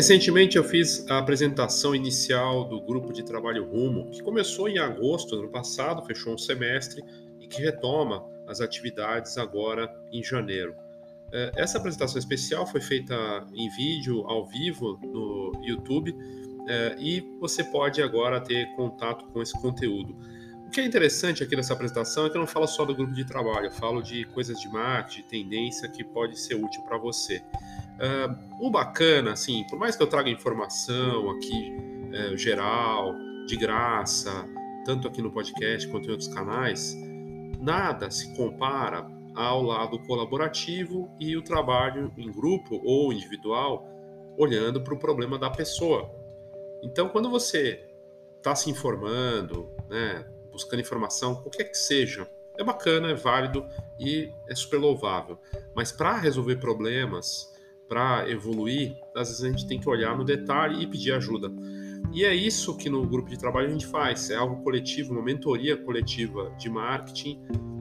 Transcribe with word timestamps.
Recentemente 0.00 0.56
eu 0.56 0.64
fiz 0.64 1.04
a 1.10 1.18
apresentação 1.18 1.94
inicial 1.94 2.64
do 2.64 2.80
grupo 2.80 3.12
de 3.12 3.22
trabalho 3.22 3.68
Rumo, 3.68 4.08
que 4.10 4.22
começou 4.22 4.66
em 4.66 4.78
agosto 4.78 5.36
do 5.36 5.42
ano 5.42 5.50
passado, 5.50 6.02
fechou 6.06 6.32
um 6.32 6.38
semestre 6.38 7.02
e 7.38 7.46
que 7.46 7.60
retoma 7.60 8.24
as 8.46 8.62
atividades 8.62 9.36
agora 9.36 9.94
em 10.10 10.24
janeiro. 10.24 10.74
É, 11.30 11.52
essa 11.54 11.76
apresentação 11.76 12.18
especial 12.18 12.66
foi 12.66 12.80
feita 12.80 13.14
em 13.54 13.68
vídeo, 13.76 14.24
ao 14.26 14.46
vivo, 14.46 14.98
no 15.02 15.52
YouTube, 15.62 16.16
é, 16.66 16.96
e 16.98 17.20
você 17.38 17.62
pode 17.62 18.00
agora 18.00 18.40
ter 18.40 18.74
contato 18.76 19.26
com 19.26 19.42
esse 19.42 19.52
conteúdo. 19.60 20.16
O 20.66 20.70
que 20.70 20.80
é 20.80 20.84
interessante 20.86 21.42
aqui 21.42 21.54
nessa 21.54 21.74
apresentação 21.74 22.24
é 22.24 22.30
que 22.30 22.38
eu 22.38 22.40
não 22.40 22.46
falo 22.46 22.66
só 22.66 22.86
do 22.86 22.94
grupo 22.94 23.12
de 23.12 23.26
trabalho, 23.26 23.66
eu 23.66 23.72
falo 23.72 24.00
de 24.00 24.24
coisas 24.24 24.58
de 24.58 24.66
marketing, 24.66 25.28
tendência 25.28 25.86
que 25.90 26.02
pode 26.02 26.40
ser 26.40 26.54
útil 26.54 26.80
para 26.84 26.96
você. 26.96 27.42
Uh, 28.00 28.66
o 28.66 28.70
bacana, 28.70 29.32
assim, 29.32 29.64
por 29.68 29.78
mais 29.78 29.94
que 29.94 30.02
eu 30.02 30.06
traga 30.06 30.30
informação 30.30 31.30
aqui 31.30 31.76
uh, 32.32 32.36
geral, 32.36 33.14
de 33.46 33.56
graça, 33.56 34.48
tanto 34.86 35.06
aqui 35.06 35.20
no 35.20 35.30
podcast 35.30 35.86
quanto 35.88 36.08
em 36.08 36.12
outros 36.12 36.32
canais, 36.32 36.96
nada 37.60 38.10
se 38.10 38.34
compara 38.34 39.06
ao 39.34 39.62
lado 39.62 39.98
colaborativo 40.06 41.10
e 41.20 41.36
o 41.36 41.42
trabalho 41.42 42.12
em 42.16 42.32
grupo 42.32 42.80
ou 42.84 43.12
individual, 43.12 43.86
olhando 44.38 44.80
para 44.80 44.94
o 44.94 44.98
problema 44.98 45.38
da 45.38 45.50
pessoa. 45.50 46.10
Então, 46.82 47.08
quando 47.10 47.28
você 47.28 47.86
está 48.38 48.54
se 48.54 48.70
informando, 48.70 49.70
né, 49.88 50.26
buscando 50.50 50.80
informação, 50.80 51.34
qualquer 51.34 51.64
que 51.64 51.76
seja, 51.76 52.26
é 52.56 52.64
bacana, 52.64 53.10
é 53.10 53.14
válido 53.14 53.66
e 53.98 54.32
é 54.48 54.54
super 54.54 54.78
louvável. 54.78 55.38
Mas 55.74 55.92
para 55.92 56.16
resolver 56.16 56.56
problemas, 56.56 57.49
para 57.90 58.30
evoluir, 58.30 58.96
às 59.16 59.28
vezes 59.28 59.42
a 59.42 59.50
gente 59.50 59.66
tem 59.66 59.80
que 59.80 59.88
olhar 59.88 60.16
no 60.16 60.24
detalhe 60.24 60.80
e 60.80 60.86
pedir 60.86 61.10
ajuda. 61.10 61.50
E 62.12 62.24
é 62.24 62.32
isso 62.32 62.76
que 62.76 62.88
no 62.88 63.04
grupo 63.04 63.28
de 63.28 63.36
trabalho 63.36 63.66
a 63.66 63.70
gente 63.70 63.86
faz. 63.86 64.30
É 64.30 64.36
algo 64.36 64.62
coletivo, 64.62 65.12
uma 65.12 65.22
mentoria 65.22 65.76
coletiva 65.76 66.54
de 66.56 66.70
marketing 66.70 67.40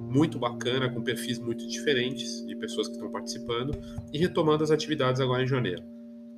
muito 0.09 0.39
bacana, 0.39 0.89
com 0.89 1.03
perfis 1.03 1.37
muito 1.37 1.67
diferentes 1.67 2.43
de 2.43 2.55
pessoas 2.55 2.87
que 2.87 2.95
estão 2.95 3.11
participando 3.11 3.77
e 4.11 4.17
retomando 4.17 4.63
as 4.63 4.71
atividades 4.71 5.21
agora 5.21 5.43
em 5.43 5.47
janeiro. 5.47 5.83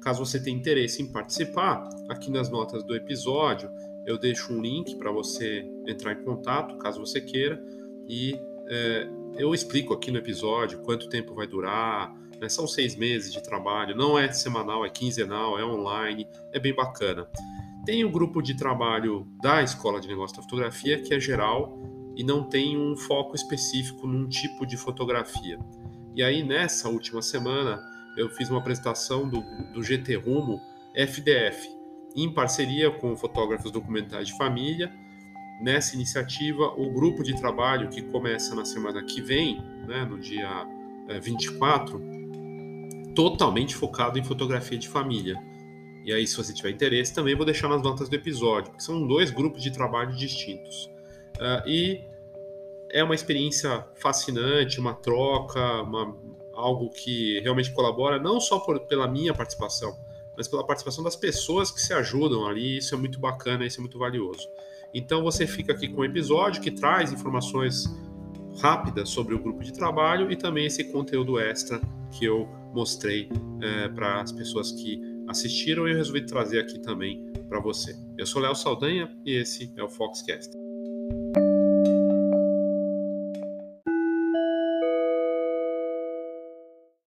Caso 0.02 0.26
você 0.26 0.38
tenha 0.38 0.58
interesse 0.58 1.02
em 1.02 1.10
participar, 1.10 1.88
aqui 2.10 2.30
nas 2.30 2.50
notas 2.50 2.84
do 2.84 2.94
episódio 2.94 3.70
eu 4.06 4.18
deixo 4.18 4.52
um 4.52 4.62
link 4.62 4.98
para 4.98 5.12
você 5.12 5.66
entrar 5.88 6.12
em 6.12 6.24
contato, 6.26 6.78
caso 6.78 7.00
você 7.00 7.22
queira, 7.22 7.64
e 8.10 8.38
é, 8.68 9.08
eu 9.38 9.54
explico 9.54 9.94
aqui 9.94 10.12
no 10.12 10.18
episódio 10.18 10.80
quanto 10.80 11.08
tempo 11.08 11.34
vai 11.34 11.48
durar. 11.48 12.14
Né? 12.42 12.50
São 12.50 12.68
seis 12.68 12.96
meses 12.96 13.32
de 13.32 13.42
trabalho, 13.44 13.96
não 13.96 14.18
é 14.18 14.32
semanal, 14.34 14.84
é 14.84 14.90
quinzenal, 14.90 15.60
é 15.60 15.64
online, 15.64 16.28
é 16.52 16.60
bem 16.60 16.74
bacana. 16.74 17.28
Tem 17.86 18.04
o 18.04 18.08
um 18.08 18.12
grupo 18.12 18.42
de 18.42 18.56
trabalho 18.58 19.28
da 19.42 19.62
Escola 19.62 20.02
de 20.02 20.08
Negócio 20.08 20.36
da 20.36 20.44
Fotografia, 20.44 21.00
que 21.00 21.14
é 21.14 21.20
geral 21.20 21.80
e 22.16 22.24
não 22.24 22.44
tem 22.44 22.78
um 22.78 22.98
foco 22.98 23.36
específico 23.36 24.08
num 24.08 24.28
tipo 24.28 24.66
de 24.66 24.76
fotografia. 24.76 25.60
E 26.16 26.22
aí, 26.22 26.44
nessa 26.44 26.90
última 26.90 27.22
semana, 27.22 27.82
eu 28.18 28.30
fiz 28.30 28.50
uma 28.50 28.60
apresentação 28.60 29.30
do, 29.30 29.42
do 29.72 29.82
GT 29.82 30.16
Rumo 30.16 30.60
FDF, 30.94 31.70
em 32.16 32.34
parceria 32.34 32.92
com 32.92 33.16
fotógrafos 33.16 33.72
documentais 33.72 34.28
de 34.28 34.38
família. 34.38 34.92
Nessa 35.62 35.96
iniciativa, 35.96 36.74
o 36.76 36.92
grupo 36.92 37.24
de 37.24 37.36
trabalho 37.40 37.88
que 37.88 38.02
começa 38.02 38.54
na 38.54 38.66
semana 38.66 39.02
que 39.04 39.22
vem, 39.22 39.62
né, 39.88 40.04
no 40.04 40.20
dia 40.20 40.68
24, 41.22 42.02
eh, 42.04 42.11
totalmente 43.16 43.76
focado 43.76 44.18
em 44.18 44.24
fotografia 44.24 44.78
de 44.78 44.88
família. 44.88 45.36
E 46.04 46.12
aí, 46.12 46.26
se 46.26 46.36
você 46.36 46.54
tiver 46.54 46.72
interesse, 46.72 47.14
também 47.14 47.36
vou 47.36 47.46
deixar 47.46 47.68
nas 47.68 47.82
notas 47.82 48.10
do 48.10 48.16
episódio, 48.16 48.72
porque 48.72 48.84
são 48.84 49.06
dois 49.08 49.30
grupos 49.30 49.62
de 49.62 49.72
trabalho 49.72 50.16
distintos. 50.16 50.90
Uh, 51.38 51.68
e 51.68 52.02
é 52.92 53.04
uma 53.04 53.16
experiência 53.16 53.86
fascinante, 53.96 54.80
uma 54.80 54.94
troca, 54.94 55.82
uma, 55.84 56.16
algo 56.54 56.90
que 56.90 57.40
realmente 57.42 57.72
colabora, 57.72 58.20
não 58.20 58.40
só 58.40 58.60
por, 58.60 58.80
pela 58.82 59.08
minha 59.08 59.34
participação, 59.34 59.98
mas 60.36 60.48
pela 60.48 60.66
participação 60.66 61.04
das 61.04 61.16
pessoas 61.16 61.72
que 61.72 61.80
se 61.80 61.94
ajudam 61.94 62.48
ali. 62.48 62.78
Isso 62.78 62.96
é 62.96 62.98
muito 62.98 63.20
bacana, 63.20 63.66
isso 63.66 63.80
é 63.80 63.82
muito 63.82 64.00
valioso. 64.00 64.50
Então 64.94 65.24
você 65.24 65.48
fica 65.48 65.72
aqui 65.72 65.88
com 65.88 66.02
um 66.02 66.06
episódio 66.06 66.62
que 66.62 66.72
traz 66.72 67.14
informações 67.14 67.86
rápidas 68.60 69.10
sobre 69.10 69.34
o 69.34 69.40
grupo 69.40 69.64
de 69.64 69.72
trabalho 69.72 70.32
e 70.32 70.36
também 70.36 70.66
esse 70.66 70.84
conteúdo 70.92 71.40
extra 71.40 71.80
que 72.12 72.26
eu 72.26 72.48
mostrei 72.74 73.30
é, 73.62 73.90
para 73.90 74.22
as 74.22 74.32
pessoas 74.32 74.72
que 74.72 75.00
assistiram 75.28 75.88
e 75.88 75.92
eu 75.92 75.98
resolvi 75.98 76.26
trazer 76.26 76.60
aqui 76.60 76.80
também 76.80 77.32
para 77.48 77.60
você. 77.60 77.96
Eu 78.18 78.26
sou 78.26 78.42
Léo 78.42 78.56
Saldanha 78.56 79.10
e 79.26 79.34
esse 79.34 79.72
é 79.78 79.84
o 79.84 79.90
Foxcast. 79.90 80.52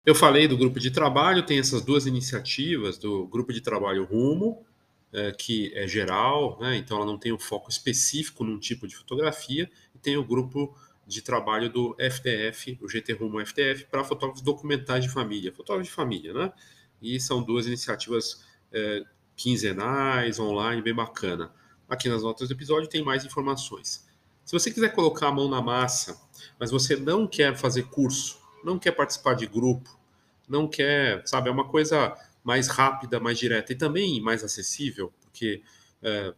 Eu 0.07 0.15
falei 0.15 0.47
do 0.47 0.57
grupo 0.57 0.79
de 0.79 0.91
trabalho, 0.91 1.47
tem 1.47 1.59
essas 1.59 1.81
duas 1.81 2.07
iniciativas 2.07 2.99
do 2.99 3.27
grupo 3.27 3.55
de 3.55 3.63
trabalho 3.63 4.05
Rumo, 4.05 4.63
é, 5.11 5.33
que 5.33 5.73
é 5.75 5.89
geral, 5.89 6.59
né? 6.61 6.77
então 6.77 6.99
ela 6.99 7.07
não 7.07 7.17
tem 7.17 7.33
um 7.33 7.39
foco 7.39 7.71
específico 7.71 8.45
num 8.45 8.59
tipo 8.59 8.87
de 8.87 8.95
fotografia, 8.95 9.71
e 9.95 9.99
tem 9.99 10.19
o 10.19 10.25
grupo 10.25 10.77
de 11.07 11.23
trabalho 11.23 11.69
do 11.69 11.95
FDF, 11.99 12.79
o 12.81 12.89
GT 12.89 13.13
Rumo 13.15 13.41
FDF, 13.41 13.87
para 13.87 14.03
fotógrafos 14.05 14.43
documentais 14.43 15.05
de 15.05 15.11
família, 15.11 15.53
fotógrafos 15.53 15.89
de 15.89 15.95
família, 15.95 16.33
né? 16.33 16.53
E 17.01 17.21
são 17.21 17.43
duas 17.43 17.67
iniciativas 17.67 18.45
é, 18.73 19.03
quinzenais, 19.37 20.39
online, 20.39 20.81
bem 20.83 20.95
bacana. 20.95 21.53
Aqui 21.89 22.09
nas 22.09 22.23
notas 22.23 22.49
do 22.49 22.55
episódio 22.55 22.89
tem 22.89 23.05
mais 23.05 23.25
informações. 23.25 24.07
Se 24.45 24.53
você 24.53 24.71
quiser 24.71 24.91
colocar 24.95 25.29
a 25.29 25.33
mão 25.33 25.49
na 25.49 25.61
massa, 25.61 26.21
mas 26.59 26.71
você 26.71 26.97
não 26.97 27.27
quer 27.27 27.57
fazer 27.57 27.85
curso, 27.85 28.39
não 28.63 28.79
quer 28.79 28.93
participar 28.93 29.35
de 29.35 29.47
grupo, 29.47 29.99
não 30.49 30.69
quer, 30.69 31.27
sabe, 31.27 31.49
é 31.49 31.53
uma 31.53 31.69
coisa 31.69 32.15
mais 32.43 32.69
rápida, 32.69 33.19
mais 33.19 33.39
direta 33.39 33.73
e 33.73 33.77
também 33.77 34.21
mais 34.21 34.45
acessível, 34.45 35.13
porque 35.23 35.63
é, 36.03 36.35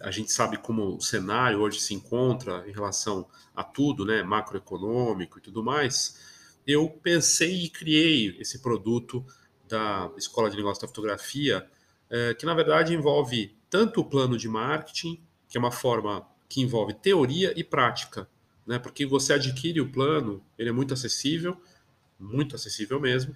a 0.00 0.10
gente 0.10 0.30
sabe 0.32 0.58
como 0.58 0.96
o 0.96 1.00
cenário 1.00 1.60
hoje 1.60 1.80
se 1.80 1.94
encontra 1.94 2.64
em 2.68 2.72
relação 2.72 3.26
a 3.54 3.64
tudo, 3.64 4.04
né, 4.04 4.22
macroeconômico 4.22 5.38
e 5.38 5.42
tudo 5.42 5.62
mais. 5.62 6.20
Eu 6.66 6.88
pensei 6.88 7.64
e 7.64 7.68
criei 7.68 8.36
esse 8.38 8.60
produto 8.60 9.24
da 9.68 10.10
Escola 10.16 10.50
de 10.50 10.56
Negócios 10.56 10.80
da 10.80 10.88
Fotografia, 10.88 11.66
é, 12.10 12.34
que 12.34 12.46
na 12.46 12.54
verdade 12.54 12.94
envolve 12.94 13.56
tanto 13.70 14.00
o 14.00 14.04
plano 14.04 14.36
de 14.36 14.48
marketing, 14.48 15.22
que 15.48 15.56
é 15.56 15.60
uma 15.60 15.72
forma 15.72 16.26
que 16.48 16.60
envolve 16.60 16.94
teoria 16.94 17.52
e 17.56 17.64
prática 17.64 18.28
né? 18.66 18.78
Porque 18.78 19.06
você 19.06 19.34
adquire 19.34 19.80
o 19.80 19.90
plano, 19.90 20.44
ele 20.58 20.68
é 20.68 20.72
muito 20.72 20.92
acessível, 20.92 21.56
muito 22.18 22.56
acessível 22.56 22.98
mesmo. 22.98 23.34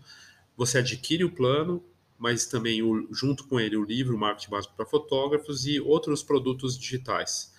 Você 0.56 0.78
adquire 0.78 1.24
o 1.24 1.30
plano, 1.30 1.82
mas 2.20 2.44
também 2.44 2.82
o, 2.82 3.08
junto 3.10 3.46
com 3.46 3.58
ele 3.58 3.78
o 3.78 3.82
livro 3.82 4.18
Marketing 4.18 4.50
Básico 4.50 4.74
para 4.76 4.84
Fotógrafos 4.84 5.64
e 5.64 5.80
outros 5.80 6.22
produtos 6.22 6.78
digitais. 6.78 7.54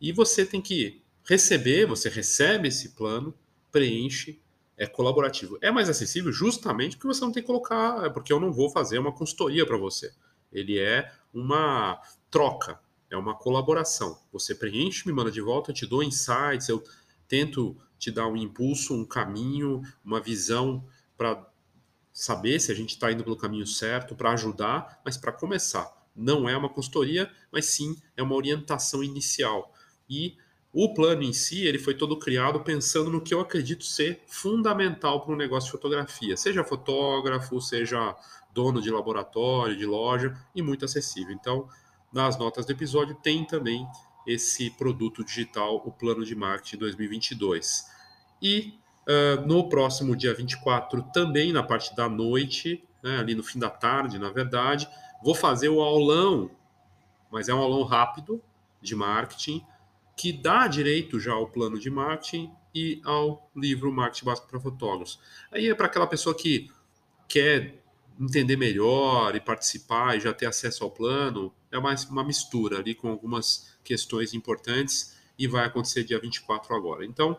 E 0.00 0.10
você 0.10 0.46
tem 0.46 0.62
que 0.62 1.02
receber, 1.22 1.86
você 1.86 2.08
recebe 2.08 2.68
esse 2.68 2.94
plano, 2.94 3.34
preenche, 3.70 4.40
é 4.74 4.86
colaborativo. 4.86 5.58
É 5.60 5.70
mais 5.70 5.90
acessível 5.90 6.32
justamente 6.32 6.96
porque 6.96 7.08
você 7.08 7.20
não 7.20 7.30
tem 7.30 7.42
que 7.42 7.46
colocar, 7.46 8.06
é 8.06 8.08
porque 8.08 8.32
eu 8.32 8.40
não 8.40 8.50
vou 8.50 8.70
fazer 8.70 8.98
uma 8.98 9.12
consultoria 9.12 9.66
para 9.66 9.76
você. 9.76 10.12
Ele 10.50 10.78
é 10.78 11.12
uma 11.32 12.00
troca. 12.30 12.80
É 13.10 13.16
uma 13.18 13.36
colaboração. 13.36 14.18
Você 14.32 14.54
preenche, 14.54 15.06
me 15.06 15.12
manda 15.12 15.30
de 15.30 15.42
volta, 15.42 15.70
eu 15.70 15.74
te 15.74 15.86
dou 15.86 16.02
insights, 16.02 16.70
eu 16.70 16.82
tento 17.28 17.76
te 17.98 18.10
dar 18.10 18.26
um 18.28 18.36
impulso, 18.36 18.94
um 18.94 19.04
caminho, 19.04 19.82
uma 20.02 20.20
visão 20.20 20.84
para 21.18 21.46
saber 22.14 22.60
se 22.60 22.70
a 22.70 22.74
gente 22.74 22.90
está 22.90 23.10
indo 23.10 23.24
pelo 23.24 23.36
caminho 23.36 23.66
certo, 23.66 24.14
para 24.14 24.30
ajudar, 24.30 25.00
mas 25.04 25.16
para 25.16 25.32
começar. 25.32 25.92
Não 26.14 26.48
é 26.48 26.56
uma 26.56 26.68
consultoria, 26.68 27.28
mas 27.52 27.66
sim 27.66 28.00
é 28.16 28.22
uma 28.22 28.36
orientação 28.36 29.02
inicial. 29.02 29.74
E 30.08 30.36
o 30.72 30.94
plano 30.94 31.24
em 31.24 31.32
si, 31.32 31.66
ele 31.66 31.78
foi 31.78 31.94
todo 31.94 32.16
criado 32.16 32.60
pensando 32.60 33.10
no 33.10 33.20
que 33.20 33.34
eu 33.34 33.40
acredito 33.40 33.84
ser 33.84 34.22
fundamental 34.28 35.24
para 35.24 35.34
um 35.34 35.36
negócio 35.36 35.66
de 35.66 35.72
fotografia, 35.72 36.36
seja 36.36 36.62
fotógrafo, 36.62 37.60
seja 37.60 38.16
dono 38.52 38.80
de 38.80 38.90
laboratório, 38.90 39.76
de 39.76 39.84
loja, 39.84 40.36
e 40.54 40.62
muito 40.62 40.84
acessível. 40.84 41.34
Então, 41.34 41.68
nas 42.12 42.38
notas 42.38 42.64
do 42.64 42.70
episódio 42.70 43.16
tem 43.16 43.44
também 43.44 43.84
esse 44.24 44.70
produto 44.70 45.24
digital, 45.24 45.82
o 45.84 45.90
Plano 45.90 46.24
de 46.24 46.36
Marketing 46.36 46.78
2022. 46.78 47.86
E 48.40 48.74
uh, 49.08 49.46
no 49.46 49.68
próximo 49.68 50.16
dia 50.16 50.34
24, 50.34 51.02
também 51.12 51.52
na 51.52 51.62
parte 51.62 51.94
da 51.94 52.08
noite, 52.08 52.82
né, 53.02 53.18
ali 53.18 53.34
no 53.34 53.42
fim 53.42 53.58
da 53.58 53.70
tarde, 53.70 54.18
na 54.18 54.30
verdade, 54.30 54.88
vou 55.22 55.34
fazer 55.34 55.68
o 55.68 55.80
aulão, 55.80 56.50
mas 57.30 57.48
é 57.48 57.54
um 57.54 57.58
aulão 57.58 57.82
rápido 57.82 58.42
de 58.80 58.94
marketing, 58.94 59.64
que 60.16 60.32
dá 60.32 60.66
direito 60.66 61.18
já 61.18 61.32
ao 61.32 61.48
plano 61.48 61.78
de 61.78 61.90
marketing 61.90 62.50
e 62.74 63.00
ao 63.04 63.50
livro 63.54 63.92
Marketing 63.92 64.24
Básico 64.24 64.48
para 64.48 64.60
Fotógrafos. 64.60 65.20
Aí 65.50 65.68
é 65.68 65.74
para 65.74 65.86
aquela 65.86 66.06
pessoa 66.06 66.34
que 66.34 66.70
quer 67.28 67.82
entender 68.18 68.56
melhor 68.56 69.34
e 69.34 69.40
participar 69.40 70.16
e 70.16 70.20
já 70.20 70.32
ter 70.32 70.46
acesso 70.46 70.84
ao 70.84 70.90
plano, 70.90 71.52
é 71.70 71.78
mais 71.80 72.04
uma 72.04 72.22
mistura 72.22 72.78
ali 72.78 72.94
com 72.94 73.08
algumas 73.08 73.76
questões 73.82 74.34
importantes 74.34 75.16
e 75.38 75.48
vai 75.48 75.66
acontecer 75.66 76.04
dia 76.04 76.20
24 76.20 76.74
agora. 76.74 77.04
Então, 77.04 77.36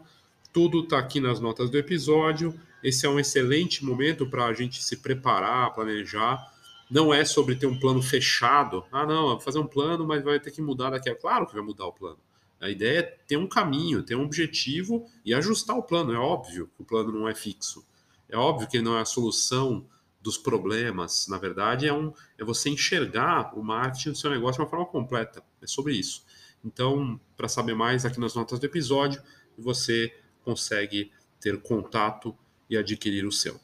tudo 0.55 0.79
está 0.79 0.97
aqui 0.97 1.19
nas 1.19 1.41
notas 1.41 1.69
do 1.69 1.77
episódio. 1.77 2.57
Esse 2.81 3.05
é 3.05 3.09
um 3.09 3.19
excelente 3.19 3.83
momento 3.83 4.25
para 4.25 4.45
a 4.45 4.53
gente 4.53 4.81
se 4.81 4.95
preparar, 4.95 5.73
planejar. 5.73 6.49
Não 6.89 7.13
é 7.13 7.25
sobre 7.25 7.57
ter 7.57 7.65
um 7.65 7.77
plano 7.77 8.01
fechado. 8.01 8.85
Ah, 8.89 9.05
não, 9.05 9.27
vou 9.31 9.39
fazer 9.41 9.59
um 9.59 9.67
plano, 9.67 10.07
mas 10.07 10.23
vai 10.23 10.39
ter 10.39 10.51
que 10.51 10.61
mudar 10.61 10.91
daqui 10.91 11.09
a. 11.09 11.15
Claro 11.15 11.45
que 11.45 11.53
vai 11.53 11.61
mudar 11.61 11.87
o 11.87 11.91
plano. 11.91 12.19
A 12.61 12.69
ideia 12.69 12.99
é 12.99 13.01
ter 13.01 13.35
um 13.35 13.47
caminho, 13.47 14.01
ter 14.01 14.15
um 14.15 14.23
objetivo 14.23 15.05
e 15.25 15.33
ajustar 15.33 15.75
o 15.77 15.83
plano. 15.83 16.13
É 16.13 16.17
óbvio 16.17 16.71
que 16.73 16.83
o 16.83 16.85
plano 16.85 17.11
não 17.11 17.27
é 17.27 17.35
fixo. 17.35 17.85
É 18.29 18.37
óbvio 18.37 18.65
que 18.69 18.77
ele 18.77 18.85
não 18.85 18.97
é 18.97 19.01
a 19.01 19.05
solução 19.05 19.85
dos 20.21 20.37
problemas. 20.37 21.27
Na 21.27 21.37
verdade, 21.37 21.85
é, 21.85 21.91
um, 21.91 22.13
é 22.37 22.45
você 22.45 22.69
enxergar 22.69 23.51
o 23.59 23.61
marketing 23.61 24.11
do 24.11 24.17
seu 24.17 24.29
negócio 24.29 24.55
de 24.55 24.61
uma 24.61 24.69
forma 24.69 24.85
completa. 24.85 25.43
É 25.61 25.67
sobre 25.67 25.95
isso. 25.95 26.23
Então, 26.63 27.19
para 27.35 27.49
saber 27.49 27.75
mais, 27.75 28.05
aqui 28.05 28.21
nas 28.21 28.33
notas 28.33 28.57
do 28.57 28.65
episódio, 28.65 29.21
você 29.57 30.13
consegue 30.45 31.11
ter 31.41 31.59
contato 31.61 32.37
e 32.69 32.77
adquirir 32.77 33.25
o 33.25 33.31
seu. 33.31 33.59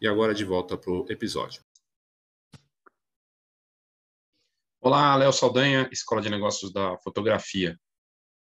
E 0.00 0.08
agora 0.08 0.34
de 0.34 0.44
volta 0.44 0.76
para 0.76 0.92
o 0.92 1.06
episódio. 1.08 1.62
Olá, 4.80 5.14
Léo 5.14 5.32
Saldanha, 5.32 5.88
Escola 5.92 6.20
de 6.20 6.28
Negócios 6.28 6.72
da 6.72 6.98
Fotografia. 6.98 7.78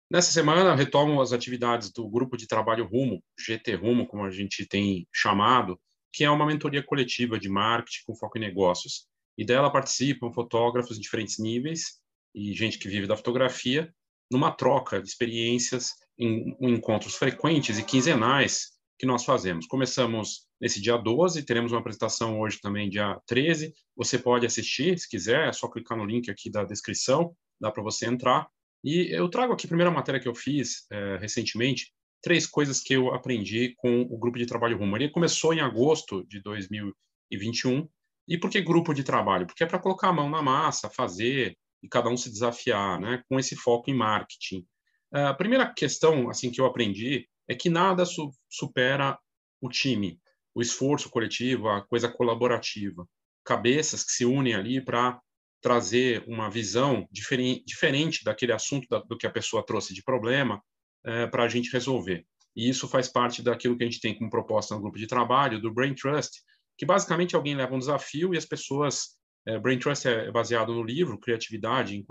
Nessa 0.09 0.31
semana, 0.31 0.75
retomo 0.75 1.21
as 1.21 1.33
atividades 1.33 1.91
do 1.91 2.09
Grupo 2.09 2.37
de 2.37 2.47
Trabalho 2.47 2.87
Rumo, 2.87 3.23
GT 3.39 3.75
Rumo, 3.75 4.07
como 4.07 4.25
a 4.25 4.31
gente 4.31 4.67
tem 4.67 5.07
chamado, 5.13 5.81
que 6.13 6.25
é 6.25 6.31
uma 6.31 6.47
mentoria 6.47 6.83
coletiva 6.83 7.39
de 7.39 7.49
marketing 7.49 8.05
com 8.07 8.15
foco 8.15 8.39
em 8.39 8.41
negócios. 8.43 9.07
E 9.37 9.45
dela 9.45 9.73
participam 9.73 10.33
fotógrafos 10.33 10.97
de 10.97 11.03
diferentes 11.03 11.39
níveis 11.39 12.01
e 12.35 12.53
gente 12.53 12.79
que 12.79 12.89
vive 12.89 13.07
da 13.07 13.17
fotografia, 13.17 13.93
numa 14.31 14.53
troca 14.53 15.01
de 15.01 15.09
experiências 15.09 15.93
em, 16.23 16.57
encontros 16.61 17.15
frequentes 17.15 17.79
e 17.79 17.85
quinzenais 17.85 18.73
que 18.99 19.07
nós 19.07 19.25
fazemos. 19.25 19.67
Começamos 19.67 20.47
nesse 20.61 20.81
dia 20.81 20.97
12, 20.97 21.45
teremos 21.45 21.73
uma 21.73 21.81
apresentação 21.81 22.39
hoje 22.41 22.61
também, 22.61 22.89
dia 22.89 23.21
13. 23.27 23.75
Você 23.97 24.19
pode 24.19 24.47
assistir, 24.47 24.99
se 24.99 25.09
quiser, 25.09 25.49
é 25.49 25.53
só 25.53 25.69
clicar 25.69 25.99
no 25.99 26.05
link 26.05 26.31
aqui 26.31 26.51
da 26.51 26.65
descrição, 26.65 27.35
dá 27.61 27.71
para 27.71 27.83
você 27.83 28.07
entrar. 28.07 28.49
E 28.85 29.13
eu 29.13 29.29
trago 29.29 29.53
aqui 29.53 29.67
a 29.67 29.69
primeira 29.69 29.91
matéria 29.91 30.21
que 30.21 30.29
eu 30.29 30.35
fiz 30.35 30.87
é, 30.91 31.17
recentemente, 31.17 31.93
três 32.23 32.47
coisas 32.47 32.81
que 32.81 32.95
eu 32.95 33.13
aprendi 33.13 33.75
com 33.77 34.03
o 34.03 34.17
grupo 34.17 34.39
de 34.39 34.47
trabalho 34.47 34.79
Rumo. 34.79 34.97
Ele 34.97 35.11
começou 35.11 35.53
em 35.53 35.61
agosto 35.61 36.25
de 36.29 36.41
2021. 36.41 37.89
E 38.29 38.39
por 38.39 38.51
que 38.51 38.61
grupo 38.61 38.95
de 38.95 39.03
trabalho? 39.03 39.47
Porque 39.47 39.65
é 39.65 39.67
para 39.67 39.81
colocar 39.81 40.09
a 40.09 40.13
mão 40.13 40.31
na 40.31 40.41
massa, 40.41 40.89
fazer 40.89 41.57
e 41.83 41.89
cada 41.89 42.09
um 42.09 42.17
se 42.17 42.31
desafiar, 42.31 43.01
né? 43.01 43.23
Com 43.29 43.39
esse 43.39 43.57
foco 43.57 43.91
em 43.91 43.95
marketing. 43.95 44.65
A 45.13 45.35
primeira 45.35 45.71
questão, 45.73 46.31
assim, 46.31 46.51
que 46.51 46.61
eu 46.61 46.67
aprendi 46.67 47.29
é 47.47 47.55
que 47.55 47.69
nada 47.69 48.07
su 48.07 48.33
supera 48.49 49.19
o 49.61 49.69
time, 49.69 50.19
o 50.55 50.63
esforço 50.63 51.11
coletivo, 51.11 51.69
a 51.69 51.83
coisa 51.83 52.09
colaborativa, 52.09 53.07
cabeças 53.45 54.03
que 54.05 54.13
se 54.13 54.25
unem 54.25 54.55
ali 54.55 54.83
para 54.83 55.21
trazer 55.61 56.25
uma 56.27 56.51
visão 56.51 57.07
diferente, 57.11 58.25
daquele 58.25 58.53
assunto 58.53 58.87
da, 58.89 58.99
do 58.99 59.17
que 59.17 59.27
a 59.27 59.31
pessoa 59.31 59.65
trouxe 59.65 59.95
de 59.95 60.03
problema 60.03 60.63
é, 61.05 61.27
para 61.27 61.45
a 61.45 61.49
gente 61.49 61.71
resolver. 61.73 62.27
E 62.55 62.69
isso 62.69 62.89
faz 62.89 63.09
parte 63.09 63.43
daquilo 63.43 63.77
que 63.77 63.85
a 63.85 63.87
gente 63.87 64.01
tem 64.01 64.17
como 64.17 64.31
proposta 64.31 64.75
no 64.75 64.81
grupo 64.81 64.99
de 64.99 65.07
trabalho, 65.07 65.61
do 65.61 65.73
Brain 65.73 65.95
Trust, 65.95 66.43
que 66.77 66.85
basicamente 66.85 67.37
alguém 67.37 67.55
leva 67.55 67.75
um 67.75 67.79
desafio 67.79 68.35
e 68.35 68.39
as 68.39 68.45
pessoas. 68.45 69.21
É, 69.47 69.59
Brain 69.59 69.79
Trust 69.79 70.07
é 70.07 70.31
baseado 70.31 70.73
no 70.73 70.83
livro 70.83 71.19
Criatividade 71.19 72.05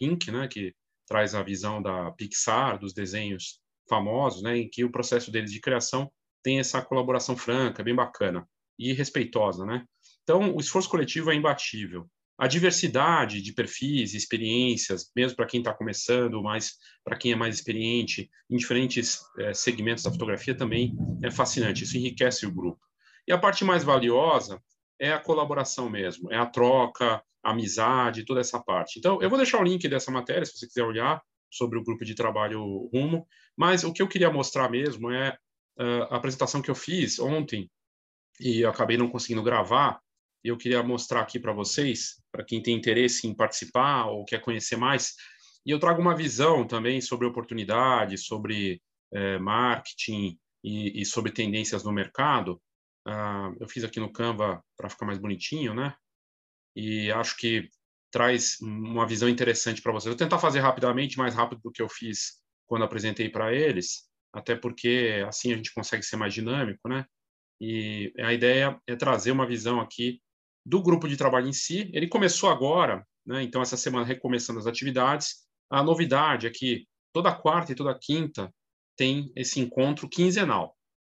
Inc., 0.00 0.30
né, 0.30 0.48
que 0.48 0.74
traz 1.06 1.34
a 1.34 1.42
visão 1.42 1.82
da 1.82 2.10
Pixar, 2.12 2.78
dos 2.78 2.92
desenhos 2.92 3.60
famosos, 3.88 4.42
né, 4.42 4.58
em 4.58 4.68
que 4.68 4.84
o 4.84 4.90
processo 4.90 5.30
deles 5.30 5.52
de 5.52 5.60
criação 5.60 6.10
tem 6.42 6.58
essa 6.58 6.82
colaboração 6.82 7.36
franca, 7.36 7.82
bem 7.82 7.94
bacana 7.94 8.46
e 8.78 8.92
respeitosa, 8.92 9.64
né? 9.64 9.84
Então, 10.22 10.54
o 10.54 10.60
esforço 10.60 10.88
coletivo 10.88 11.30
é 11.30 11.34
imbatível 11.34 12.08
a 12.38 12.46
diversidade 12.46 13.40
de 13.40 13.52
perfis, 13.52 14.12
experiências, 14.12 15.10
mesmo 15.16 15.36
para 15.36 15.46
quem 15.46 15.60
está 15.60 15.72
começando, 15.72 16.42
mas 16.42 16.74
para 17.02 17.16
quem 17.16 17.32
é 17.32 17.36
mais 17.36 17.54
experiente, 17.54 18.30
em 18.50 18.56
diferentes 18.56 19.20
é, 19.38 19.54
segmentos 19.54 20.04
da 20.04 20.10
fotografia 20.10 20.54
também 20.54 20.94
é 21.22 21.30
fascinante. 21.30 21.84
Isso 21.84 21.96
enriquece 21.96 22.44
o 22.44 22.52
grupo. 22.52 22.80
E 23.26 23.32
a 23.32 23.38
parte 23.38 23.64
mais 23.64 23.82
valiosa 23.82 24.62
é 25.00 25.12
a 25.12 25.18
colaboração 25.18 25.88
mesmo, 25.88 26.30
é 26.30 26.36
a 26.36 26.46
troca, 26.46 27.22
amizade, 27.50 28.24
toda 28.24 28.40
essa 28.40 28.60
parte. 28.62 28.98
Então, 28.98 29.20
eu 29.22 29.28
vou 29.28 29.38
deixar 29.38 29.60
o 29.60 29.64
link 29.64 29.86
dessa 29.88 30.10
matéria, 30.10 30.44
se 30.44 30.58
você 30.58 30.66
quiser 30.66 30.84
olhar 30.84 31.22
sobre 31.50 31.78
o 31.78 31.82
grupo 31.82 32.04
de 32.04 32.14
trabalho 32.14 32.88
Rumo, 32.92 33.26
mas 33.56 33.84
o 33.84 33.92
que 33.92 34.02
eu 34.02 34.08
queria 34.08 34.30
mostrar 34.30 34.70
mesmo 34.70 35.10
é 35.10 35.36
uh, 35.78 36.02
a 36.10 36.16
apresentação 36.16 36.60
que 36.60 36.70
eu 36.70 36.74
fiz 36.74 37.18
ontem 37.18 37.70
e 38.40 38.64
acabei 38.64 38.96
não 38.96 39.08
conseguindo 39.08 39.42
gravar, 39.42 40.00
e 40.44 40.48
eu 40.48 40.56
queria 40.56 40.82
mostrar 40.82 41.22
aqui 41.22 41.40
para 41.40 41.52
vocês, 41.52 42.22
para 42.30 42.44
quem 42.44 42.62
tem 42.62 42.76
interesse 42.76 43.26
em 43.26 43.34
participar 43.34 44.06
ou 44.06 44.24
quer 44.24 44.40
conhecer 44.40 44.76
mais. 44.76 45.14
E 45.64 45.70
eu 45.70 45.80
trago 45.80 46.00
uma 46.00 46.14
visão 46.14 46.64
também 46.64 47.00
sobre 47.00 47.26
oportunidades, 47.26 48.26
sobre 48.26 48.80
é, 49.12 49.38
marketing 49.38 50.38
e, 50.62 51.00
e, 51.00 51.04
sobre 51.04 51.32
tendências 51.32 51.82
no 51.82 51.90
mercado. 51.92 52.60
Uh, 53.08 53.56
eu 53.58 53.68
fiz 53.68 53.82
aqui 53.82 53.98
no 53.98 54.12
Canva 54.12 54.62
para 54.76 54.88
ficar 54.88 55.06
mais 55.06 55.18
bonitinho, 55.18 55.74
né? 55.74 55.96
E 56.76 57.10
acho 57.10 57.36
que 57.38 57.70
traz 58.10 58.60
uma 58.60 59.06
visão 59.06 59.28
interessante 59.28 59.82
para 59.82 59.92
vocês. 59.92 60.10
Vou 60.10 60.16
tentar 60.16 60.38
fazer 60.38 60.60
rapidamente, 60.60 61.18
mais 61.18 61.34
rápido 61.34 61.60
do 61.62 61.72
que 61.72 61.82
eu 61.82 61.88
fiz 61.88 62.40
quando 62.66 62.84
apresentei 62.84 63.28
para 63.28 63.54
eles, 63.54 64.08
até 64.32 64.54
porque 64.54 65.24
assim 65.26 65.52
a 65.52 65.56
gente 65.56 65.72
consegue 65.72 66.02
ser 66.02 66.16
mais 66.16 66.34
dinâmico, 66.34 66.88
né? 66.88 67.06
E 67.60 68.12
a 68.18 68.32
ideia 68.32 68.78
é 68.86 68.94
trazer 68.94 69.30
uma 69.30 69.46
visão 69.46 69.80
aqui 69.80 70.20
do 70.64 70.82
grupo 70.82 71.08
de 71.08 71.16
trabalho 71.16 71.48
em 71.48 71.52
si. 71.52 71.90
Ele 71.94 72.06
começou 72.06 72.50
agora, 72.50 73.06
né? 73.24 73.42
então 73.42 73.62
essa 73.62 73.76
semana 73.76 74.04
recomeçando 74.04 74.58
as 74.58 74.66
atividades. 74.66 75.46
A 75.70 75.82
novidade 75.82 76.46
é 76.46 76.50
que 76.50 76.86
toda 77.12 77.34
quarta 77.34 77.72
e 77.72 77.74
toda 77.74 77.98
quinta 77.98 78.52
tem 78.96 79.32
esse 79.34 79.60
encontro 79.60 80.08
quinzenal. 80.08 80.75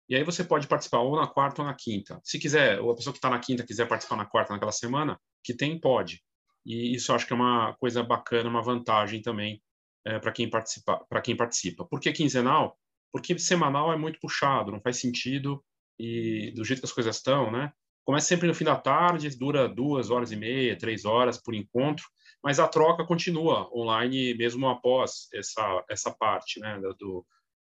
E 0.09 0.15
aí 0.15 0.23
você 0.23 0.44
pode 0.44 0.67
participar 0.67 1.00
ou 1.00 1.15
na 1.15 1.27
quarta 1.27 1.61
ou 1.61 1.67
na 1.67 1.73
quinta. 1.73 2.19
Se 2.23 2.39
quiser, 2.39 2.81
ou 2.81 2.91
a 2.91 2.95
pessoa 2.95 3.13
que 3.13 3.19
está 3.19 3.30
na 3.30 3.39
quinta 3.39 3.66
quiser 3.66 3.87
participar 3.87 4.16
na 4.16 4.25
quarta 4.25 4.54
naquela 4.54 4.71
semana, 4.71 5.19
que 5.44 5.54
tem, 5.54 5.80
pode. 5.80 6.23
E 6.66 6.95
isso 6.95 7.13
acho 7.13 7.28
que 7.28 7.33
é 7.33 7.35
uma 7.35 7.75
coisa 7.75 8.01
bacana, 8.01 8.49
uma 8.49 8.63
vantagem 8.63 9.21
também 9.21 9.61
é, 10.06 10.18
para 10.18 10.31
quem 10.31 10.49
participa. 10.49 11.06
Quem 11.23 11.35
participa. 11.35 11.85
Por 11.85 11.99
que 11.99 12.11
quinzenal? 12.11 12.78
Porque 13.11 13.37
semanal 13.37 13.94
é 13.94 13.97
muito 13.97 14.19
puxado, 14.19 14.71
não 14.71 14.81
faz 14.81 14.97
sentido 14.97 15.63
e 15.99 16.51
do 16.56 16.63
jeito 16.63 16.80
que 16.80 16.85
as 16.85 16.92
coisas 16.92 17.16
estão, 17.16 17.51
né? 17.51 17.71
Começa 18.04 18.28
sempre 18.28 18.47
no 18.47 18.56
fim 18.56 18.63
da 18.63 18.75
tarde, 18.75 19.30
dura 19.37 19.68
duas 19.68 20.09
horas 20.09 20.31
e 20.31 20.35
meia, 20.35 20.78
três 20.78 21.06
horas 21.06 21.37
por 21.37 21.54
encontro, 21.54 22.06
mas 22.44 22.59
a 22.59 22.68
troca 22.68 23.06
continua 23.06 23.69
online 23.75 24.33
mesmo 24.33 24.68
após 24.68 25.28
essa, 25.33 25.83
essa 25.89 26.11
parte 26.11 26.59
né, 26.59 26.80
do, 26.97 27.25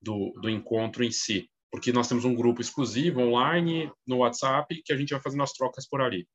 do, 0.01 0.33
do 0.41 0.49
encontro 0.49 1.03
em 1.03 1.11
si. 1.11 1.49
Porque 1.71 1.91
nós 1.91 2.07
temos 2.07 2.25
um 2.25 2.35
grupo 2.35 2.61
exclusivo 2.61 3.19
online 3.21 3.91
no 4.05 4.17
WhatsApp 4.17 4.81
que 4.83 4.93
a 4.93 4.97
gente 4.97 5.11
vai 5.11 5.21
fazendo 5.21 5.43
as 5.43 5.51
trocas 5.51 5.87
por 5.87 6.01
ali. 6.01 6.27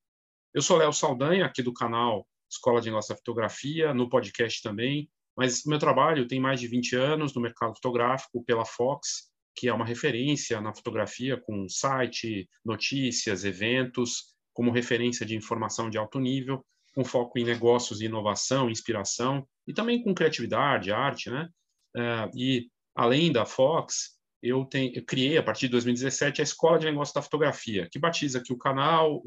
Eu 0.53 0.63
sou 0.63 0.77
Léo 0.77 0.93
Saldanha, 0.93 1.47
aqui 1.47 1.63
do 1.63 1.73
canal 1.73 2.27
Escola 2.51 2.81
de 2.81 2.91
Nossa 2.91 3.15
Fotografia, 3.15 3.95
no 3.95 4.09
podcast 4.09 4.61
também, 4.63 5.09
mas 5.37 5.65
meu 5.65 5.79
trabalho 5.79 6.27
tem 6.27 6.41
mais 6.41 6.61
de 6.61 6.67
20 6.67 6.97
anos 6.97 7.35
no 7.35 7.41
mercado 7.41 7.75
fotográfico 7.75 8.45
pela 8.45 8.65
Fox, 8.65 9.31
que 9.55 9.69
é 9.69 9.73
uma 9.73 9.85
referência 9.85 10.61
na 10.61 10.75
fotografia 10.75 11.41
com 11.41 11.69
site, 11.69 12.49
notícias, 12.65 13.45
eventos, 13.45 14.35
como 14.53 14.71
referência 14.71 15.25
de 15.25 15.37
informação 15.37 15.89
de 15.89 15.97
alto 15.97 16.19
nível, 16.19 16.65
com 16.95 17.05
foco 17.05 17.39
em 17.39 17.45
negócios 17.45 18.01
e 18.01 18.07
inovação, 18.07 18.69
inspiração, 18.69 19.47
e 19.67 19.73
também 19.73 20.03
com 20.03 20.15
criatividade, 20.15 20.93
arte, 20.93 21.31
né? 21.31 21.49
Uh, 21.97 22.37
e 22.37 22.69
além 22.95 23.33
da 23.33 23.47
Fox, 23.47 24.19
eu, 24.43 24.65
tenho, 24.65 24.93
eu, 24.95 25.05
criei 25.05 25.37
a 25.39 25.43
partir 25.43 25.67
de 25.67 25.73
2017 25.73 26.41
a 26.41 26.45
Escola 26.45 26.79
de 26.79 26.87
Negócios 26.87 27.15
da 27.15 27.23
Fotografia, 27.23 27.89
que 27.91 27.99
batiza 27.99 28.39
aqui 28.39 28.53
o 28.53 28.59
canal 28.59 29.23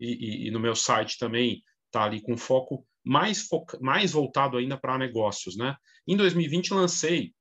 e, 0.00 0.44
e, 0.44 0.48
e 0.48 0.50
no 0.50 0.60
meu 0.60 0.74
site 0.74 1.18
também 1.18 1.62
está 1.86 2.04
ali 2.04 2.20
com 2.20 2.36
foco 2.36 2.86
mais, 3.04 3.46
foca, 3.46 3.78
mais 3.80 4.12
voltado 4.12 4.56
ainda 4.56 4.76
para 4.76 4.98
negócios, 4.98 5.56
né? 5.56 5.76
Em 6.06 6.16
2020 6.16 6.74
lancei 6.74 7.32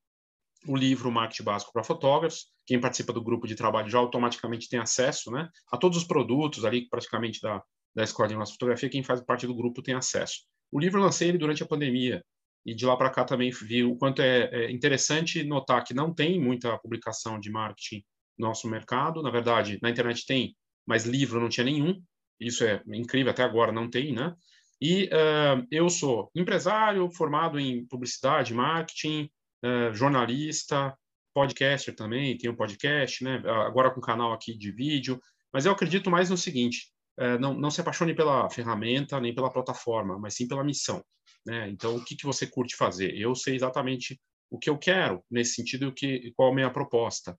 o 0.68 0.76
livro 0.76 1.12
Marketing 1.12 1.44
Básico 1.44 1.74
para 1.74 1.84
Fotógrafos. 1.84 2.48
Quem 2.66 2.80
participa 2.80 3.14
do 3.14 3.24
grupo 3.24 3.48
de 3.48 3.56
trabalho 3.56 3.90
já 3.90 3.98
automaticamente 3.98 4.70
tem 4.70 4.80
acesso 4.80 5.32
né, 5.32 5.50
a 5.72 5.78
todos 5.78 5.98
os 5.98 6.04
produtos 6.04 6.66
ali, 6.66 6.88
praticamente 6.90 7.40
da, 7.42 7.62
da 7.96 8.04
Escola 8.04 8.30
de 8.30 8.36
Nossa 8.36 8.54
Fotografia. 8.54 8.90
Quem 8.90 9.04
faz 9.04 9.22
parte 9.22 9.46
do 9.46 9.56
grupo 9.56 9.82
tem 9.82 9.96
acesso. 9.96 10.42
O 10.72 10.80
livro 10.80 11.00
eu 11.00 11.04
lancei 11.04 11.30
ele 11.30 11.38
durante 11.38 11.62
a 11.62 11.68
pandemia. 11.68 12.24
E 12.66 12.74
de 12.74 12.86
lá 12.86 12.98
para 12.98 13.10
cá 13.10 13.24
também 13.24 13.52
vi 13.52 13.84
o 13.84 13.96
quanto 13.96 14.22
é, 14.22 14.50
é 14.52 14.72
interessante 14.72 15.44
notar 15.44 15.84
que 15.84 15.94
não 15.94 16.14
tem 16.14 16.40
muita 16.40 16.78
publicação 16.80 17.40
de 17.40 17.52
marketing 17.52 18.04
no 18.38 18.48
nosso 18.48 18.68
mercado. 18.68 19.22
Na 19.22 19.30
verdade, 19.30 19.78
na 19.82 19.90
internet 19.90 20.26
tem, 20.26 20.56
mas 20.86 21.06
livro 21.06 21.40
não 21.40 21.50
tinha 21.50 21.64
nenhum. 21.64 22.02
Isso 22.40 22.64
é 22.64 22.82
incrível, 22.88 23.32
até 23.32 23.44
agora 23.44 23.72
não 23.72 23.90
tem, 23.90 24.14
né? 24.14 24.34
E 24.82 25.06
uh, 25.06 25.66
eu 25.72 25.90
sou 25.90 26.30
empresário, 26.36 27.10
formado 27.12 27.60
em 27.60 27.86
publicidade, 27.88 28.54
marketing, 28.54 29.30
uh, 29.64 29.94
jornalista, 29.94 30.94
podcaster 31.34 31.96
também, 31.96 32.38
tenho 32.38 32.54
um 32.54 32.58
podcast, 32.58 33.24
né? 33.24 33.42
Agora 33.46 33.92
com 33.92 34.02
canal 34.02 34.34
aqui 34.34 34.58
de 34.58 34.72
vídeo. 34.72 35.20
Mas 35.54 35.66
eu 35.66 35.72
acredito 35.72 36.12
mais 36.12 36.30
no 36.30 36.38
seguinte: 36.38 36.92
uh, 37.20 37.40
não, 37.40 37.54
não 37.54 37.72
se 37.72 37.80
apaixone 37.80 38.14
pela 38.14 38.50
ferramenta 38.50 39.20
nem 39.20 39.34
pela 39.34 39.52
plataforma, 39.52 40.20
mas 40.20 40.36
sim 40.36 40.48
pela 40.48 40.64
missão. 40.64 41.04
Né? 41.46 41.70
Então, 41.70 41.96
o 41.96 42.04
que, 42.04 42.16
que 42.16 42.26
você 42.26 42.48
curte 42.48 42.76
fazer? 42.76 43.16
Eu 43.16 43.36
sei 43.36 43.56
exatamente 43.56 44.20
o 44.50 44.58
que 44.58 44.70
eu 44.70 44.78
quero 44.78 45.24
nesse 45.30 45.56
sentido 45.56 45.86
e 45.86 45.88
o 45.88 45.94
que, 45.94 46.32
qual 46.36 46.52
a 46.52 46.56
minha 46.56 46.72
proposta. 46.72 47.38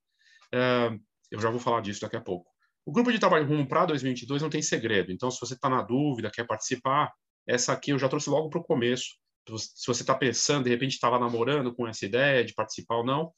eu 1.31 1.41
já 1.41 1.51
vou 1.51 1.61
falar 1.61 1.81
disso 1.81 2.01
daqui 2.01 2.17
a 2.17 2.21
pouco. 2.21 2.51
O 2.85 2.93
grupo 2.93 3.11
de 3.11 3.19
trabalho 3.19 3.47
rumo 3.47 3.67
para 3.67 3.87
2022 3.87 4.43
não 4.43 4.51
tem 4.51 4.63
segredo. 4.63 5.11
Então, 5.11 5.31
se 5.31 5.41
você 5.41 5.55
está 5.55 5.69
na 5.69 5.83
dúvida, 5.83 6.31
quer 6.31 6.47
participar, 6.47 7.13
essa 7.47 7.73
aqui 7.73 7.91
eu 7.91 7.99
já 7.99 8.09
trouxe 8.09 8.31
logo 8.31 8.49
para 8.49 8.61
o 8.61 8.65
começo. 8.65 9.17
Se 9.49 9.87
você 9.87 10.03
está 10.03 10.15
pensando, 10.15 10.65
de 10.65 10.71
repente 10.71 10.93
estava 10.93 11.19
namorando 11.19 11.75
com 11.75 11.87
essa 11.87 12.05
ideia 12.05 12.45
de 12.45 12.55
participar 12.55 12.97
ou 12.97 13.05
não, 13.05 13.33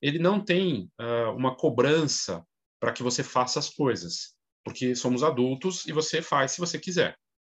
ele 0.00 0.18
não 0.18 0.42
tem 0.42 0.90
uh, 1.00 1.32
uma 1.36 1.56
cobrança 1.56 2.44
para 2.80 2.92
que 2.92 3.02
você 3.02 3.22
faça 3.22 3.58
as 3.58 3.70
coisas, 3.70 4.34
porque 4.64 4.94
somos 4.94 5.22
adultos 5.22 5.86
e 5.86 5.92
você 5.92 6.20
faz 6.20 6.52
se 6.52 6.60
você 6.60 6.78
quiser. 6.78 7.16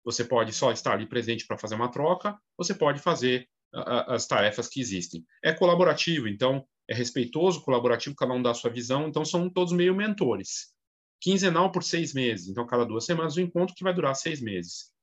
Você 0.08 0.24
pode 0.24 0.54
só 0.54 0.72
estar 0.72 0.94
ali 0.94 1.06
presente 1.06 1.46
para 1.46 1.58
fazer 1.58 1.76
uma 1.76 1.92
troca, 1.92 2.40
você 2.58 2.74
pode 2.74 3.02
fazer 3.02 3.46
as 3.74 4.26
tarefas 4.26 4.70
que 4.70 4.80
existem. 4.80 5.26
É 5.44 5.52
colaborativo, 5.52 6.30
então 6.30 6.66
é 6.90 6.96
respeitoso, 6.96 7.62
colaborativo, 7.62 8.16
cada 8.16 8.34
um 8.34 8.42
dá 8.42 8.52
a 8.52 8.54
sua 8.54 8.70
visão, 8.70 9.10
então 9.10 9.26
são 9.26 9.50
todos 9.50 9.74
meio 9.74 9.94
mentores. 9.94 10.74
Quinzenal 11.20 11.74
por 11.74 11.84
seis 11.84 12.14
meses, 12.14 12.48
então 12.48 12.66
cada 12.66 12.86
duas 12.86 13.04
semanas 13.04 13.36
um 13.36 13.42
encontro 13.42 13.76
que 13.76 13.84
vai 13.84 13.94
durar 13.94 14.16
seis 14.16 14.40
meses. 14.40 14.94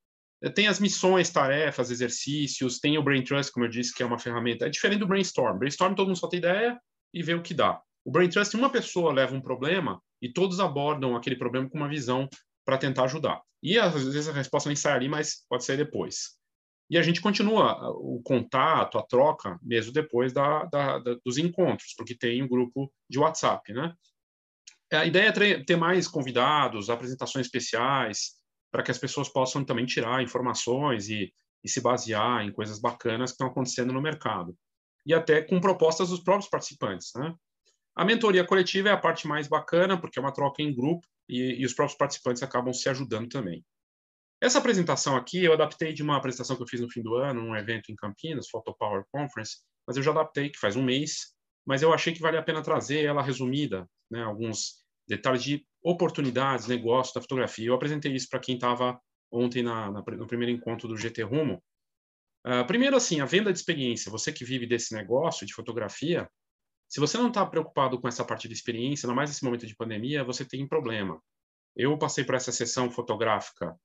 Tem 0.55 0.67
as 0.67 0.79
missões, 0.79 1.29
tarefas, 1.29 1.91
exercícios, 1.91 2.79
tem 2.79 2.97
o 2.97 3.03
Brain 3.03 3.23
Trust, 3.23 3.51
como 3.51 3.67
eu 3.67 3.69
disse, 3.69 3.93
que 3.93 4.01
é 4.01 4.05
uma 4.07 4.17
ferramenta. 4.17 4.65
É 4.65 4.69
diferente 4.69 5.01
do 5.01 5.07
Brainstorm. 5.07 5.59
Brainstorm 5.59 5.93
todo 5.93 6.07
mundo 6.07 6.17
só 6.17 6.27
tem 6.27 6.39
ideia 6.39 6.79
e 7.13 7.21
vê 7.21 7.35
o 7.35 7.43
que 7.43 7.53
dá. 7.53 7.79
O 8.03 8.09
Brain 8.09 8.29
Trust, 8.29 8.55
uma 8.55 8.71
pessoa 8.71 9.13
leva 9.13 9.35
um 9.35 9.41
problema 9.41 10.01
e 10.19 10.33
todos 10.33 10.59
abordam 10.59 11.15
aquele 11.15 11.35
problema 11.35 11.69
com 11.69 11.77
uma 11.77 11.87
visão 11.87 12.27
para 12.65 12.77
tentar 12.77 13.03
ajudar. 13.03 13.41
E 13.61 13.79
às 13.79 13.93
vezes 13.93 14.27
a 14.27 14.33
resposta 14.33 14.69
nem 14.69 14.75
sai 14.75 14.93
ali, 14.93 15.07
mas 15.07 15.45
pode 15.47 15.63
sair 15.63 15.77
depois. 15.77 16.35
E 16.89 16.97
a 16.97 17.01
gente 17.01 17.21
continua 17.21 17.89
o 17.91 18.21
contato, 18.23 18.97
a 18.97 19.03
troca, 19.03 19.59
mesmo 19.61 19.91
depois 19.91 20.33
da, 20.33 20.65
da, 20.65 20.99
da, 20.99 21.15
dos 21.25 21.37
encontros, 21.37 21.93
porque 21.97 22.15
tem 22.15 22.43
um 22.43 22.47
grupo 22.47 22.91
de 23.09 23.17
WhatsApp, 23.17 23.73
né? 23.73 23.93
A 24.93 25.05
ideia 25.05 25.29
é 25.29 25.63
ter 25.63 25.75
mais 25.75 26.07
convidados, 26.07 26.89
apresentações 26.89 27.47
especiais, 27.47 28.33
para 28.71 28.83
que 28.83 28.91
as 28.91 28.99
pessoas 28.99 29.27
possam 29.27 29.63
também 29.65 29.85
tirar 29.85 30.21
informações 30.21 31.09
e, 31.09 31.33
e 31.63 31.69
se 31.69 31.81
basear 31.81 32.45
em 32.45 32.51
coisas 32.51 32.79
bacanas 32.79 33.31
que 33.31 33.35
estão 33.35 33.47
acontecendo 33.47 33.91
no 33.91 34.01
mercado. 34.01 34.55
E 35.05 35.13
até 35.13 35.41
com 35.41 35.59
propostas 35.59 36.09
dos 36.09 36.19
próprios 36.19 36.49
participantes. 36.49 37.11
Né? 37.15 37.33
A 37.95 38.05
mentoria 38.05 38.45
coletiva 38.45 38.89
é 38.89 38.91
a 38.91 38.97
parte 38.97 39.27
mais 39.27 39.47
bacana, 39.47 39.99
porque 39.99 40.19
é 40.19 40.21
uma 40.21 40.33
troca 40.33 40.61
em 40.61 40.75
grupo 40.75 41.07
e, 41.27 41.61
e 41.61 41.65
os 41.65 41.73
próprios 41.73 41.97
participantes 41.97 42.43
acabam 42.43 42.73
se 42.73 42.87
ajudando 42.89 43.29
também. 43.29 43.63
Essa 44.41 44.59
apresentação 44.59 45.15
aqui 45.15 45.43
eu 45.43 45.53
adaptei 45.53 45.93
de 45.93 46.03
uma 46.03 46.17
apresentação 46.17 46.55
que 46.55 46.63
eu 46.63 46.67
fiz 46.67 46.81
no 46.81 46.89
fim 46.89 47.01
do 47.01 47.15
ano, 47.15 47.41
um 47.41 47.55
evento 47.55 47.91
em 47.91 47.95
Campinas, 47.95 48.49
Photo 48.49 48.75
Power 48.77 49.03
Conference, 49.11 49.57
mas 49.87 49.97
eu 49.97 50.03
já 50.03 50.11
adaptei, 50.11 50.49
que 50.49 50.59
faz 50.59 50.75
um 50.75 50.83
mês, 50.83 51.33
mas 51.65 51.81
eu 51.81 51.93
achei 51.93 52.13
que 52.13 52.21
vale 52.21 52.37
a 52.37 52.43
pena 52.43 52.61
trazer 52.61 53.05
ela 53.05 53.21
resumida, 53.21 53.89
né, 54.09 54.23
alguns 54.23 54.83
detalhes 55.07 55.43
de 55.43 55.65
oportunidades, 55.83 56.67
negócios 56.67 57.13
da 57.13 57.21
fotografia. 57.21 57.67
Eu 57.67 57.75
apresentei 57.75 58.11
isso 58.13 58.27
para 58.29 58.39
quem 58.39 58.55
estava 58.55 58.99
ontem 59.31 59.63
na, 59.63 59.91
na, 59.91 60.03
no 60.03 60.27
primeiro 60.27 60.51
encontro 60.51 60.87
do 60.87 60.97
GT 60.97 61.23
Rumo. 61.23 61.63
Uh, 62.45 62.65
primeiro, 62.67 62.95
assim, 62.95 63.21
a 63.21 63.25
venda 63.25 63.51
de 63.51 63.57
experiência. 63.57 64.11
Você 64.11 64.31
que 64.31 64.45
vive 64.45 64.67
desse 64.67 64.93
negócio 64.93 65.45
de 65.45 65.53
fotografia, 65.53 66.29
se 66.95 67.01
você 67.01 67.17
não 67.17 67.27
está 67.27 67.45
preocupado 67.45 67.99
com 67.99 68.07
essa 68.07 68.23
parte 68.23 68.47
de 68.47 68.53
experiência, 68.53 69.05
ainda 69.05 69.13
mais 69.13 69.29
nesse 69.29 69.43
momento 69.43 69.67
de 69.67 69.75
pandemia, 69.75 70.23
você 70.23 70.45
tem 70.45 70.63
um 70.63 70.67
problema. 70.67 71.21
Eu 71.75 71.97
passei 71.97 72.23
por 72.23 72.35
essa 72.35 72.53
sessão 72.53 72.89
fotográfica 72.89 73.77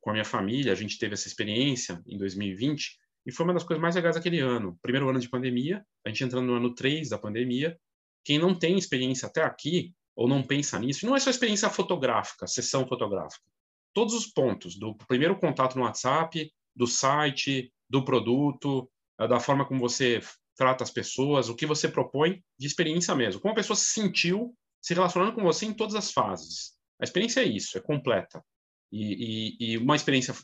com 0.00 0.10
a 0.10 0.12
minha 0.12 0.24
família, 0.24 0.70
a 0.70 0.76
gente 0.76 0.96
teve 0.96 1.14
essa 1.14 1.26
experiência 1.26 2.00
em 2.06 2.16
2020, 2.16 2.96
e 3.26 3.32
foi 3.32 3.44
uma 3.44 3.54
das 3.54 3.64
coisas 3.64 3.82
mais 3.82 3.96
legais 3.96 4.14
daquele 4.14 4.38
ano. 4.38 4.78
Primeiro 4.80 5.08
ano 5.08 5.18
de 5.18 5.28
pandemia, 5.28 5.84
a 6.06 6.08
gente 6.10 6.22
entrando 6.22 6.46
no 6.46 6.54
ano 6.54 6.72
3 6.72 7.08
da 7.08 7.18
pandemia. 7.18 7.76
Quem 8.24 8.38
não 8.38 8.56
tem 8.56 8.78
experiência 8.78 9.26
até 9.26 9.42
aqui, 9.42 9.92
ou 10.14 10.28
não 10.28 10.40
pensa 10.40 10.78
nisso, 10.78 11.04
não 11.06 11.16
é 11.16 11.18
só 11.18 11.30
experiência 11.30 11.68
fotográfica, 11.68 12.46
sessão 12.46 12.86
fotográfica. 12.86 13.44
Todos 13.92 14.14
os 14.14 14.28
pontos, 14.28 14.78
do 14.78 14.94
primeiro 15.08 15.36
contato 15.36 15.74
no 15.74 15.82
WhatsApp, 15.82 16.52
do 16.72 16.86
site, 16.86 17.72
do 17.90 18.04
produto, 18.04 18.88
da 19.18 19.40
forma 19.40 19.66
como 19.66 19.80
você 19.80 20.20
trata 20.56 20.84
as 20.84 20.90
pessoas, 20.90 21.48
o 21.48 21.54
que 21.54 21.66
você 21.66 21.88
propõe 21.88 22.42
de 22.58 22.66
experiência 22.66 23.14
mesmo. 23.14 23.40
Como 23.40 23.52
a 23.52 23.56
pessoa 23.56 23.76
se 23.76 23.86
sentiu 23.86 24.54
se 24.80 24.92
relacionando 24.94 25.32
com 25.32 25.42
você 25.42 25.66
em 25.66 25.72
todas 25.72 25.94
as 25.94 26.12
fases. 26.12 26.74
A 27.00 27.04
experiência 27.04 27.40
é 27.40 27.44
isso, 27.44 27.78
é 27.78 27.80
completa. 27.80 28.44
E, 28.92 29.56
e, 29.58 29.72
e 29.72 29.78
uma 29.78 29.96
experiência 29.96 30.34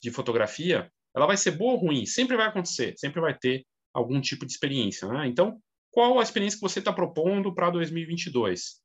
de 0.00 0.10
fotografia, 0.10 0.92
ela 1.14 1.26
vai 1.26 1.36
ser 1.36 1.52
boa 1.52 1.72
ou 1.72 1.78
ruim, 1.78 2.06
sempre 2.06 2.36
vai 2.36 2.46
acontecer, 2.46 2.94
sempre 2.96 3.20
vai 3.20 3.36
ter 3.36 3.66
algum 3.92 4.20
tipo 4.20 4.46
de 4.46 4.52
experiência. 4.52 5.08
Né? 5.08 5.26
Então, 5.26 5.60
qual 5.90 6.18
a 6.18 6.22
experiência 6.22 6.58
que 6.58 6.62
você 6.62 6.78
está 6.78 6.92
propondo 6.92 7.54
para 7.54 7.70
2022? 7.70 8.80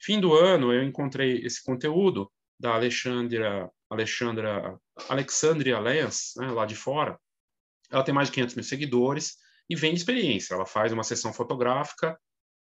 Fim 0.00 0.20
do 0.20 0.34
ano, 0.34 0.72
eu 0.72 0.82
encontrei 0.82 1.44
esse 1.44 1.62
conteúdo 1.62 2.30
da 2.58 2.74
Alexandra, 2.74 3.70
Alexandra, 3.90 4.78
Alexandria 5.08 5.78
Lenz, 5.80 6.34
né, 6.36 6.46
lá 6.50 6.64
de 6.64 6.76
fora. 6.76 7.18
Ela 7.90 8.02
tem 8.02 8.14
mais 8.14 8.28
de 8.28 8.34
500 8.34 8.54
mil 8.54 8.64
seguidores 8.64 9.36
e 9.68 9.76
vende 9.76 9.98
experiência. 9.98 10.54
Ela 10.54 10.66
faz 10.66 10.92
uma 10.92 11.04
sessão 11.04 11.32
fotográfica 11.32 12.18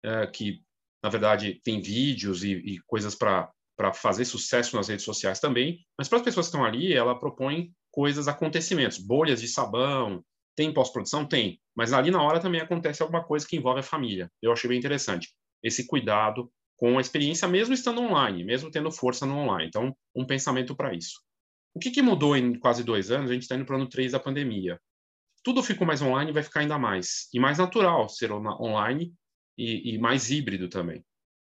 é, 0.04 0.26
que, 0.26 0.60
na 1.02 1.10
verdade, 1.10 1.60
tem 1.64 1.80
vídeos 1.80 2.44
e, 2.44 2.52
e 2.52 2.78
coisas 2.86 3.14
para 3.14 3.52
fazer 3.94 4.24
sucesso 4.24 4.76
nas 4.76 4.88
redes 4.88 5.04
sociais 5.04 5.40
também, 5.40 5.84
mas 5.98 6.08
para 6.08 6.18
as 6.18 6.24
pessoas 6.24 6.46
que 6.46 6.50
estão 6.56 6.64
ali, 6.64 6.92
ela 6.92 7.18
propõe 7.18 7.72
coisas, 7.90 8.28
acontecimentos, 8.28 8.98
bolhas 8.98 9.40
de 9.40 9.48
sabão, 9.48 10.24
tem 10.56 10.72
pós-produção? 10.72 11.26
Tem, 11.26 11.60
mas 11.74 11.92
ali 11.92 12.10
na 12.10 12.22
hora 12.22 12.40
também 12.40 12.60
acontece 12.60 13.02
alguma 13.02 13.24
coisa 13.24 13.46
que 13.46 13.56
envolve 13.56 13.80
a 13.80 13.84
família. 13.84 14.30
Eu 14.40 14.52
achei 14.52 14.68
bem 14.68 14.78
interessante 14.78 15.32
esse 15.62 15.86
cuidado 15.86 16.50
com 16.76 16.98
a 16.98 17.00
experiência, 17.00 17.46
mesmo 17.46 17.74
estando 17.74 18.00
online, 18.00 18.44
mesmo 18.44 18.70
tendo 18.70 18.90
força 18.90 19.24
no 19.24 19.36
online. 19.36 19.68
Então, 19.68 19.96
um 20.14 20.26
pensamento 20.26 20.74
para 20.74 20.92
isso. 20.92 21.20
O 21.74 21.78
que, 21.78 21.90
que, 21.90 22.02
mudou 22.02 22.36
em 22.36 22.58
quase 22.58 22.82
dois 22.82 23.10
anos? 23.10 23.30
A 23.30 23.34
gente 23.34 23.42
está 23.42 23.54
indo 23.54 23.64
para 23.64 23.76
o 23.76 23.78
ano 23.78 23.88
3 23.88 24.12
da 24.12 24.20
pandemia. 24.20 24.78
Tudo 25.42 25.62
ficou 25.62 25.86
mais 25.86 26.00
online 26.00 26.32
vai 26.32 26.42
ficar 26.42 26.60
ainda 26.60 26.78
mais. 26.78 27.28
E 27.32 27.40
mais 27.40 27.58
natural 27.58 28.08
ser 28.08 28.32
online 28.32 29.12
e, 29.58 29.94
e 29.94 29.98
mais 29.98 30.30
híbrido 30.30 30.68
também. 30.68 31.04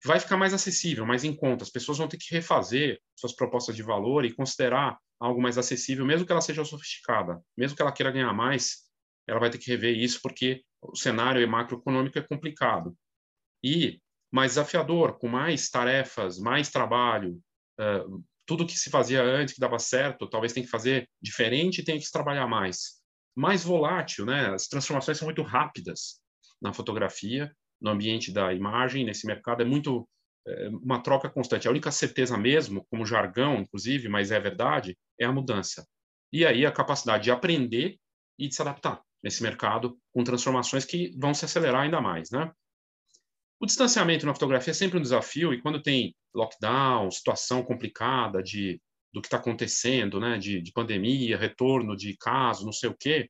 Vai 0.04 0.21
ficar 0.21 0.37
mais 0.37 0.54
acessível, 0.54 1.04
mais 1.04 1.25
em 1.25 1.35
conta. 1.35 1.64
As 1.64 1.71
pessoas 1.71 1.99
vão 1.99 2.07
ter 2.07 2.18
que 2.18 2.33
refazer 2.33 3.00
suas 3.16 3.35
propostas 3.35 3.75
de 3.75 3.83
valor 3.83 4.25
e 4.25 4.33
considerar 4.33 4.99
algo 5.18 5.42
mais 5.42 5.59
acessível, 5.59 6.07
mesmo 6.07 6.25
que 6.25 6.30
ela 6.30 6.40
seja 6.40 6.64
sofisticada. 6.64 7.42
Mesmo 7.57 7.76
que 7.76 7.83
ela 7.83 7.92
queira 7.92 8.12
ganhar 8.12 8.33
mais, 8.33 8.88
ela 9.26 9.40
vai 9.40 9.50
ter 9.50 9.59
que 9.59 9.71
rever 9.71 9.97
isso, 9.97 10.21
porque 10.23 10.62
o 10.80 10.97
cenário 10.97 11.47
macroeconômico 11.49 12.18
é 12.18 12.23
complicado. 12.23 12.97
E 13.62 14.00
mais 14.30 14.52
desafiador, 14.52 15.18
com 15.18 15.28
mais 15.28 15.68
tarefas, 15.68 16.38
mais 16.38 16.71
trabalho, 16.71 17.40
uh, 17.80 18.25
tudo 18.47 18.66
que 18.66 18.78
se 18.78 18.90
fazia 18.90 19.23
antes 19.23 19.54
que 19.54 19.61
dava 19.61 19.78
certo, 19.78 20.28
talvez 20.28 20.52
tem 20.52 20.62
que 20.62 20.71
fazer 20.71 21.09
diferente 21.21 21.80
e 21.80 21.85
tem 21.85 21.99
que 21.99 22.11
trabalhar 22.11 22.47
mais. 22.47 22.98
Mais 23.38 23.62
volátil, 23.62 24.26
né? 24.26 24.49
As 24.52 24.66
transformações 24.66 25.16
são 25.16 25.26
muito 25.26 25.42
rápidas 25.42 26.21
na 26.61 26.73
fotografia, 26.73 27.54
no 27.80 27.90
ambiente 27.90 28.33
da 28.33 28.52
imagem, 28.52 29.04
nesse 29.04 29.28
mercado 29.28 29.62
é 29.62 29.64
muito 29.64 30.09
é, 30.45 30.68
uma 30.71 31.00
troca 31.00 31.30
constante. 31.30 31.68
A 31.68 31.71
única 31.71 31.92
certeza 31.92 32.37
mesmo, 32.37 32.85
como 32.90 33.07
jargão, 33.07 33.61
inclusive, 33.61 34.09
mas 34.09 34.33
é 34.33 34.40
verdade, 34.40 34.99
é 35.21 35.25
a 35.25 35.33
mudança. 35.33 35.87
E 36.33 36.45
aí 36.45 36.66
a 36.66 36.73
capacidade 36.73 37.23
de 37.25 37.30
aprender 37.30 37.97
e 38.37 38.49
de 38.49 38.54
se 38.57 38.61
adaptar 38.61 39.00
nesse 39.23 39.40
mercado 39.40 39.97
com 40.12 40.25
transformações 40.25 40.85
que 40.85 41.16
vão 41.16 41.33
se 41.33 41.45
acelerar 41.45 41.83
ainda 41.83 42.00
mais, 42.00 42.30
né? 42.33 42.50
O 43.61 43.66
distanciamento 43.66 44.26
na 44.26 44.35
fotografia 44.35 44.73
é 44.73 44.75
sempre 44.75 44.99
um 44.99 45.02
desafio 45.02 45.54
e 45.54 45.62
quando 45.62 45.80
tem 45.80 46.12
lockdown, 46.35 47.09
situação 47.11 47.62
complicada 47.62 48.42
de 48.42 48.80
do 49.12 49.21
que 49.21 49.27
está 49.27 49.38
acontecendo, 49.38 50.21
né, 50.21 50.38
de, 50.38 50.61
de, 50.61 50.73
pandemia, 50.73 51.37
retorno 51.37 51.97
de 51.97 52.17
caso, 52.17 52.65
não 52.65 52.73
sei 52.73 52.91
o 52.91 52.97
quê, 52.99 53.29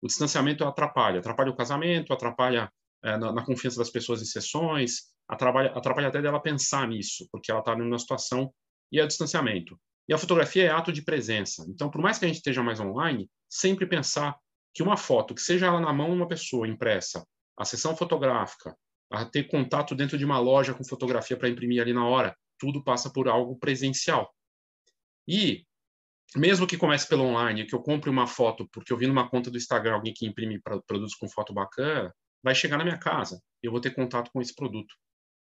o 0.00 0.06
distanciamento 0.06 0.64
atrapalha, 0.64 1.18
atrapalha 1.18 1.50
o 1.50 1.56
casamento, 1.56 2.12
atrapalha 2.12 2.70
é, 3.02 3.16
na, 3.16 3.32
na, 3.32 3.44
confiança 3.44 3.78
das 3.78 3.90
pessoas 3.90 4.22
em 4.22 4.24
sessões, 4.24 5.06
atrapalha, 5.28 5.70
atrapalha 5.72 6.08
até 6.08 6.22
dela 6.22 6.40
pensar 6.40 6.86
nisso, 6.86 7.28
porque 7.30 7.50
ela 7.50 7.60
está 7.60 7.76
numa 7.76 7.98
situação 7.98 8.52
e 8.92 9.00
é 9.00 9.04
o 9.04 9.08
distanciamento. 9.08 9.78
E 10.08 10.14
a 10.14 10.18
fotografia 10.18 10.64
é 10.64 10.70
ato 10.70 10.92
de 10.92 11.02
presença. 11.02 11.66
Então, 11.68 11.90
por 11.90 12.00
mais 12.00 12.18
que 12.18 12.24
a 12.24 12.28
gente 12.28 12.36
esteja 12.36 12.62
mais 12.62 12.78
online, 12.78 13.28
sempre 13.48 13.86
pensar 13.86 14.36
que 14.72 14.82
uma 14.82 14.96
foto, 14.96 15.34
que 15.34 15.40
seja 15.40 15.66
ela 15.66 15.80
na 15.80 15.92
mão 15.92 16.10
de 16.10 16.16
uma 16.16 16.28
pessoa 16.28 16.68
impressa, 16.68 17.26
a 17.58 17.64
sessão 17.64 17.96
fotográfica, 17.96 18.76
a 19.10 19.24
ter 19.24 19.44
contato 19.44 19.94
dentro 19.94 20.18
de 20.18 20.24
uma 20.24 20.38
loja 20.38 20.74
com 20.74 20.84
fotografia 20.84 21.36
para 21.36 21.48
imprimir 21.48 21.80
ali 21.80 21.92
na 21.92 22.06
hora. 22.06 22.36
Tudo 22.58 22.82
passa 22.82 23.10
por 23.10 23.28
algo 23.28 23.58
presencial. 23.58 24.30
E 25.28 25.64
mesmo 26.34 26.66
que 26.66 26.76
comece 26.76 27.08
pelo 27.08 27.24
online, 27.24 27.66
que 27.66 27.74
eu 27.74 27.82
compre 27.82 28.10
uma 28.10 28.26
foto 28.26 28.68
porque 28.72 28.92
eu 28.92 28.96
vi 28.96 29.06
numa 29.06 29.28
conta 29.28 29.50
do 29.50 29.56
Instagram 29.56 29.94
alguém 29.94 30.12
que 30.12 30.26
imprime 30.26 30.60
produtos 30.60 31.14
com 31.14 31.28
foto 31.28 31.52
bacana, 31.52 32.12
vai 32.42 32.54
chegar 32.54 32.78
na 32.78 32.84
minha 32.84 32.98
casa. 32.98 33.40
Eu 33.62 33.70
vou 33.70 33.80
ter 33.80 33.94
contato 33.94 34.30
com 34.32 34.40
esse 34.40 34.54
produto 34.54 34.94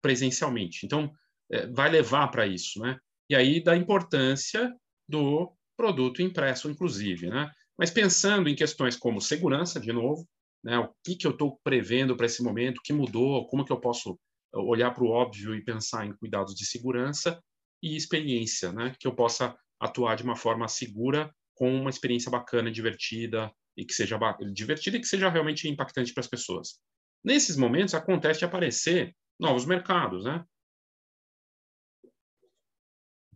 presencialmente. 0.02 0.84
Então, 0.84 1.12
é, 1.50 1.66
vai 1.68 1.90
levar 1.90 2.28
para 2.28 2.46
isso, 2.46 2.80
né? 2.80 2.98
E 3.28 3.34
aí 3.34 3.62
da 3.62 3.76
importância 3.76 4.74
do 5.08 5.52
produto 5.76 6.22
impresso, 6.22 6.70
inclusive, 6.70 7.28
né? 7.28 7.50
Mas 7.78 7.90
pensando 7.90 8.48
em 8.48 8.54
questões 8.54 8.96
como 8.96 9.20
segurança, 9.20 9.80
de 9.80 9.92
novo, 9.92 10.26
né? 10.62 10.78
O 10.78 10.92
que 11.04 11.16
que 11.16 11.26
eu 11.26 11.32
estou 11.32 11.58
prevendo 11.62 12.16
para 12.16 12.26
esse 12.26 12.42
momento? 12.42 12.78
O 12.78 12.82
que 12.82 12.92
mudou? 12.92 13.46
Como 13.46 13.64
que 13.64 13.72
eu 13.72 13.80
posso 13.80 14.18
olhar 14.52 14.90
para 14.92 15.04
o 15.04 15.08
óbvio 15.08 15.54
e 15.54 15.64
pensar 15.64 16.06
em 16.06 16.14
cuidados 16.14 16.54
de 16.54 16.66
segurança 16.66 17.40
e 17.82 17.96
experiência, 17.96 18.72
né? 18.72 18.94
Que 18.98 19.06
eu 19.06 19.14
possa 19.14 19.56
atuar 19.80 20.16
de 20.16 20.22
uma 20.22 20.36
forma 20.36 20.68
segura 20.68 21.34
com 21.54 21.74
uma 21.74 21.90
experiência 21.90 22.30
bacana, 22.30 22.70
divertida 22.70 23.52
e 23.76 23.84
que 23.84 23.92
seja 23.94 24.18
divertida 24.52 24.96
e 24.96 25.00
que 25.00 25.06
seja 25.06 25.28
realmente 25.28 25.68
impactante 25.68 26.12
para 26.12 26.20
as 26.20 26.26
pessoas. 26.26 26.78
Nesses 27.24 27.56
momentos 27.56 27.94
acontece 27.94 28.40
de 28.40 28.44
aparecer 28.44 29.14
novos 29.38 29.64
mercados, 29.64 30.24
né? 30.24 30.44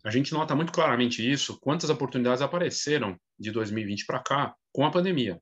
A 0.04 0.10
gente 0.10 0.34
nota 0.34 0.54
muito 0.54 0.72
claramente 0.72 1.28
isso, 1.28 1.58
quantas 1.60 1.88
oportunidades 1.88 2.42
apareceram 2.42 3.18
de 3.38 3.50
2020 3.50 4.04
para 4.04 4.22
cá 4.22 4.54
com 4.70 4.84
a 4.84 4.90
pandemia. 4.90 5.40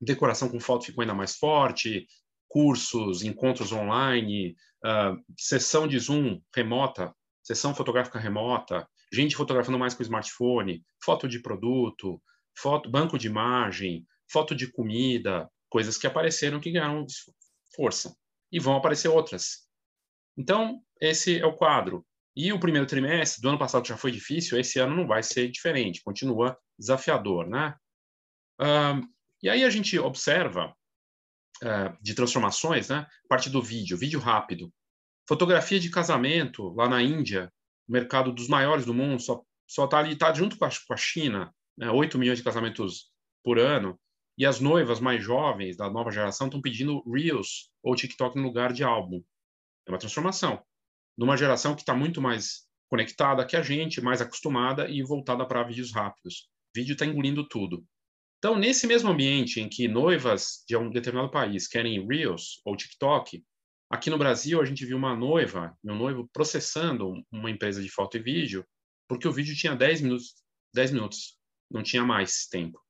Decoração 0.00 0.48
com 0.48 0.58
foto 0.58 0.86
ficou 0.86 1.02
ainda 1.02 1.14
mais 1.14 1.36
forte, 1.36 2.06
cursos, 2.48 3.22
encontros 3.22 3.70
online, 3.70 4.56
uh, 4.84 5.16
sessão 5.38 5.86
de 5.86 5.98
Zoom 6.00 6.40
remota, 6.54 7.14
sessão 7.42 7.74
fotográfica 7.74 8.18
remota, 8.18 8.88
gente 9.12 9.36
fotografando 9.36 9.78
mais 9.78 9.94
com 9.94 10.02
smartphone, 10.02 10.82
foto 11.04 11.28
de 11.28 11.40
produto, 11.40 12.20
foto, 12.56 12.90
banco 12.90 13.18
de 13.18 13.26
imagem, 13.26 14.06
foto 14.30 14.54
de 14.54 14.70
comida, 14.70 15.50
coisas 15.68 15.96
que 15.98 16.06
apareceram 16.06 16.60
que 16.60 16.70
ganharam 16.70 17.06
força. 17.74 18.14
E 18.50 18.58
vão 18.58 18.76
aparecer 18.76 19.08
outras. 19.08 19.66
Então, 20.36 20.80
esse 21.00 21.38
é 21.38 21.46
o 21.46 21.56
quadro. 21.56 22.06
E 22.34 22.52
o 22.52 22.60
primeiro 22.60 22.86
trimestre 22.86 23.42
do 23.42 23.48
ano 23.48 23.58
passado 23.58 23.86
já 23.86 23.96
foi 23.96 24.10
difícil, 24.10 24.58
esse 24.58 24.78
ano 24.78 24.96
não 24.96 25.06
vai 25.06 25.22
ser 25.22 25.50
diferente, 25.50 26.02
continua 26.02 26.56
desafiador, 26.78 27.46
né? 27.46 27.74
Uh, 28.60 29.06
e 29.42 29.50
aí 29.50 29.64
a 29.64 29.70
gente 29.70 29.98
observa 29.98 30.74
uh, 31.62 31.96
de 32.00 32.14
transformações, 32.14 32.88
né? 32.88 33.06
Parte 33.28 33.50
do 33.50 33.62
vídeo, 33.62 33.98
vídeo 33.98 34.18
rápido. 34.18 34.72
Fotografia 35.28 35.78
de 35.78 35.90
casamento 35.90 36.72
lá 36.74 36.88
na 36.88 37.02
Índia, 37.02 37.52
mercado 37.88 38.32
dos 38.32 38.48
maiores 38.48 38.84
do 38.84 38.94
mundo, 38.94 39.20
só 39.20 39.42
só 39.66 39.86
está 39.86 39.98
ali, 39.98 40.12
está 40.12 40.32
junto 40.34 40.58
com 40.58 40.66
a, 40.66 40.68
com 40.68 40.92
a 40.92 40.96
China, 40.96 41.54
né? 41.76 41.90
8 41.90 42.18
milhões 42.18 42.38
de 42.38 42.44
casamentos 42.44 43.10
por 43.42 43.58
ano, 43.58 43.98
e 44.36 44.44
as 44.44 44.60
noivas 44.60 45.00
mais 45.00 45.22
jovens 45.22 45.76
da 45.76 45.90
nova 45.90 46.10
geração 46.10 46.46
estão 46.46 46.60
pedindo 46.60 47.02
Reels 47.10 47.70
ou 47.82 47.94
TikTok 47.94 48.36
no 48.36 48.42
lugar 48.42 48.72
de 48.72 48.84
álbum. 48.84 49.22
É 49.86 49.90
uma 49.90 49.98
transformação. 49.98 50.62
Numa 51.16 51.36
geração 51.36 51.74
que 51.74 51.82
está 51.82 51.94
muito 51.94 52.20
mais 52.20 52.66
conectada 52.88 53.46
que 53.46 53.56
a 53.56 53.62
gente, 53.62 54.00
mais 54.00 54.20
acostumada 54.20 54.88
e 54.88 55.02
voltada 55.02 55.46
para 55.46 55.62
vídeos 55.62 55.92
rápidos. 55.92 56.48
Vídeo 56.74 56.92
está 56.92 57.06
engolindo 57.06 57.46
tudo. 57.46 57.84
Então, 58.38 58.56
nesse 58.56 58.86
mesmo 58.86 59.10
ambiente 59.10 59.60
em 59.60 59.68
que 59.68 59.88
noivas 59.88 60.64
de 60.68 60.76
um 60.76 60.90
determinado 60.90 61.30
país 61.30 61.68
querem 61.68 62.06
Reels 62.06 62.60
ou 62.64 62.76
TikTok, 62.76 63.42
aqui 63.92 64.10
no 64.10 64.18
Brasil 64.18 64.60
a 64.60 64.64
gente 64.64 64.84
viu 64.86 64.96
uma 64.96 65.14
noiva 65.14 65.76
um 65.84 65.94
noivo 65.94 66.28
processando 66.32 67.22
uma 67.30 67.50
empresa 67.50 67.82
de 67.82 67.88
foto 67.88 68.16
e 68.16 68.22
vídeo 68.22 68.64
porque 69.08 69.28
o 69.28 69.32
vídeo 69.32 69.54
tinha 69.54 69.76
10 69.76 70.00
minutos, 70.00 70.34
10 70.74 70.92
minutos, 70.92 71.38
não 71.70 71.82
tinha 71.82 72.02
mais 72.02 72.46
tempo. 72.46 72.80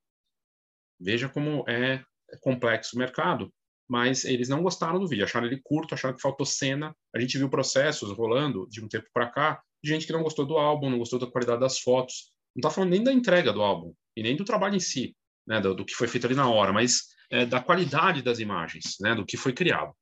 Veja 1.01 1.29
como 1.29 1.65
é 1.69 2.05
complexo 2.41 2.95
o 2.95 2.99
mercado 2.99 3.53
mas 3.93 4.25
eles 4.25 4.49
não 4.49 4.63
gostaram 4.63 4.99
do 4.99 5.07
vídeo, 5.07 5.23
acharam 5.23 5.47
ele 5.47 5.61
curto, 5.63 5.95
acharam 5.95 6.17
que 6.17 6.23
faltou 6.23 6.47
cena. 6.47 6.97
A 7.15 7.21
gente 7.21 7.37
viu 7.37 7.51
processos 7.51 8.11
rolando 8.17 8.67
de 8.71 8.83
um 8.83 8.89
tempo 8.89 9.07
para 9.13 9.29
cá 9.29 9.63
de 9.85 9.91
gente 9.91 10.07
que 10.07 10.13
não 10.15 10.23
gostou 10.23 10.47
do 10.47 10.57
álbum, 10.57 10.89
não 10.89 10.97
gostou 10.97 11.19
da 11.19 11.27
qualidade 11.27 11.61
das 11.61 11.79
fotos. 11.79 12.33
Não 12.57 12.61
está 12.61 12.71
falando 12.71 12.89
nem 12.89 13.05
da 13.05 13.13
entrega 13.13 13.53
do 13.53 13.61
álbum 13.61 13.93
e 14.17 14.23
nem 14.23 14.35
do 14.35 14.47
trabalho 14.47 14.77
em 14.77 14.81
si, 14.81 15.15
né, 15.47 15.61
do, 15.61 15.75
do 15.75 15.85
que 15.85 15.95
foi 15.95 16.09
feito 16.09 16.27
ali 16.27 16.35
na 16.35 16.49
hora, 16.49 16.73
mas 16.73 17.09
é, 17.31 17.45
da 17.45 17.61
qualidade 17.61 18.23
das 18.23 18.39
imagens, 18.39 18.97
né, 18.99 19.15
do 19.15 19.27
que 19.27 19.37
foi 19.37 19.53
criado. 19.53 19.93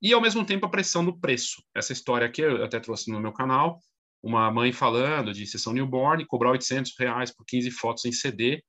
E 0.00 0.12
ao 0.12 0.20
mesmo 0.20 0.44
tempo 0.44 0.66
a 0.66 0.70
pressão 0.70 1.04
do 1.04 1.18
preço. 1.18 1.62
Essa 1.74 1.92
história 1.92 2.26
aqui 2.26 2.42
eu 2.42 2.64
até 2.64 2.78
trouxe 2.78 3.10
no 3.10 3.20
meu 3.20 3.32
canal, 3.32 3.80
uma 4.22 4.50
mãe 4.50 4.72
falando 4.72 5.32
de 5.32 5.46
sessão 5.46 5.72
newborn, 5.72 6.24
cobrar 6.26 6.50
800 6.50 6.92
reais 6.98 7.34
por 7.34 7.44
15 7.44 7.70
fotos 7.72 8.04
em 8.04 8.12
CD 8.12 8.62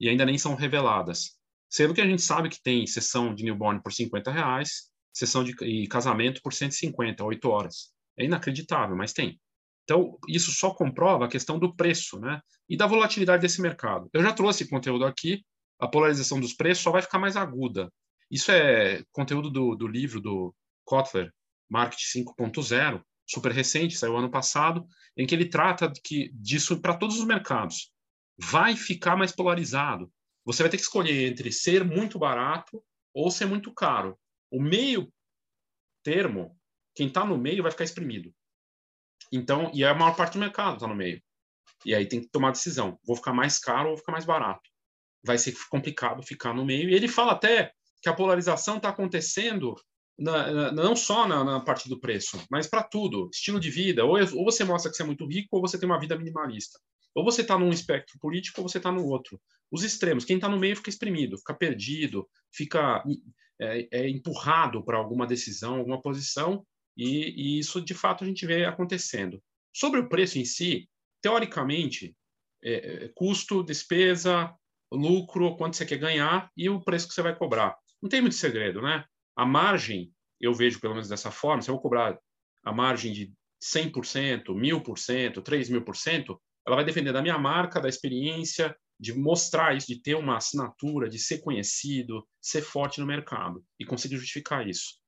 e 0.00 0.08
ainda 0.08 0.24
nem 0.24 0.38
são 0.38 0.54
reveladas. 0.54 1.36
Sendo 1.68 1.94
que 1.94 2.00
a 2.00 2.06
gente 2.06 2.22
sabe 2.22 2.48
que 2.48 2.62
tem 2.62 2.86
sessão 2.86 3.34
de 3.34 3.44
newborn 3.44 3.82
por 3.82 3.92
50 3.92 4.30
reais, 4.30 4.90
sessão 5.12 5.42
de 5.42 5.54
e 5.64 5.86
casamento 5.88 6.40
por 6.42 6.52
150, 6.52 7.24
8 7.24 7.48
horas. 7.48 7.92
É 8.18 8.24
inacreditável, 8.24 8.96
mas 8.96 9.12
tem. 9.12 9.40
Então, 9.84 10.18
isso 10.28 10.50
só 10.50 10.70
comprova 10.74 11.26
a 11.26 11.28
questão 11.28 11.58
do 11.58 11.74
preço, 11.74 12.18
né? 12.18 12.40
E 12.68 12.76
da 12.76 12.86
volatilidade 12.86 13.42
desse 13.42 13.62
mercado. 13.62 14.08
Eu 14.12 14.22
já 14.22 14.32
trouxe 14.32 14.68
conteúdo 14.68 15.04
aqui, 15.04 15.44
a 15.78 15.86
polarização 15.86 16.40
dos 16.40 16.54
preços 16.54 16.82
só 16.82 16.90
vai 16.90 17.02
ficar 17.02 17.18
mais 17.18 17.36
aguda. 17.36 17.90
Isso 18.30 18.50
é 18.50 19.04
conteúdo 19.12 19.50
do, 19.50 19.74
do 19.74 19.86
livro 19.86 20.20
do 20.20 20.54
Kotler, 20.84 21.32
Marketing 21.68 22.24
5.0, 22.24 23.02
super 23.28 23.52
recente, 23.52 23.96
saiu 23.96 24.16
ano 24.16 24.30
passado, 24.30 24.86
em 25.16 25.26
que 25.26 25.34
ele 25.34 25.48
trata 25.48 25.92
que, 26.04 26.30
disso 26.34 26.80
para 26.80 26.96
todos 26.96 27.18
os 27.18 27.24
mercados. 27.24 27.92
Vai 28.38 28.76
ficar 28.76 29.16
mais 29.16 29.32
polarizado 29.32 30.10
você 30.46 30.62
vai 30.62 30.70
ter 30.70 30.76
que 30.76 30.84
escolher 30.84 31.28
entre 31.28 31.50
ser 31.50 31.84
muito 31.84 32.20
barato 32.20 32.80
ou 33.12 33.32
ser 33.32 33.46
muito 33.46 33.74
caro. 33.74 34.16
O 34.48 34.62
meio 34.62 35.12
termo, 36.04 36.56
quem 36.94 37.08
está 37.08 37.24
no 37.24 37.36
meio 37.36 37.64
vai 37.64 37.72
ficar 37.72 37.82
exprimido. 37.82 38.32
Então, 39.32 39.72
e 39.74 39.84
a 39.84 39.92
maior 39.92 40.14
parte 40.14 40.34
do 40.34 40.38
mercado 40.38 40.74
está 40.74 40.86
no 40.86 40.94
meio. 40.94 41.20
E 41.84 41.92
aí 41.92 42.06
tem 42.06 42.20
que 42.20 42.28
tomar 42.28 42.52
decisão. 42.52 42.96
Vou 43.04 43.16
ficar 43.16 43.32
mais 43.32 43.58
caro 43.58 43.86
ou 43.86 43.96
vou 43.96 43.98
ficar 43.98 44.12
mais 44.12 44.24
barato? 44.24 44.70
Vai 45.24 45.36
ser 45.36 45.52
complicado 45.68 46.22
ficar 46.22 46.54
no 46.54 46.64
meio. 46.64 46.88
E 46.88 46.94
ele 46.94 47.08
fala 47.08 47.32
até 47.32 47.72
que 48.02 48.08
a 48.08 48.14
polarização 48.14 48.76
está 48.76 48.88
acontecendo 48.88 49.74
na, 50.18 50.50
na, 50.50 50.72
não 50.72 50.96
só 50.96 51.26
na, 51.26 51.44
na, 51.44 51.60
parte 51.60 51.88
do 51.88 52.00
preço, 52.00 52.42
mas 52.50 52.66
para 52.66 52.82
tudo. 52.82 53.28
Estilo 53.32 53.60
de 53.60 53.70
vida. 53.70 54.04
Ou, 54.04 54.18
ou, 54.34 54.44
você 54.44 54.64
mostra 54.64 54.90
que 54.90 54.96
você 54.96 55.02
é 55.02 55.06
muito 55.06 55.26
rico, 55.26 55.48
ou 55.52 55.60
você 55.60 55.78
tem 55.78 55.88
uma 55.88 56.00
vida 56.00 56.16
minimalista. 56.16 56.78
Ou 57.14 57.24
você 57.24 57.42
está 57.42 57.58
num 57.58 57.70
espectro 57.70 58.18
político, 58.18 58.60
ou 58.60 58.68
você 58.68 58.78
está 58.78 58.92
no 58.92 59.06
outro 59.06 59.40
os 59.70 59.82
extremos. 59.82 60.24
Quem 60.24 60.36
está 60.36 60.48
no 60.48 60.58
meio 60.58 60.76
fica 60.76 60.90
exprimido, 60.90 61.38
fica 61.38 61.54
perdido, 61.54 62.28
fica 62.52 63.02
é, 63.60 63.88
é 63.90 64.08
empurrado 64.08 64.84
para 64.84 64.98
alguma 64.98 65.26
decisão, 65.26 65.76
alguma 65.76 66.00
posição, 66.00 66.64
e, 66.96 67.56
e, 67.56 67.58
isso 67.58 67.80
de 67.80 67.94
fato 67.94 68.24
a 68.24 68.26
gente 68.26 68.46
vê 68.46 68.64
acontecendo. 68.64 69.42
Sobre 69.74 70.00
o 70.00 70.08
preço 70.08 70.38
em 70.38 70.44
si, 70.44 70.88
teoricamente, 71.20 72.16
é, 72.62 73.04
é, 73.04 73.08
custo, 73.14 73.62
despesa, 73.62 74.54
lucro, 74.90 75.56
quanto 75.56 75.76
você 75.76 75.84
quer 75.84 75.98
ganhar 75.98 76.50
e 76.56 76.68
o 76.70 76.80
preço 76.80 77.08
que 77.08 77.14
você 77.14 77.22
vai 77.22 77.36
cobrar. 77.36 77.76
Não 78.06 78.10
tem 78.10 78.20
muito 78.20 78.36
segredo, 78.36 78.80
né? 78.80 79.04
A 79.34 79.44
margem, 79.44 80.12
eu 80.40 80.54
vejo 80.54 80.78
pelo 80.78 80.94
menos 80.94 81.08
dessa 81.08 81.32
forma, 81.32 81.60
se 81.60 81.68
eu 81.68 81.74
vou 81.74 81.82
cobrar 81.82 82.16
a 82.64 82.72
margem 82.72 83.12
de 83.12 83.32
100%, 83.60 84.54
1000%, 84.54 85.42
3000%, 85.42 86.40
ela 86.64 86.76
vai 86.76 86.84
depender 86.84 87.12
da 87.12 87.20
minha 87.20 87.36
marca, 87.36 87.80
da 87.80 87.88
experiência, 87.88 88.76
de 88.98 89.12
mostrar 89.12 89.76
isso, 89.76 89.88
de 89.88 90.00
ter 90.00 90.14
uma 90.14 90.36
assinatura, 90.36 91.08
de 91.08 91.18
ser 91.18 91.38
conhecido, 91.40 92.24
ser 92.40 92.62
forte 92.62 93.00
no 93.00 93.06
mercado 93.06 93.64
e 93.76 93.84
conseguir 93.84 94.18
justificar 94.18 94.68
isso. 94.68 95.00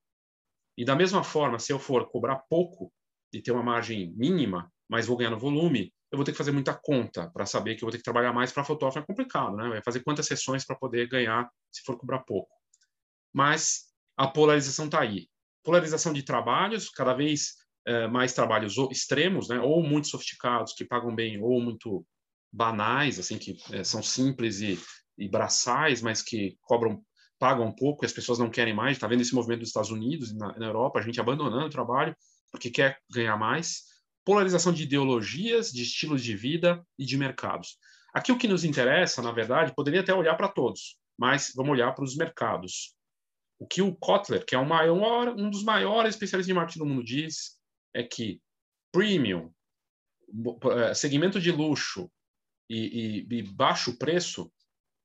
E 0.76 0.84
da 0.84 0.96
mesma 0.96 1.22
forma, 1.22 1.60
se 1.60 1.72
eu 1.72 1.78
for 1.78 2.10
cobrar 2.10 2.38
pouco 2.50 2.92
e 3.32 3.40
ter 3.40 3.52
uma 3.52 3.62
margem 3.62 4.12
mínima, 4.16 4.72
mas 4.90 5.06
vou 5.06 5.16
ganhar 5.16 5.30
no 5.30 5.38
volume, 5.38 5.94
eu 6.10 6.18
vou 6.18 6.24
ter 6.24 6.32
que 6.32 6.38
fazer 6.38 6.50
muita 6.50 6.74
conta 6.74 7.30
para 7.30 7.46
saber 7.46 7.76
que 7.76 7.84
eu 7.84 7.86
vou 7.86 7.92
ter 7.92 7.98
que 7.98 8.02
trabalhar 8.02 8.32
mais 8.32 8.50
para 8.50 8.64
fotógrafo 8.64 8.98
é 8.98 9.06
complicado, 9.06 9.54
né? 9.54 9.68
Vai 9.68 9.82
fazer 9.84 10.00
quantas 10.00 10.26
sessões 10.26 10.66
para 10.66 10.74
poder 10.74 11.06
ganhar 11.06 11.48
se 11.70 11.84
for 11.84 11.96
cobrar 11.96 12.24
pouco. 12.24 12.57
Mas 13.38 13.84
a 14.16 14.26
polarização 14.26 14.86
está 14.86 15.00
aí. 15.00 15.28
Polarização 15.62 16.12
de 16.12 16.24
trabalhos, 16.24 16.90
cada 16.90 17.14
vez 17.14 17.54
é, 17.86 18.08
mais 18.08 18.32
trabalhos 18.32 18.74
extremos, 18.90 19.48
né? 19.48 19.60
Ou 19.60 19.80
muito 19.80 20.08
sofisticados 20.08 20.72
que 20.72 20.84
pagam 20.84 21.14
bem, 21.14 21.40
ou 21.40 21.60
muito 21.60 22.04
banais, 22.52 23.16
assim, 23.16 23.38
que 23.38 23.56
é, 23.70 23.84
são 23.84 24.02
simples 24.02 24.60
e, 24.60 24.76
e 25.16 25.28
braçais, 25.28 26.02
mas 26.02 26.20
que 26.20 26.58
cobram, 26.62 27.00
pagam 27.38 27.70
pouco 27.72 28.04
e 28.04 28.06
as 28.06 28.12
pessoas 28.12 28.40
não 28.40 28.50
querem 28.50 28.74
mais. 28.74 28.96
Está 28.96 29.06
vendo 29.06 29.20
esse 29.20 29.36
movimento 29.36 29.60
dos 29.60 29.68
Estados 29.68 29.92
Unidos 29.92 30.34
na, 30.34 30.58
na 30.58 30.66
Europa, 30.66 30.98
a 30.98 31.02
gente 31.02 31.20
abandonando 31.20 31.66
o 31.66 31.70
trabalho 31.70 32.16
porque 32.50 32.70
quer 32.70 32.98
ganhar 33.08 33.36
mais. 33.36 33.84
Polarização 34.24 34.72
de 34.72 34.82
ideologias, 34.82 35.70
de 35.70 35.84
estilos 35.84 36.24
de 36.24 36.34
vida 36.34 36.84
e 36.98 37.06
de 37.06 37.16
mercados. 37.16 37.78
Aqui 38.12 38.32
o 38.32 38.38
que 38.38 38.48
nos 38.48 38.64
interessa, 38.64 39.22
na 39.22 39.30
verdade, 39.30 39.72
poderia 39.76 40.00
até 40.00 40.12
olhar 40.12 40.34
para 40.34 40.48
todos, 40.48 40.98
mas 41.16 41.52
vamos 41.54 41.70
olhar 41.70 41.94
para 41.94 42.04
os 42.04 42.16
mercados. 42.16 42.97
O 43.58 43.66
que 43.66 43.82
o 43.82 43.94
Kotler, 43.94 44.44
que 44.46 44.54
é 44.54 44.64
maior, 44.64 45.28
um 45.36 45.50
dos 45.50 45.64
maiores 45.64 46.14
especialistas 46.14 46.46
de 46.46 46.54
marketing 46.54 46.78
do 46.78 46.86
mundo, 46.86 47.04
diz 47.04 47.58
é 47.94 48.02
que 48.02 48.40
premium, 48.92 49.52
segmento 50.94 51.40
de 51.40 51.50
luxo, 51.50 52.10
e, 52.70 53.26
e, 53.26 53.34
e 53.38 53.42
baixo 53.42 53.96
preço, 53.98 54.52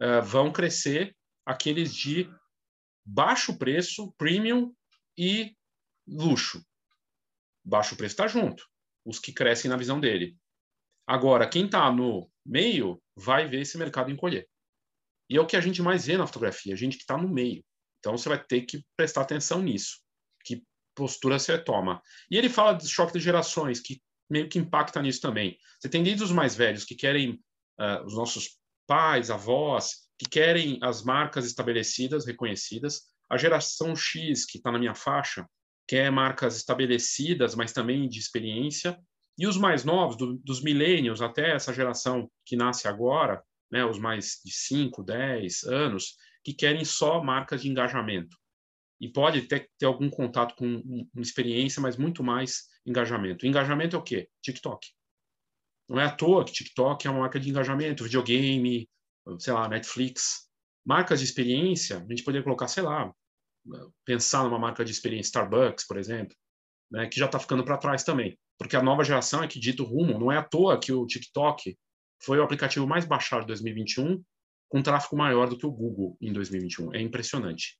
uh, 0.02 0.22
vão 0.22 0.52
crescer 0.52 1.16
aqueles 1.46 1.94
de 1.94 2.30
baixo 3.06 3.58
preço, 3.58 4.13
premium 4.18 4.74
e 5.18 5.56
luxo. 6.08 6.63
Baixo 7.66 7.96
preço 7.96 8.13
está 8.13 8.28
junto, 8.28 8.63
os 9.06 9.20
que 9.20 9.32
crescem 9.32 9.70
na 9.70 9.78
visão 9.78 10.00
dele. 10.00 10.38
Agora, 11.08 11.48
quem 11.50 11.66
está 11.66 11.92
no 11.92 12.30
meio 12.46 13.02
vai 13.16 13.48
ver 13.48 13.62
esse 13.62 13.78
mercado 13.78 14.12
encolher. 14.12 14.48
E 15.30 15.38
é 15.38 15.42
o 15.42 15.48
que 15.48 15.56
a 15.56 15.62
gente 15.62 15.82
mais 15.82 16.06
vê 16.06 16.18
na 16.18 16.28
fotografia, 16.28 16.74
a 16.74 16.78
gente 16.78 16.98
que 16.98 17.04
está 17.04 17.18
no 17.18 17.30
meio. 17.30 17.63
Então, 18.04 18.18
você 18.18 18.28
vai 18.28 18.44
ter 18.44 18.63
que 18.63 18.84
prestar 18.98 19.22
atenção 19.22 19.62
nisso. 19.62 20.02
Que 20.44 20.62
postura 20.94 21.39
você 21.39 21.58
toma. 21.58 22.02
E 22.30 22.38
ele 22.38 22.50
fala 22.50 22.74
de 22.74 22.86
choque 22.86 23.13
de 23.13 23.24
gerações, 23.24 23.80
que 23.80 24.02
meio 24.30 24.50
que 24.50 24.60
impacta 24.60 25.02
nisso 25.02 25.22
também. 25.22 25.58
Você 25.80 25.88
tem 25.88 26.04
desde 26.04 26.22
os 26.22 26.32
mais 26.32 26.54
velhos, 26.54 26.84
que 26.84 26.96
querem, 26.96 27.39
uh, 27.80 28.06
os 28.06 28.13
nossos 28.13 28.60
pais, 28.86 29.32
avós, 29.32 30.02
que 30.20 30.30
querem 30.30 30.80
as 30.84 31.02
marcas 31.02 31.46
estabelecidas, 31.46 32.26
reconhecidas. 32.26 33.04
A 33.30 33.38
geração 33.38 33.96
X, 33.96 34.46
que 34.46 34.58
está 34.58 34.70
na 34.70 34.80
minha 34.80 34.94
faixa, 34.94 35.48
quer 35.88 36.12
marcas 36.12 36.58
estabelecidas, 36.58 37.56
mas 37.56 37.72
também 37.72 38.10
de 38.10 38.20
experiência. 38.20 39.00
E 39.38 39.48
os 39.48 39.56
mais 39.56 39.86
novos, 39.86 40.18
do, 40.18 40.38
dos 40.39 40.62
millennials 40.62 41.22
até 41.22 41.56
essa 41.56 41.74
geração 41.74 42.30
que 42.46 42.58
nasce 42.58 42.86
agora, 42.86 43.42
né, 43.72 43.86
os 43.86 43.98
mais 43.98 44.42
de 44.44 44.54
5, 44.54 45.02
10 45.04 45.63
anos, 45.63 46.18
que 46.43 46.53
querem 46.53 46.84
só 46.84 47.23
marcas 47.23 47.62
de 47.62 47.69
engajamento. 47.69 48.38
E 48.99 49.10
pode 49.10 49.43
ter, 49.43 49.69
ter 49.77 49.86
algum 49.86 50.10
contato 50.10 50.56
com 50.56 50.65
uma 50.65 51.21
experiência, 51.21 51.82
mas 51.82 51.97
muito 51.97 52.23
mais 52.23 52.63
engajamento. 52.86 53.45
Engajamento 53.45 53.95
é 53.95 53.99
o 53.99 54.03
quê? 54.03 54.29
TikTok. 54.41 54.88
Não 55.89 55.99
é 55.99 56.06
à 56.06 56.12
toa 56.12 56.45
que 56.45 56.53
TikTok 56.53 57.06
é 57.06 57.10
uma 57.10 57.21
marca 57.21 57.39
de 57.39 57.49
engajamento, 57.49 58.03
videogame, 58.03 58.89
sei 59.39 59.53
lá, 59.53 59.67
Netflix. 59.67 60.49
Marcas 60.86 61.19
de 61.19 61.25
experiência, 61.25 61.97
a 61.97 62.06
gente 62.08 62.23
poderia 62.23 62.43
colocar, 62.43 62.67
sei 62.67 62.84
lá, 62.84 63.13
pensar 64.06 64.43
numa 64.43 64.60
marca 64.60 64.84
de 64.84 64.91
experiência, 64.91 65.29
Starbucks, 65.29 65.88
por 65.88 65.97
exemplo, 65.97 66.36
né, 66.91 67.08
que 67.08 67.19
já 67.19 67.25
está 67.25 67.39
ficando 67.39 67.63
para 67.63 67.77
trás 67.77 68.03
também. 68.03 68.38
Porque 68.58 68.75
a 68.75 68.84
nova 68.84 69.03
geração 69.03 69.43
é 69.43 69.47
que 69.47 69.60
dito 69.60 69.84
rumo, 69.84 70.19
não 70.19 70.32
é 70.32 70.38
à 70.38 70.43
toa 70.43 70.79
que 70.79 70.91
o 70.91 71.06
TikTok 71.06 71.77
foi 72.21 72.39
o 72.39 72.43
aplicativo 72.43 72.88
mais 72.88 73.06
baixado 73.06 73.41
de 73.41 73.47
2021, 73.47 74.23
com 74.73 74.81
tráfego 74.81 75.15
maior 75.15 75.47
do 75.47 75.55
que 75.55 75.67
o 75.67 75.71
Google 75.71 76.17
em 76.19 76.33
2021. 76.33 76.95
É 76.95 76.99
impressionante. 76.99 77.77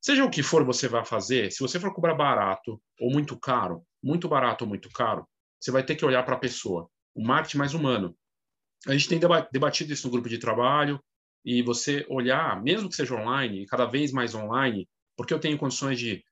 Seja 0.00 0.24
o 0.24 0.30
que 0.30 0.42
for 0.42 0.64
você 0.64 0.88
vai 0.88 1.04
fazer, 1.04 1.52
se 1.52 1.60
você 1.60 1.78
for 1.78 1.92
cobrar 1.92 2.14
barato 2.14 2.80
ou 2.98 3.10
muito 3.10 3.38
caro, 3.38 3.84
muito 4.02 4.26
barato 4.30 4.64
ou 4.64 4.68
muito 4.68 4.88
caro, 4.88 5.28
você 5.60 5.70
vai 5.70 5.84
ter 5.84 5.94
que 5.94 6.06
olhar 6.06 6.22
para 6.22 6.36
a 6.36 6.38
pessoa. 6.38 6.88
O 7.14 7.22
marketing 7.22 7.58
mais 7.58 7.74
humano. 7.74 8.16
A 8.88 8.94
gente 8.94 9.10
tem 9.10 9.20
debatido 9.52 9.92
isso 9.92 10.06
no 10.06 10.10
grupo 10.10 10.26
de 10.26 10.38
trabalho 10.38 10.98
e 11.44 11.62
você 11.62 12.06
olhar, 12.08 12.62
mesmo 12.62 12.88
que 12.88 12.96
seja 12.96 13.14
online, 13.14 13.66
cada 13.66 13.84
vez 13.84 14.10
mais 14.10 14.34
online, 14.34 14.88
porque 15.14 15.34
eu 15.34 15.38
tenho 15.38 15.58
condições 15.58 15.98
de 15.98 16.24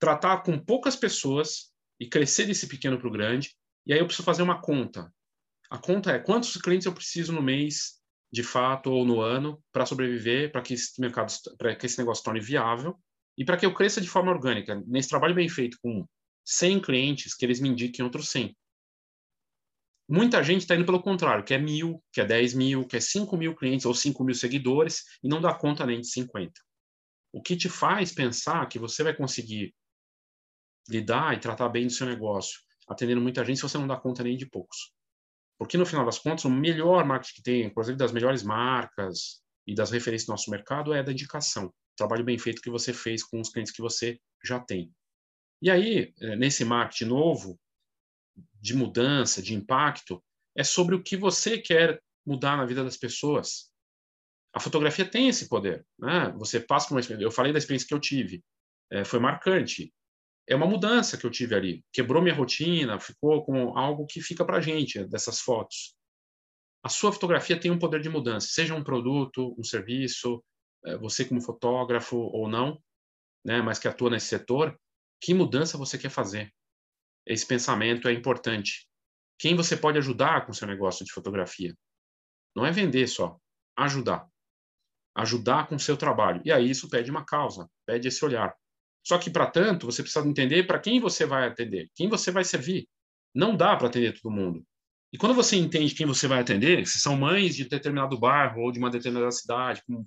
tratar 0.00 0.42
com 0.42 0.58
poucas 0.58 0.96
pessoas 0.96 1.72
e 2.00 2.08
crescer 2.08 2.46
desse 2.46 2.66
pequeno 2.66 2.98
para 2.98 3.06
o 3.06 3.12
grande, 3.12 3.54
e 3.86 3.92
aí 3.92 4.00
eu 4.00 4.06
preciso 4.06 4.26
fazer 4.26 4.42
uma 4.42 4.60
conta. 4.60 5.14
A 5.70 5.78
conta 5.78 6.10
é 6.10 6.18
quantos 6.18 6.56
clientes 6.56 6.86
eu 6.86 6.92
preciso 6.92 7.32
no 7.32 7.40
mês, 7.40 8.01
de 8.32 8.42
fato, 8.42 8.90
ou 8.90 9.04
no 9.04 9.20
ano, 9.20 9.62
para 9.70 9.84
sobreviver, 9.84 10.50
para 10.50 10.62
que 10.62 10.74
esse 10.74 10.98
mercado, 11.00 11.32
para 11.58 11.76
que 11.76 11.84
esse 11.84 11.98
negócio 11.98 12.24
torne 12.24 12.40
viável 12.40 12.98
e 13.36 13.44
para 13.44 13.56
que 13.56 13.66
eu 13.66 13.74
cresça 13.74 14.00
de 14.00 14.08
forma 14.08 14.32
orgânica. 14.32 14.82
Nesse 14.86 15.10
trabalho 15.10 15.34
bem 15.34 15.48
feito 15.48 15.76
com 15.82 16.06
100 16.44 16.80
clientes, 16.80 17.34
que 17.34 17.44
eles 17.44 17.60
me 17.60 17.68
indiquem 17.68 18.04
outros 18.04 18.30
100. 18.30 18.56
Muita 20.08 20.42
gente 20.42 20.62
está 20.62 20.74
indo 20.74 20.84
pelo 20.84 21.02
contrário, 21.02 21.44
quer 21.44 21.60
mil, 21.60 22.02
quer 22.12 22.26
10 22.26 22.54
mil, 22.54 22.86
quer 22.86 23.00
5 23.00 23.36
mil 23.36 23.54
clientes 23.54 23.86
ou 23.86 23.94
5 23.94 24.24
mil 24.24 24.34
seguidores 24.34 25.04
e 25.22 25.28
não 25.28 25.40
dá 25.40 25.54
conta 25.54 25.86
nem 25.86 26.00
de 26.00 26.08
50. 26.08 26.52
O 27.32 27.40
que 27.40 27.56
te 27.56 27.68
faz 27.68 28.12
pensar 28.12 28.66
que 28.66 28.78
você 28.78 29.02
vai 29.02 29.14
conseguir 29.14 29.74
lidar 30.88 31.34
e 31.34 31.40
tratar 31.40 31.68
bem 31.68 31.86
do 31.86 31.92
seu 31.92 32.06
negócio, 32.06 32.60
atendendo 32.88 33.20
muita 33.20 33.44
gente, 33.44 33.56
se 33.56 33.62
você 33.62 33.78
não 33.78 33.86
dá 33.86 33.96
conta 33.96 34.22
nem 34.22 34.36
de 34.36 34.46
poucos. 34.46 34.92
Porque, 35.62 35.78
no 35.78 35.86
final 35.86 36.04
das 36.04 36.18
contas, 36.18 36.44
o 36.44 36.50
melhor 36.50 37.04
marketing 37.04 37.34
que 37.36 37.42
tem, 37.44 37.62
inclusive 37.62 37.96
das 37.96 38.10
melhores 38.10 38.42
marcas 38.42 39.40
e 39.64 39.76
das 39.76 39.92
referências 39.92 40.26
do 40.26 40.32
nosso 40.32 40.50
mercado, 40.50 40.92
é 40.92 41.04
da 41.04 41.12
indicação. 41.12 41.72
Trabalho 41.96 42.24
bem 42.24 42.36
feito 42.36 42.60
que 42.60 42.68
você 42.68 42.92
fez 42.92 43.22
com 43.22 43.40
os 43.40 43.48
clientes 43.48 43.72
que 43.72 43.80
você 43.80 44.18
já 44.44 44.58
tem. 44.58 44.92
E 45.62 45.70
aí, 45.70 46.12
é, 46.20 46.34
nesse 46.34 46.64
marketing 46.64 47.04
novo, 47.04 47.60
de 48.60 48.74
mudança, 48.74 49.40
de 49.40 49.54
impacto, 49.54 50.20
é 50.56 50.64
sobre 50.64 50.96
o 50.96 51.02
que 51.02 51.16
você 51.16 51.56
quer 51.58 52.02
mudar 52.26 52.56
na 52.56 52.66
vida 52.66 52.82
das 52.82 52.96
pessoas. 52.96 53.70
A 54.52 54.58
fotografia 54.58 55.08
tem 55.08 55.28
esse 55.28 55.48
poder. 55.48 55.86
Né? 55.96 56.34
Você 56.38 56.58
passa 56.58 56.88
por 56.88 56.94
uma 56.94 57.00
experiência. 57.00 57.24
Eu 57.24 57.30
falei 57.30 57.52
da 57.52 57.58
experiência 57.60 57.86
que 57.86 57.94
eu 57.94 58.00
tive. 58.00 58.42
É, 58.90 59.04
foi 59.04 59.20
marcante. 59.20 59.94
É 60.48 60.56
uma 60.56 60.66
mudança 60.66 61.16
que 61.16 61.24
eu 61.24 61.30
tive 61.30 61.54
ali. 61.54 61.84
Quebrou 61.92 62.22
minha 62.22 62.34
rotina, 62.34 62.98
ficou 62.98 63.44
com 63.44 63.76
algo 63.78 64.06
que 64.06 64.20
fica 64.20 64.44
para 64.44 64.58
a 64.58 64.60
gente, 64.60 65.04
dessas 65.04 65.40
fotos. 65.40 65.94
A 66.84 66.88
sua 66.88 67.12
fotografia 67.12 67.58
tem 67.58 67.70
um 67.70 67.78
poder 67.78 68.00
de 68.00 68.08
mudança, 68.08 68.48
seja 68.48 68.74
um 68.74 68.82
produto, 68.82 69.54
um 69.56 69.62
serviço, 69.62 70.42
é, 70.84 70.96
você 70.96 71.24
como 71.24 71.40
fotógrafo 71.40 72.16
ou 72.16 72.48
não, 72.48 72.82
né, 73.44 73.62
mas 73.62 73.78
que 73.78 73.86
atua 73.86 74.10
nesse 74.10 74.26
setor, 74.26 74.76
que 75.20 75.32
mudança 75.32 75.78
você 75.78 75.96
quer 75.96 76.10
fazer? 76.10 76.52
esse 77.26 77.46
pensamento 77.46 78.08
é 78.08 78.12
importante. 78.12 78.88
Quem 79.38 79.56
você 79.56 79.76
pode 79.76 79.98
ajudar 79.98 80.46
com 80.46 80.52
seu 80.52 80.66
negócio 80.66 81.04
de 81.04 81.12
fotografia? 81.12 81.74
Não 82.54 82.66
é 82.66 82.70
vender 82.70 83.06
só, 83.06 83.38
ajudar. 83.76 84.28
Ajudar 85.14 85.68
com 85.68 85.78
seu 85.78 85.96
trabalho. 85.96 86.42
E 86.44 86.52
aí 86.52 86.70
isso 86.70 86.88
pede 86.88 87.10
uma 87.10 87.24
causa, 87.24 87.68
pede 87.86 88.08
esse 88.08 88.24
olhar. 88.24 88.54
Só 89.04 89.18
que, 89.18 89.30
para 89.30 89.46
tanto, 89.46 89.86
você 89.86 90.02
precisa 90.02 90.26
entender 90.26 90.64
para 90.66 90.78
quem 90.78 91.00
você 91.00 91.26
vai 91.26 91.46
atender, 91.46 91.90
quem 91.94 92.08
você 92.08 92.30
vai 92.30 92.44
servir. 92.44 92.88
Não 93.34 93.56
dá 93.56 93.76
para 93.76 93.88
atender 93.88 94.18
todo 94.20 94.32
mundo. 94.32 94.64
E 95.12 95.18
quando 95.18 95.34
você 95.34 95.56
entende 95.56 95.94
quem 95.94 96.06
você 96.06 96.26
vai 96.26 96.40
atender, 96.40 96.86
se 96.86 96.98
são 96.98 97.16
mães 97.16 97.54
de 97.54 97.68
determinado 97.68 98.18
bairro 98.18 98.62
ou 98.62 98.72
de 98.72 98.78
uma 98.78 98.90
determinada 98.90 99.30
cidade, 99.30 99.82
com 99.86 100.04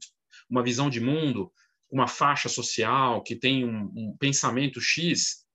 uma 0.49 0.63
visão 0.63 0.89
de 0.89 0.99
mundo, 0.99 1.51
uma 1.91 2.07
faixa 2.07 2.49
social, 2.49 3.21
que 3.21 3.35
tem 3.35 3.65
um, 3.65 3.91
um 3.95 4.17
pensamento 4.17 4.81
X, 4.81 5.45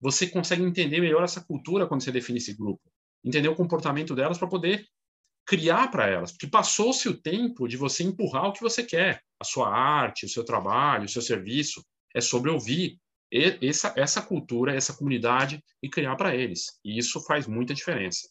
você 0.00 0.26
consegue 0.26 0.62
entender 0.62 1.00
melhor 1.00 1.24
essa 1.24 1.44
cultura 1.44 1.86
quando 1.86 2.02
você 2.02 2.12
define 2.12 2.38
esse 2.38 2.54
grupo, 2.54 2.80
entender 3.24 3.48
o 3.48 3.56
comportamento 3.56 4.14
delas 4.14 4.38
para 4.38 4.48
poder 4.48 4.86
criar 5.44 5.90
para 5.90 6.06
elas, 6.06 6.30
porque 6.30 6.46
passou-se 6.46 7.08
o 7.08 7.20
tempo 7.20 7.66
de 7.66 7.76
você 7.76 8.04
empurrar 8.04 8.46
o 8.46 8.52
que 8.52 8.62
você 8.62 8.84
quer, 8.84 9.20
a 9.40 9.44
sua 9.44 9.68
arte, 9.68 10.24
o 10.24 10.28
seu 10.28 10.44
trabalho, 10.44 11.04
o 11.04 11.08
seu 11.08 11.20
serviço, 11.20 11.84
é 12.14 12.20
sobre 12.20 12.50
ouvir 12.50 12.98
essa, 13.62 13.94
essa 13.96 14.20
cultura, 14.20 14.74
essa 14.74 14.94
comunidade 14.94 15.62
e 15.82 15.88
criar 15.88 16.16
para 16.16 16.34
eles. 16.34 16.78
E 16.84 16.98
isso 16.98 17.20
faz 17.24 17.46
muita 17.46 17.74
diferença. 17.74 18.28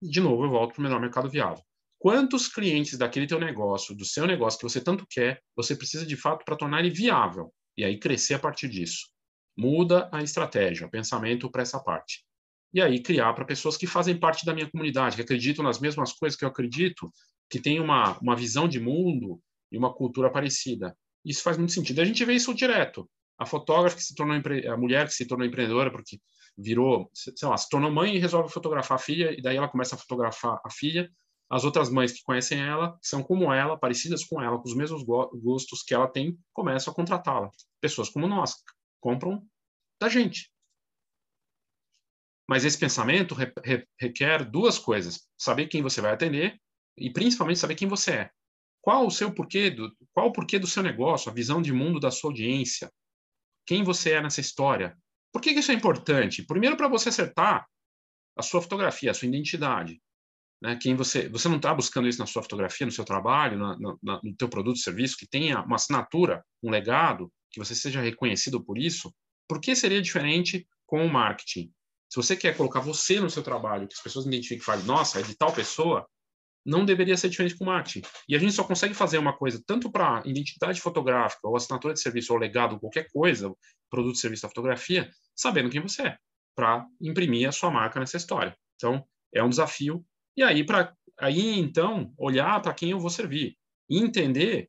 De 0.00 0.20
novo, 0.20 0.44
eu 0.44 0.50
volto 0.50 0.74
para 0.74 0.80
o 0.80 0.84
menor 0.84 1.00
mercado 1.00 1.28
viável. 1.28 1.62
Quantos 1.98 2.48
clientes 2.48 2.98
daquele 2.98 3.26
teu 3.26 3.38
negócio, 3.38 3.94
do 3.94 4.04
seu 4.04 4.26
negócio 4.26 4.58
que 4.58 4.64
você 4.64 4.80
tanto 4.80 5.06
quer, 5.08 5.40
você 5.54 5.76
precisa 5.76 6.04
de 6.04 6.16
fato 6.16 6.44
para 6.44 6.56
tornar 6.56 6.80
ele 6.80 6.90
viável 6.90 7.52
e 7.76 7.84
aí 7.84 7.98
crescer 7.98 8.34
a 8.34 8.38
partir 8.38 8.68
disso? 8.68 9.12
muda 9.56 10.08
a 10.12 10.22
estratégia, 10.22 10.86
o 10.86 10.90
pensamento 10.90 11.50
para 11.50 11.62
essa 11.62 11.80
parte. 11.80 12.24
E 12.72 12.80
aí 12.80 13.02
criar 13.02 13.32
para 13.34 13.44
pessoas 13.44 13.76
que 13.76 13.86
fazem 13.86 14.18
parte 14.18 14.46
da 14.46 14.54
minha 14.54 14.70
comunidade, 14.70 15.16
que 15.16 15.22
acreditam 15.22 15.64
nas 15.64 15.78
mesmas 15.78 16.12
coisas 16.12 16.38
que 16.38 16.44
eu 16.44 16.48
acredito, 16.48 17.12
que 17.50 17.60
têm 17.60 17.80
uma, 17.80 18.18
uma 18.18 18.34
visão 18.34 18.66
de 18.66 18.80
mundo 18.80 19.40
e 19.70 19.76
uma 19.76 19.92
cultura 19.92 20.30
parecida. 20.30 20.96
Isso 21.24 21.42
faz 21.42 21.56
muito 21.56 21.72
sentido. 21.72 22.00
A 22.00 22.04
gente 22.04 22.24
vê 22.24 22.34
isso 22.34 22.54
direto. 22.54 23.08
A 23.38 23.46
fotógrafa 23.46 23.96
que 23.96 24.02
se 24.02 24.14
tornou 24.14 24.36
a 24.36 24.76
mulher 24.76 25.06
que 25.06 25.14
se 25.14 25.26
tornou 25.26 25.46
empreendedora 25.46 25.90
porque 25.90 26.20
virou, 26.56 27.10
sei 27.12 27.48
lá, 27.48 27.56
se 27.56 27.68
tornou 27.68 27.90
mãe 27.90 28.14
e 28.14 28.18
resolve 28.18 28.52
fotografar 28.52 28.96
a 28.96 29.00
filha 29.00 29.32
e 29.36 29.40
daí 29.40 29.56
ela 29.56 29.68
começa 29.68 29.94
a 29.94 29.98
fotografar 29.98 30.60
a 30.64 30.70
filha. 30.70 31.10
As 31.50 31.64
outras 31.64 31.90
mães 31.90 32.12
que 32.12 32.22
conhecem 32.22 32.60
ela, 32.60 32.98
são 33.02 33.22
como 33.22 33.52
ela, 33.52 33.76
parecidas 33.76 34.24
com 34.24 34.40
ela, 34.40 34.58
com 34.58 34.66
os 34.66 34.74
mesmos 34.74 35.02
gostos 35.02 35.82
que 35.82 35.92
ela 35.92 36.08
tem, 36.08 36.38
começam 36.52 36.92
a 36.92 36.96
contratá-la. 36.96 37.50
Pessoas 37.80 38.08
como 38.08 38.26
nós, 38.26 38.54
compram 39.00 39.46
da 40.00 40.08
gente. 40.08 40.50
Mas 42.48 42.64
esse 42.64 42.78
pensamento 42.78 43.34
re, 43.34 43.52
re, 43.62 43.86
requer 43.98 44.44
duas 44.50 44.78
coisas: 44.78 45.28
saber 45.36 45.66
quem 45.66 45.82
você 45.82 46.00
vai 46.00 46.12
atender 46.12 46.60
e 46.96 47.10
principalmente 47.10 47.58
saber 47.58 47.74
quem 47.74 47.88
você 47.88 48.12
é. 48.12 48.30
Qual 48.82 49.06
o 49.06 49.10
seu 49.10 49.32
porquê 49.32 49.70
do 49.70 49.90
qual 50.12 50.28
o 50.28 50.32
porquê 50.32 50.58
do 50.58 50.66
seu 50.66 50.82
negócio, 50.82 51.30
a 51.30 51.34
visão 51.34 51.62
de 51.62 51.72
mundo 51.72 52.00
da 52.00 52.10
sua 52.10 52.30
audiência? 52.30 52.92
Quem 53.64 53.84
você 53.84 54.10
é 54.10 54.20
nessa 54.20 54.40
história? 54.40 54.98
Por 55.32 55.40
que, 55.40 55.54
que 55.54 55.60
isso 55.60 55.70
é 55.70 55.74
importante? 55.74 56.44
Primeiro 56.44 56.76
para 56.76 56.88
você 56.88 57.08
acertar 57.08 57.66
a 58.36 58.42
sua 58.42 58.60
fotografia, 58.60 59.10
a 59.10 59.14
sua 59.14 59.28
identidade. 59.28 60.02
Né? 60.60 60.76
Quem 60.76 60.94
você, 60.94 61.28
você 61.28 61.48
não 61.48 61.56
está 61.56 61.72
buscando 61.72 62.08
isso 62.08 62.18
na 62.18 62.26
sua 62.26 62.42
fotografia, 62.42 62.84
no 62.84 62.92
seu 62.92 63.04
trabalho, 63.04 63.56
na, 63.56 63.76
na, 64.02 64.20
no 64.22 64.34
teu 64.36 64.48
produto, 64.48 64.78
serviço, 64.78 65.16
que 65.16 65.26
tenha 65.26 65.60
uma 65.62 65.76
assinatura, 65.76 66.44
um 66.62 66.70
legado, 66.70 67.32
que 67.50 67.58
você 67.58 67.74
seja 67.74 68.00
reconhecido 68.00 68.62
por 68.62 68.78
isso, 68.78 69.14
por 69.48 69.60
que 69.60 69.76
seria 69.76 70.02
diferente 70.02 70.66
com 70.86 71.04
o 71.04 71.12
marketing? 71.12 71.72
Se 72.08 72.16
você 72.16 72.36
quer 72.36 72.56
colocar 72.56 72.80
você 72.80 73.20
no 73.20 73.30
seu 73.30 73.42
trabalho, 73.42 73.88
que 73.88 73.94
as 73.94 74.02
pessoas 74.02 74.26
identifiquem 74.26 74.58
e 74.62 74.64
falem, 74.64 74.84
nossa, 74.84 75.20
é 75.20 75.22
de 75.22 75.36
tal 75.36 75.52
pessoa, 75.52 76.06
não 76.64 76.84
deveria 76.84 77.16
ser 77.16 77.28
diferente 77.28 77.56
com 77.56 77.64
marketing. 77.64 78.02
E 78.28 78.36
a 78.36 78.38
gente 78.38 78.52
só 78.52 78.64
consegue 78.64 78.94
fazer 78.94 79.18
uma 79.18 79.36
coisa 79.36 79.62
tanto 79.66 79.90
para 79.90 80.22
identidade 80.24 80.80
fotográfica, 80.80 81.46
ou 81.46 81.56
assinatura 81.56 81.94
de 81.94 82.00
serviço, 82.00 82.32
ou 82.32 82.38
legado, 82.38 82.78
qualquer 82.78 83.10
coisa, 83.12 83.52
produto, 83.90 84.18
serviço 84.18 84.42
da 84.42 84.48
fotografia, 84.48 85.10
sabendo 85.34 85.70
quem 85.70 85.80
você 85.80 86.02
é, 86.02 86.18
para 86.54 86.86
imprimir 87.00 87.48
a 87.48 87.52
sua 87.52 87.70
marca 87.70 87.98
nessa 87.98 88.16
história. 88.16 88.56
Então, 88.76 89.04
é 89.34 89.42
um 89.42 89.48
desafio. 89.48 90.04
E 90.36 90.42
aí, 90.42 90.64
para 90.64 90.94
aí 91.18 91.58
então, 91.58 92.12
olhar 92.16 92.60
para 92.62 92.74
quem 92.74 92.90
eu 92.90 93.00
vou 93.00 93.10
servir 93.10 93.56
e 93.88 93.98
entender 93.98 94.68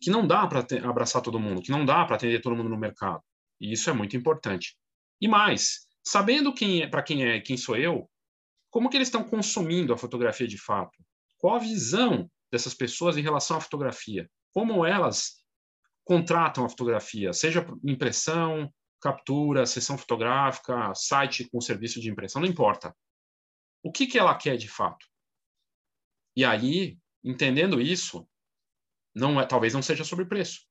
que 0.00 0.10
não 0.10 0.26
dá 0.26 0.46
para 0.46 0.64
abraçar 0.88 1.22
todo 1.22 1.38
mundo, 1.38 1.62
que 1.62 1.70
não 1.70 1.84
dá 1.84 2.04
para 2.04 2.16
atender 2.16 2.40
todo 2.40 2.56
mundo 2.56 2.70
no 2.70 2.78
mercado. 2.78 3.22
E 3.60 3.72
isso 3.72 3.90
é 3.90 3.92
muito 3.92 4.16
importante. 4.16 4.76
E 5.20 5.28
mais, 5.28 5.86
sabendo 6.02 6.54
quem 6.54 6.82
é, 6.82 6.86
para 6.86 7.02
quem 7.02 7.24
é, 7.26 7.40
quem 7.40 7.56
sou 7.56 7.76
eu, 7.76 8.08
como 8.70 8.88
que 8.88 8.96
eles 8.96 9.08
estão 9.08 9.22
consumindo 9.22 9.92
a 9.92 9.98
fotografia 9.98 10.46
de 10.46 10.56
fato? 10.56 10.96
Qual 11.40 11.56
a 11.56 11.58
visão 11.58 12.30
dessas 12.52 12.74
pessoas 12.74 13.16
em 13.16 13.22
relação 13.22 13.56
à 13.56 13.60
fotografia? 13.60 14.30
Como 14.52 14.84
elas 14.84 15.42
contratam 16.04 16.64
a 16.64 16.68
fotografia, 16.68 17.32
seja 17.32 17.66
impressão, 17.82 18.70
captura, 19.00 19.64
sessão 19.64 19.96
fotográfica, 19.96 20.94
site 20.94 21.48
com 21.48 21.60
serviço 21.60 21.98
de 21.98 22.10
impressão, 22.10 22.42
não 22.42 22.48
importa. 22.48 22.94
O 23.82 23.90
que, 23.90 24.06
que 24.06 24.18
ela 24.18 24.36
quer 24.36 24.58
de 24.58 24.68
fato? 24.68 25.06
E 26.36 26.44
aí, 26.44 26.98
entendendo 27.24 27.80
isso, 27.80 28.28
não 29.14 29.40
é, 29.40 29.46
talvez 29.46 29.72
não 29.72 29.80
seja 29.80 30.04
sobre 30.04 30.26
preço. 30.26 30.66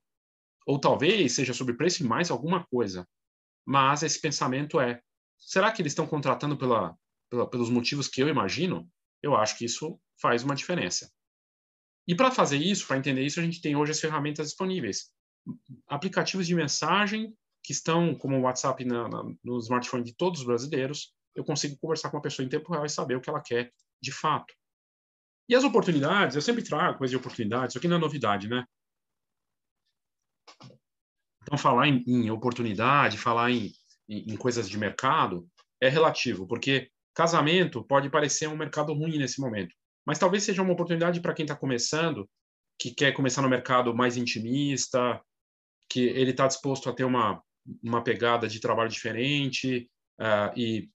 Ou 0.68 0.80
talvez 0.80 1.34
seja 1.34 1.54
sobre 1.54 1.76
preço 1.76 2.04
e 2.04 2.08
mais 2.08 2.30
alguma 2.30 2.64
coisa. 2.68 3.08
Mas 3.66 4.04
esse 4.04 4.22
pensamento 4.22 4.80
é: 4.80 5.02
será 5.40 5.72
que 5.72 5.82
eles 5.82 5.94
estão 5.94 6.06
contratando 6.06 6.56
pela, 6.56 6.96
pela, 7.28 7.50
pelos 7.50 7.72
motivos 7.72 8.08
que 8.08 8.22
eu 8.22 8.28
imagino? 8.28 8.88
Eu 9.22 9.36
acho 9.36 9.58
que 9.58 9.66
isso 9.66 10.00
faz 10.22 10.44
uma 10.44 10.56
diferença. 10.56 11.12
E 12.08 12.16
para 12.16 12.32
fazer 12.32 12.58
isso, 12.58 12.88
para 12.88 12.98
entender 12.98 13.24
isso, 13.24 13.40
a 13.40 13.44
gente 13.44 13.62
tem 13.62 13.76
hoje 13.76 13.92
as 13.92 14.00
ferramentas 14.00 14.48
disponíveis. 14.48 15.12
Aplicativos 15.88 16.48
de 16.48 16.56
mensagem 16.56 17.36
que 17.64 17.72
estão 17.72 18.16
como 18.16 18.38
o 18.38 18.42
WhatsApp 18.42 18.84
na, 18.86 19.08
na, 19.08 19.24
no 19.44 19.60
smartphone 19.60 20.04
de 20.04 20.16
todos 20.16 20.40
os 20.42 20.46
brasileiros. 20.46 21.14
Eu 21.36 21.44
consigo 21.44 21.78
conversar 21.78 22.10
com 22.10 22.18
uma 22.18 22.24
pessoa 22.24 22.46
em 22.46 22.50
tempo 22.50 22.72
real 22.72 22.86
e 22.86 22.90
saber 22.90 23.16
o 23.16 23.22
que 23.22 23.30
ela 23.30 23.42
quer 23.42 23.72
de 24.02 24.12
fato. 24.12 24.54
E 25.48 25.56
as 25.56 25.64
oportunidades, 25.64 26.36
eu 26.36 26.42
sempre 26.42 26.64
trago 26.64 26.98
coisa 26.98 27.12
de 27.12 27.18
oportunidades, 27.18 27.72
isso 27.72 27.80
aqui 27.80 27.88
não 27.88 27.98
é 27.98 28.00
novidade, 28.00 28.48
né? 28.48 28.66
Então, 31.42 31.58
falar 31.58 31.88
em, 31.88 32.04
em 32.08 32.30
oportunidade, 32.30 33.18
falar 33.18 33.50
em, 33.52 33.72
em, 34.08 34.34
em 34.34 34.38
coisas 34.38 34.70
de 34.70 34.78
mercado 34.78 35.50
é 35.82 35.90
relativo, 35.90 36.48
porque 36.48 36.92
casamento 37.16 37.84
pode 37.84 38.10
parecer 38.10 38.48
um 38.48 38.58
mercado 38.58 38.94
ruim 38.94 39.18
nesse 39.18 39.42
momento. 39.42 39.76
Mas 40.06 40.20
talvez 40.20 40.44
seja 40.44 40.62
uma 40.62 40.74
oportunidade 40.74 41.22
para 41.22 41.34
quem 41.34 41.44
está 41.44 41.56
começando, 41.56 42.30
que 42.80 42.92
quer 42.92 43.12
começar 43.12 43.42
no 43.42 43.50
mercado 43.50 43.94
mais 43.96 44.18
intimista, 44.18 45.22
que 45.90 46.02
ele 46.02 46.32
está 46.32 46.48
disposto 46.48 46.90
a 46.90 46.94
ter 46.94 47.04
uma, 47.04 47.42
uma 47.84 48.04
pegada 48.04 48.48
de 48.48 48.60
trabalho 48.60 48.90
diferente 48.90 49.90
uh, 50.20 50.58
e 50.58 50.90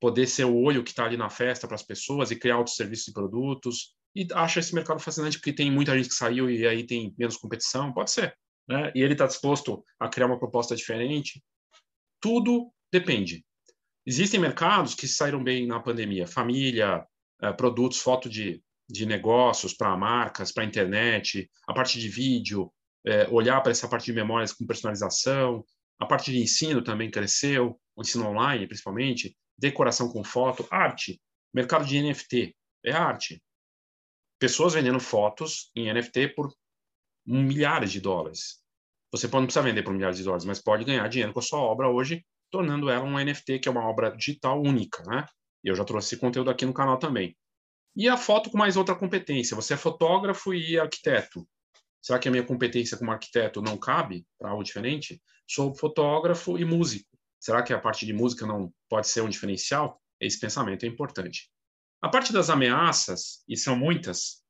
poder 0.00 0.26
ser 0.26 0.44
o 0.44 0.56
olho 0.56 0.84
que 0.84 0.90
está 0.90 1.04
ali 1.04 1.16
na 1.16 1.28
festa 1.28 1.66
para 1.66 1.74
as 1.74 1.82
pessoas 1.82 2.30
e 2.30 2.36
criar 2.36 2.58
outros 2.58 2.76
serviços 2.76 3.08
e 3.08 3.12
produtos. 3.12 3.94
E 4.14 4.26
acha 4.32 4.60
esse 4.60 4.74
mercado 4.74 5.00
fascinante 5.00 5.38
porque 5.38 5.52
tem 5.52 5.70
muita 5.70 5.96
gente 5.96 6.08
que 6.08 6.14
saiu 6.14 6.50
e 6.50 6.66
aí 6.66 6.86
tem 6.86 7.14
menos 7.18 7.36
competição. 7.36 7.92
Pode 7.92 8.10
ser. 8.10 8.36
Né? 8.68 8.92
E 8.94 9.02
ele 9.02 9.12
está 9.12 9.26
disposto 9.26 9.84
a 9.98 10.08
criar 10.08 10.26
uma 10.26 10.38
proposta 10.38 10.74
diferente. 10.74 11.42
Tudo 12.20 12.72
depende. 12.92 13.44
Existem 14.06 14.38
mercados 14.38 14.94
que 14.94 15.08
saíram 15.08 15.42
bem 15.42 15.66
na 15.66 15.80
pandemia. 15.80 16.26
Família, 16.26 17.04
uh, 17.42 17.56
produtos, 17.56 17.98
foto 17.98 18.28
de, 18.28 18.62
de 18.88 19.06
negócios 19.06 19.74
para 19.74 19.96
marcas, 19.96 20.52
para 20.52 20.64
internet, 20.64 21.50
a 21.66 21.74
parte 21.74 21.98
de 21.98 22.08
vídeo, 22.08 22.72
uh, 23.06 23.34
olhar 23.34 23.60
para 23.62 23.72
essa 23.72 23.88
parte 23.88 24.06
de 24.06 24.12
memórias 24.12 24.52
com 24.52 24.66
personalização, 24.66 25.64
a 25.98 26.06
parte 26.06 26.30
de 26.30 26.38
ensino 26.38 26.82
também 26.82 27.10
cresceu, 27.10 27.80
o 27.94 28.02
ensino 28.02 28.26
online 28.28 28.66
principalmente, 28.66 29.36
decoração 29.58 30.08
com 30.10 30.22
foto, 30.22 30.66
arte, 30.70 31.20
mercado 31.52 31.84
de 31.86 32.00
NFT, 32.00 32.54
é 32.84 32.92
arte. 32.92 33.42
Pessoas 34.38 34.74
vendendo 34.74 35.00
fotos 35.00 35.70
em 35.74 35.92
NFT 35.92 36.34
por 36.34 36.52
milhares 37.26 37.90
de 37.90 38.00
dólares. 38.00 38.62
Você 39.10 39.26
não 39.28 39.44
precisa 39.44 39.62
vender 39.62 39.82
por 39.82 39.94
milhares 39.94 40.18
de 40.18 40.24
dólares, 40.24 40.44
mas 40.44 40.60
pode 40.60 40.84
ganhar 40.84 41.08
dinheiro 41.08 41.32
com 41.32 41.38
a 41.38 41.42
sua 41.42 41.58
obra 41.58 41.88
hoje, 41.88 42.24
tornando 42.50 42.90
ela 42.90 43.04
um 43.04 43.18
NFT, 43.18 43.60
que 43.60 43.68
é 43.68 43.70
uma 43.70 43.88
obra 43.88 44.14
digital 44.14 44.60
única, 44.60 45.02
né? 45.04 45.26
E 45.66 45.68
eu 45.68 45.74
já 45.74 45.84
trouxe 45.84 46.14
esse 46.14 46.20
conteúdo 46.20 46.48
aqui 46.48 46.64
no 46.64 46.72
canal 46.72 46.96
também. 46.96 47.36
E 47.96 48.08
a 48.08 48.16
foto 48.16 48.50
com 48.50 48.56
mais 48.56 48.76
outra 48.76 48.94
competência. 48.94 49.56
Você 49.56 49.74
é 49.74 49.76
fotógrafo 49.76 50.54
e 50.54 50.78
arquiteto. 50.78 51.44
Será 52.00 52.20
que 52.20 52.28
a 52.28 52.30
minha 52.30 52.44
competência 52.44 52.96
como 52.96 53.10
arquiteto 53.10 53.60
não 53.60 53.76
cabe 53.76 54.24
para 54.38 54.50
algo 54.50 54.62
diferente? 54.62 55.20
Sou 55.44 55.74
fotógrafo 55.74 56.56
e 56.56 56.64
músico. 56.64 57.10
Será 57.40 57.64
que 57.64 57.72
a 57.72 57.80
parte 57.80 58.06
de 58.06 58.12
música 58.12 58.46
não 58.46 58.72
pode 58.88 59.08
ser 59.08 59.22
um 59.22 59.28
diferencial? 59.28 60.00
Esse 60.20 60.38
pensamento 60.38 60.84
é 60.84 60.88
importante. 60.88 61.50
A 62.00 62.08
parte 62.08 62.32
das 62.32 62.48
ameaças, 62.48 63.42
e 63.48 63.56
são 63.56 63.76
muitas, 63.76 64.44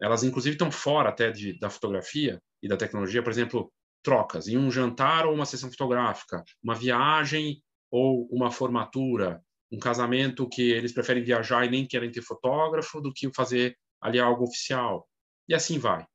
elas 0.00 0.22
inclusive 0.22 0.54
estão 0.54 0.70
fora 0.70 1.10
até 1.10 1.30
de, 1.30 1.58
da 1.58 1.68
fotografia 1.68 2.40
e 2.62 2.68
da 2.68 2.78
tecnologia, 2.78 3.22
por 3.22 3.30
exemplo, 3.30 3.70
trocas 4.02 4.48
em 4.48 4.56
um 4.56 4.70
jantar 4.70 5.26
ou 5.26 5.34
uma 5.34 5.44
sessão 5.44 5.70
fotográfica, 5.70 6.42
uma 6.62 6.74
viagem 6.74 7.62
ou 7.90 8.26
uma 8.30 8.50
formatura, 8.50 9.42
um 9.72 9.78
casamento 9.78 10.46
que 10.46 10.70
eles 10.70 10.92
preferem 10.92 11.24
viajar 11.24 11.64
e 11.64 11.70
nem 11.70 11.86
querem 11.86 12.12
ter 12.12 12.20
fotógrafo 12.20 13.00
do 13.00 13.10
que 13.10 13.32
fazer 13.34 13.74
ali 14.02 14.20
algo 14.20 14.44
oficial. 14.44 15.08
E 15.48 15.54
assim 15.54 15.78
vai. 15.78 16.06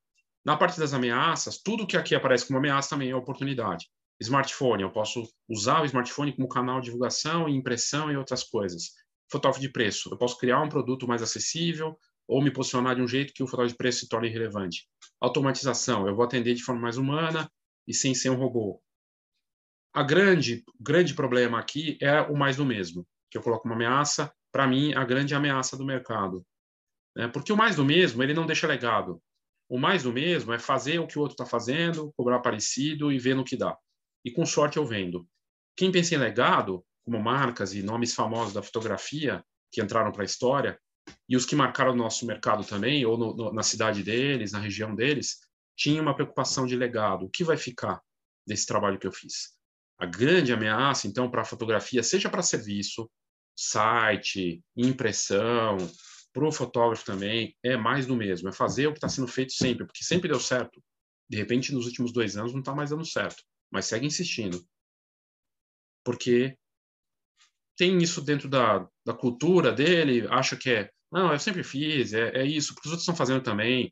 Na 0.45 0.55
parte 0.55 0.79
das 0.79 0.93
ameaças, 0.93 1.57
tudo 1.57 1.87
que 1.87 1.97
aqui 1.97 2.13
aparece 2.13 2.45
como 2.45 2.59
ameaça 2.59 2.91
também 2.91 3.09
é 3.09 3.15
oportunidade. 3.15 3.87
Smartphone, 4.21 4.83
eu 4.83 4.91
posso 4.91 5.27
usar 5.49 5.81
o 5.81 5.85
smartphone 5.85 6.35
como 6.35 6.47
canal 6.47 6.79
de 6.79 6.85
divulgação 6.85 7.49
e 7.49 7.55
impressão 7.55 8.11
e 8.11 8.15
outras 8.15 8.43
coisas. 8.43 8.91
Fotógrafo 9.29 9.59
de 9.59 9.69
preço, 9.69 10.09
eu 10.11 10.17
posso 10.17 10.37
criar 10.37 10.61
um 10.61 10.69
produto 10.69 11.07
mais 11.07 11.21
acessível 11.23 11.97
ou 12.27 12.41
me 12.41 12.51
posicionar 12.51 12.95
de 12.95 13.01
um 13.01 13.07
jeito 13.07 13.33
que 13.33 13.43
o 13.43 13.47
fotógrafo 13.47 13.73
de 13.73 13.77
preço 13.77 13.99
se 14.01 14.07
torne 14.07 14.29
relevante. 14.29 14.87
Automatização, 15.19 16.07
eu 16.07 16.15
vou 16.15 16.23
atender 16.23 16.53
de 16.53 16.63
forma 16.63 16.81
mais 16.81 16.97
humana 16.97 17.51
e 17.87 17.93
sem 17.93 18.13
ser 18.13 18.29
um 18.29 18.35
robô. 18.35 18.81
A 19.93 20.03
grande, 20.03 20.63
grande 20.79 21.13
problema 21.15 21.59
aqui 21.59 21.97
é 21.99 22.21
o 22.21 22.37
mais 22.37 22.57
do 22.57 22.65
mesmo 22.65 23.05
que 23.29 23.37
eu 23.37 23.41
coloco 23.41 23.67
uma 23.67 23.75
ameaça, 23.75 24.31
para 24.51 24.67
mim, 24.67 24.93
a 24.93 25.03
grande 25.03 25.35
ameaça 25.35 25.77
do 25.77 25.85
mercado. 25.85 26.45
Né? 27.15 27.27
Porque 27.27 27.51
o 27.51 27.57
mais 27.57 27.75
do 27.75 27.85
mesmo, 27.85 28.23
ele 28.23 28.33
não 28.33 28.45
deixa 28.45 28.67
legado. 28.67 29.21
O 29.69 29.77
mais 29.77 30.03
do 30.03 30.13
mesmo 30.13 30.53
é 30.53 30.59
fazer 30.59 30.99
o 30.99 31.07
que 31.07 31.17
o 31.17 31.21
outro 31.21 31.33
está 31.33 31.45
fazendo, 31.45 32.13
cobrar 32.15 32.39
parecido 32.39 33.11
e 33.11 33.19
ver 33.19 33.35
no 33.35 33.43
que 33.43 33.57
dá. 33.57 33.77
E 34.23 34.31
com 34.31 34.45
sorte 34.45 34.77
eu 34.77 34.85
vendo. 34.85 35.27
Quem 35.75 35.91
pensa 35.91 36.15
em 36.15 36.17
legado, 36.17 36.85
como 37.05 37.21
marcas 37.21 37.73
e 37.73 37.83
nomes 37.83 38.13
famosos 38.13 38.53
da 38.53 38.63
fotografia 38.63 39.43
que 39.71 39.81
entraram 39.81 40.11
para 40.11 40.23
a 40.23 40.25
história, 40.25 40.79
e 41.27 41.35
os 41.35 41.45
que 41.45 41.55
marcaram 41.55 41.91
o 41.91 41.95
nosso 41.95 42.25
mercado 42.25 42.63
também, 42.65 43.05
ou 43.05 43.17
no, 43.17 43.35
no, 43.35 43.53
na 43.53 43.63
cidade 43.63 44.03
deles, 44.03 44.51
na 44.51 44.59
região 44.59 44.95
deles, 44.95 45.37
tinha 45.75 46.01
uma 46.01 46.15
preocupação 46.15 46.65
de 46.65 46.75
legado. 46.75 47.25
O 47.25 47.29
que 47.29 47.43
vai 47.43 47.57
ficar 47.57 48.01
desse 48.45 48.65
trabalho 48.65 48.97
que 48.97 49.07
eu 49.07 49.11
fiz? 49.11 49.56
A 49.97 50.05
grande 50.05 50.53
ameaça, 50.53 51.07
então, 51.07 51.29
para 51.29 51.41
a 51.41 51.45
fotografia, 51.45 52.03
seja 52.03 52.29
para 52.29 52.43
serviço, 52.43 53.09
site, 53.55 54.63
impressão, 54.75 55.77
para 56.31 56.47
o 56.47 56.51
fotógrafo 56.51 57.03
também, 57.03 57.55
é 57.63 57.75
mais 57.75 58.05
do 58.05 58.15
mesmo. 58.15 58.47
É 58.47 58.51
fazer 58.51 58.85
o 58.85 58.91
que 58.91 58.97
está 58.97 59.09
sendo 59.09 59.27
feito 59.27 59.53
sempre, 59.53 59.85
porque 59.85 60.03
sempre 60.03 60.29
deu 60.29 60.39
certo. 60.39 60.83
De 61.27 61.35
repente, 61.35 61.73
nos 61.73 61.87
últimos 61.87 62.13
dois 62.13 62.37
anos, 62.37 62.53
não 62.53 62.59
está 62.59 62.75
mais 62.75 62.91
dando 62.91 63.05
certo. 63.05 63.43
Mas 63.71 63.87
segue 63.87 64.05
insistindo. 64.05 64.63
Porque 66.03 66.55
tem 67.75 67.97
isso 67.97 68.21
dentro 68.21 68.47
da, 68.47 68.87
da 69.03 69.13
cultura 69.13 69.71
dele, 69.71 70.27
acha 70.29 70.55
que 70.55 70.69
é, 70.69 70.91
não, 71.11 71.31
eu 71.33 71.39
sempre 71.39 71.63
fiz, 71.63 72.13
é, 72.13 72.29
é 72.37 72.45
isso, 72.45 72.73
porque 72.73 72.87
os 72.87 72.91
outros 72.91 73.03
estão 73.03 73.15
fazendo 73.15 73.41
também. 73.41 73.91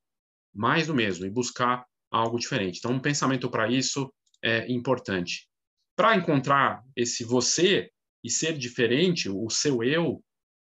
Mais 0.53 0.87
do 0.87 0.95
mesmo, 0.95 1.25
e 1.25 1.29
buscar 1.29 1.85
algo 2.09 2.37
diferente. 2.37 2.77
Então, 2.77 2.91
um 2.91 2.99
pensamento 2.99 3.49
para 3.49 3.69
isso 3.69 4.13
é 4.41 4.71
importante 4.71 5.49
para 5.95 6.15
encontrar 6.15 6.83
esse 6.95 7.23
você 7.23 7.89
e 8.23 8.29
ser 8.29 8.57
diferente, 8.57 9.29
o 9.29 9.49
seu 9.49 9.83
eu, 9.83 10.23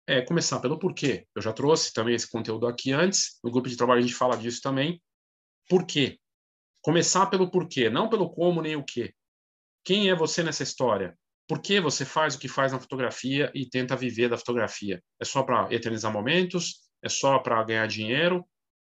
é 0.07 0.23
começar 0.23 0.59
pelo 0.61 0.79
porquê. 0.79 1.27
Eu 1.35 1.43
já 1.43 1.53
trouxe 1.53 1.93
também 1.93 2.15
esse 2.15 2.31
conteúdo 2.31 2.67
aqui 2.67 2.93
antes, 2.93 3.39
no 3.45 3.51
grupo 3.51 3.69
de 3.69 3.77
trabalho 3.77 3.99
a 3.99 4.03
gente 4.03 4.15
fala 4.15 4.37
disso 4.37 4.63
também. 4.63 5.03
Por 5.69 5.85
quê? 5.85 6.19
Começar 6.81 7.27
pelo 7.27 7.51
porquê, 7.51 7.91
não 7.91 8.09
pelo 8.09 8.31
como 8.31 8.63
nem 8.63 8.75
o 8.75 8.85
quê. 8.85 9.13
Quem 9.85 10.09
é 10.09 10.15
você 10.15 10.43
nessa 10.43 10.63
história? 10.63 11.19
Por 11.47 11.61
que 11.61 11.81
você 11.81 12.05
faz 12.05 12.35
o 12.35 12.39
que 12.39 12.49
faz 12.49 12.73
na 12.73 12.81
fotografia 12.81 13.51
e 13.55 13.69
tenta 13.69 13.97
viver 13.97 14.29
da 14.29 14.39
fotografia? 14.39 15.03
É 15.21 15.25
só 15.25 15.43
para 15.43 15.73
eternizar 15.75 16.13
momentos? 16.13 16.89
É 17.03 17.09
só 17.09 17.39
para 17.39 17.63
ganhar 17.65 17.87
dinheiro? 17.87 18.47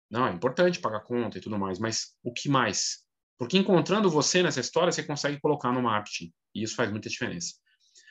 Não, 0.09 0.27
é 0.27 0.31
importante 0.31 0.79
pagar 0.79 1.01
conta 1.01 1.37
e 1.37 1.41
tudo 1.41 1.57
mais, 1.57 1.79
mas 1.79 2.15
o 2.23 2.31
que 2.33 2.49
mais? 2.49 3.04
Porque 3.37 3.57
encontrando 3.57 4.09
você 4.09 4.41
nessa 4.41 4.59
história, 4.59 4.91
você 4.91 5.03
consegue 5.03 5.39
colocar 5.39 5.71
no 5.71 5.81
marketing. 5.81 6.31
E 6.53 6.63
isso 6.63 6.75
faz 6.75 6.89
muita 6.89 7.09
diferença. 7.09 7.53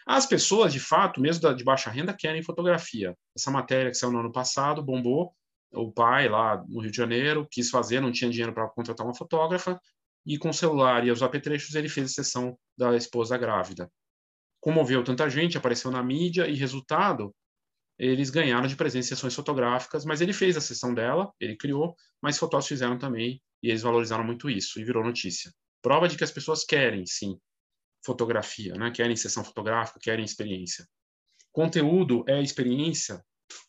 As 0.07 0.27
pessoas, 0.27 0.73
de 0.73 0.81
fato, 0.81 1.21
mesmo 1.21 1.55
de 1.55 1.65
baixa 1.65 1.91
renda, 1.91 2.13
querem 2.13 2.43
fotografia. 2.43 3.17
Essa 3.35 3.51
matéria 3.51 3.91
que 3.91 3.97
saiu 3.97 4.13
no 4.13 4.21
ano 4.21 4.33
passado 4.33 4.83
bombou. 4.83 5.35
o 5.73 5.91
pai 5.91 6.29
lá 6.29 6.63
no 6.69 6.81
Rio 6.81 6.91
de 6.91 6.97
Janeiro 6.97 7.49
quis 7.51 7.71
fazer, 7.71 8.01
não 8.01 8.13
tinha 8.13 8.31
dinheiro 8.31 8.53
para 8.53 8.69
contratar 8.69 9.05
uma 9.05 9.15
fotógrafa, 9.15 9.81
e 10.27 10.39
com 10.39 10.51
o 10.51 10.55
celular 10.55 11.07
e 11.07 11.11
os 11.11 11.23
apetrechos 11.23 11.75
ele 11.75 11.89
fez 11.89 12.11
a 12.11 12.15
sessão 12.15 12.59
da 12.77 12.97
esposa 12.97 13.37
grávida. 13.37 13.91
Comoveu 14.61 15.03
tanta 15.03 15.29
gente, 15.29 15.59
apareceu 15.59 15.91
na 15.91 16.03
mídia 16.03 16.47
e 16.47 16.55
resultado, 16.55 17.35
eles 17.99 18.31
ganharam 18.31 18.67
de 18.67 18.77
presença 18.77 19.09
em 19.09 19.17
sessões 19.17 19.35
fotográficas, 19.35 20.05
mas 20.05 20.21
ele 20.21 20.33
fez 20.33 20.57
a 20.57 20.61
sessão 20.61 20.93
dela, 20.93 21.33
ele 21.39 21.57
criou, 21.57 21.95
mas 22.21 22.39
fotógrafos 22.39 22.69
fizeram 22.69 22.99
também 22.99 23.41
e 23.65 23.71
eles 23.71 23.81
valorizaram 23.81 24.23
muito 24.23 24.51
isso 24.51 24.79
e 24.79 24.85
virou 24.85 25.03
notícia. 25.03 25.51
Prova 25.81 26.07
de 26.07 26.19
que 26.19 26.25
as 26.25 26.31
pessoas 26.31 26.65
querem, 26.65 27.07
sim, 27.07 27.41
fotografia, 28.05 28.75
né? 28.75 28.91
Querem 28.91 29.17
sessão 29.17 29.43
fotográfica, 29.43 29.99
querem 29.99 30.23
experiência. 30.23 30.87
Conteúdo 31.51 32.23
é 32.29 32.43
experiência 32.43 33.25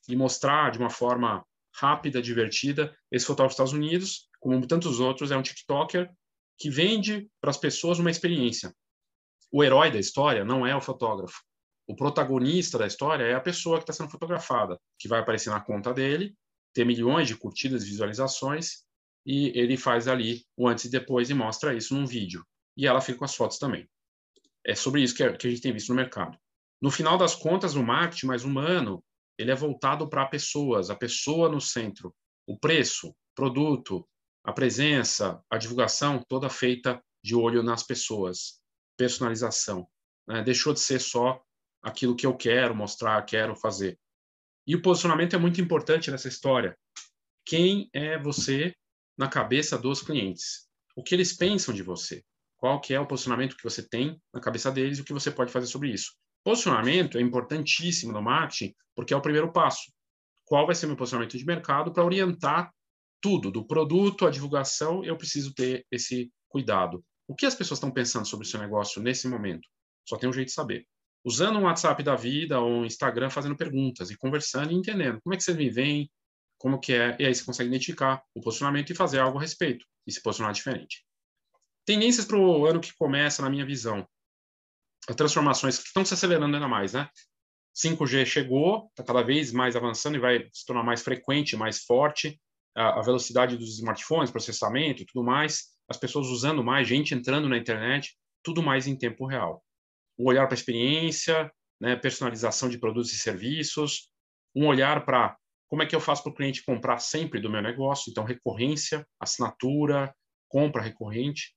e 0.10 0.16
mostrar 0.16 0.72
de 0.72 0.80
uma 0.80 0.90
forma 0.90 1.46
rápida, 1.74 2.22
divertida. 2.22 2.94
Esse 3.10 3.26
fotógrafo 3.26 3.56
dos 3.56 3.72
Estados 3.72 3.74
Unidos, 3.74 4.30
como 4.42 4.68
tantos 4.68 5.00
outros, 5.00 5.32
é 5.32 5.38
um 5.38 5.42
TikToker 5.42 6.12
que 6.58 6.70
vende 6.70 7.30
para 7.40 7.52
as 7.52 7.58
pessoas 7.58 7.98
uma 7.98 8.12
experiência. 8.12 8.76
O 9.50 9.64
herói 9.64 9.92
da 9.92 10.00
história 10.00 10.44
não 10.44 10.68
é 10.68 10.76
o 10.76 10.82
fotógrafo. 10.82 11.42
O 11.88 11.96
protagonista 11.96 12.78
da 12.78 12.88
história 12.88 13.24
é 13.24 13.34
a 13.34 13.40
pessoa 13.40 13.78
que 13.78 13.84
está 13.84 13.94
sendo 13.94 14.10
fotografada, 14.10 14.78
que 15.00 15.08
vai 15.08 15.22
aparecer 15.22 15.52
na 15.52 15.62
conta 15.62 15.94
dele, 15.94 16.36
ter 16.74 16.84
milhões 16.84 17.30
de 17.30 17.38
curtidas, 17.38 17.86
visualizações, 17.86 18.85
e 19.26 19.58
ele 19.58 19.76
faz 19.76 20.08
ali 20.08 20.46
o 20.56 20.68
antes 20.68 20.86
e 20.86 20.90
depois 20.90 21.30
e 21.30 21.34
mostra 21.34 21.74
isso 21.74 21.96
num 21.96 22.06
vídeo. 22.06 22.46
E 22.78 22.86
ela 22.86 23.02
fica 23.02 23.20
com 23.20 23.26
as 23.26 23.36
fotos 23.36 23.58
também. 23.58 23.90
É 24.66 24.76
sobre 24.76 25.02
isso 25.02 25.16
que 25.16 25.24
a 25.24 25.32
gente 25.32 25.62
tem 25.62 25.74
visto 25.74 25.90
no 25.90 25.96
mercado. 25.96 26.38
No 26.82 26.92
final 26.92 27.18
das 27.18 27.34
contas, 27.34 27.76
o 27.76 27.84
marketing 27.84 28.28
mais 28.28 28.44
humano, 28.44 29.04
ele 29.38 29.52
é 29.52 29.56
voltado 29.56 30.08
para 30.10 30.26
pessoas, 30.26 30.90
a 30.90 30.96
pessoa 30.96 31.50
no 31.50 31.60
centro. 31.60 32.14
O 32.48 32.60
preço, 32.60 33.16
produto, 33.34 34.08
a 34.44 34.54
presença, 34.54 35.42
a 35.50 35.58
divulgação, 35.58 36.24
toda 36.28 36.50
feita 36.50 37.02
de 37.24 37.36
olho 37.36 37.64
nas 37.64 37.84
pessoas. 37.84 38.62
Personalização. 38.98 39.88
Né? 40.28 40.44
Deixou 40.44 40.74
de 40.74 40.80
ser 40.80 41.00
só 41.00 41.42
aquilo 41.82 42.16
que 42.16 42.26
eu 42.26 42.36
quero 42.36 42.76
mostrar, 42.76 43.24
quero 43.24 43.56
fazer. 43.56 43.98
E 44.68 44.76
o 44.76 44.82
posicionamento 44.82 45.36
é 45.36 45.40
muito 45.40 45.62
importante 45.62 46.10
nessa 46.10 46.28
história. 46.28 46.78
Quem 47.46 47.90
é 47.94 48.18
você 48.18 48.76
na 49.18 49.28
cabeça 49.28 49.78
dos 49.78 50.02
clientes? 50.02 50.68
O 50.96 51.04
que 51.04 51.16
eles 51.16 51.36
pensam 51.36 51.74
de 51.74 51.84
você? 51.84 52.24
Qual 52.58 52.80
que 52.80 52.94
é 52.94 53.00
o 53.00 53.08
posicionamento 53.08 53.58
que 53.58 53.64
você 53.64 53.88
tem 53.88 54.20
na 54.34 54.40
cabeça 54.40 54.72
deles 54.72 54.98
e 54.98 55.02
o 55.02 55.06
que 55.06 55.14
você 55.14 55.30
pode 55.30 55.52
fazer 55.52 55.68
sobre 55.68 55.92
isso? 55.92 56.14
Posicionamento 56.44 57.18
é 57.18 57.22
importantíssimo 57.22 58.12
no 58.14 58.22
marketing 58.22 58.74
porque 58.96 59.14
é 59.14 59.18
o 59.18 59.22
primeiro 59.22 59.52
passo. 59.52 59.92
Qual 60.46 60.66
vai 60.66 60.76
ser 60.76 60.88
meu 60.88 60.96
posicionamento 60.96 61.38
de 61.38 61.46
mercado 61.46 61.92
para 61.92 62.04
orientar 62.04 62.72
tudo, 63.20 63.50
do 63.50 63.66
produto 63.66 64.26
à 64.28 64.30
divulgação, 64.30 65.04
eu 65.04 65.18
preciso 65.18 65.54
ter 65.54 65.86
esse 65.92 66.32
cuidado. 66.48 67.04
O 67.28 67.36
que 67.36 67.46
as 67.46 67.56
pessoas 67.56 67.78
estão 67.78 67.92
pensando 67.92 68.28
sobre 68.28 68.46
o 68.46 68.50
seu 68.50 68.60
negócio 68.60 69.02
nesse 69.02 69.28
momento? 69.28 69.68
Só 70.08 70.16
tem 70.16 70.30
um 70.30 70.34
jeito 70.34 70.50
de 70.50 70.54
saber. 70.54 70.86
Usando 71.24 71.58
um 71.58 71.64
WhatsApp 71.64 72.04
da 72.04 72.16
vida 72.16 72.60
ou 72.60 72.70
um 72.70 72.86
Instagram, 72.86 73.32
fazendo 73.32 73.58
perguntas 73.58 74.12
e 74.12 74.18
conversando 74.18 74.72
e 74.72 74.76
entendendo 74.76 75.20
como 75.24 75.34
é 75.34 75.38
que 75.38 75.44
vocês 75.44 75.58
me 75.58 75.72
veem, 75.72 76.10
como 76.58 76.80
que 76.80 76.94
é, 76.94 77.16
e 77.20 77.26
aí 77.26 77.36
você 77.36 77.44
consegue 77.44 77.70
identificar 77.70 78.24
o 78.34 78.42
posicionamento 78.42 78.90
e 78.90 78.96
fazer 78.96 79.20
algo 79.20 79.38
a 79.38 79.42
respeito, 79.42 79.86
e 80.08 80.12
se 80.12 80.22
posicionar 80.22 80.54
diferente. 80.54 81.06
Tendências 81.86 82.26
para 82.26 82.38
o 82.38 82.66
ano 82.66 82.80
que 82.80 82.96
começa, 82.96 83.42
na 83.42 83.50
minha 83.50 83.66
visão. 83.66 84.08
As 85.08 85.16
transformações 85.16 85.78
que 85.78 85.88
estão 85.88 86.04
se 86.04 86.14
acelerando 86.14 86.56
ainda 86.56 86.68
mais, 86.68 86.94
né? 86.94 87.10
5G 87.76 88.26
chegou, 88.26 88.88
está 88.90 89.04
cada 89.04 89.22
vez 89.22 89.52
mais 89.52 89.76
avançando 89.76 90.16
e 90.16 90.20
vai 90.20 90.50
se 90.54 90.66
tornar 90.66 90.84
mais 90.84 91.04
frequente, 91.04 91.58
mais 91.58 91.84
forte 91.84 92.40
a, 92.76 93.02
velocidade 93.02 93.58
dos 93.58 93.78
smartphones, 93.78 94.32
processamento 94.32 95.02
e 95.02 95.06
tudo 95.06 95.24
mais, 95.24 95.76
as 95.90 95.98
pessoas 95.98 96.28
usando 96.28 96.64
mais, 96.64 96.88
gente 96.88 97.14
entrando 97.14 97.48
na 97.48 97.58
internet, 97.58 98.16
tudo 98.44 98.62
mais 98.62 98.86
em 98.86 98.96
tempo 98.96 99.26
real. 99.26 99.64
Um 100.20 100.28
olhar 100.28 100.46
para 100.46 100.56
a 100.56 100.60
experiência, 100.60 101.52
né, 101.80 101.96
personalização 101.96 102.70
de 102.70 102.78
produtos 102.78 103.14
e 103.14 103.18
serviços, 103.18 104.10
um 104.54 104.68
olhar 104.68 105.06
para 105.06 105.38
como 105.68 105.84
é 105.84 105.86
que 105.86 105.96
eu 105.96 106.00
faço 106.00 106.24
para 106.24 106.32
o 106.32 106.36
cliente 106.36 106.64
comprar 106.64 107.00
sempre 107.00 107.40
do 107.40 107.50
meu 107.50 107.62
negócio, 107.62 108.10
então 108.10 108.24
recorrência, 108.24 109.06
assinatura, 109.20 110.16
compra 110.48 110.82
recorrente. 110.82 111.56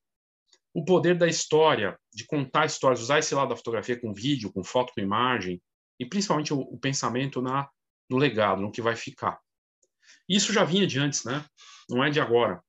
O 0.73 0.83
poder 0.83 1.17
da 1.17 1.27
história, 1.27 1.97
de 2.13 2.25
contar 2.25 2.65
histórias, 2.65 3.01
usar 3.01 3.19
esse 3.19 3.33
lado 3.33 3.49
da 3.49 3.55
fotografia 3.55 3.99
com 3.99 4.13
vídeo, 4.13 4.51
com 4.51 4.63
foto, 4.63 4.93
com 4.93 5.01
imagem, 5.01 5.61
e 5.99 6.05
principalmente 6.05 6.53
o, 6.53 6.59
o 6.59 6.79
pensamento 6.79 7.41
na, 7.41 7.69
no 8.09 8.17
legado, 8.17 8.61
no 8.61 8.71
que 8.71 8.81
vai 8.81 8.95
ficar. 8.95 9.39
Isso 10.27 10.53
já 10.53 10.63
vinha 10.63 10.87
de 10.87 10.99
antes, 10.99 11.23
né? 11.23 11.45
Não 11.89 12.03
é 12.03 12.09
de 12.09 12.19
agora. 12.19 12.63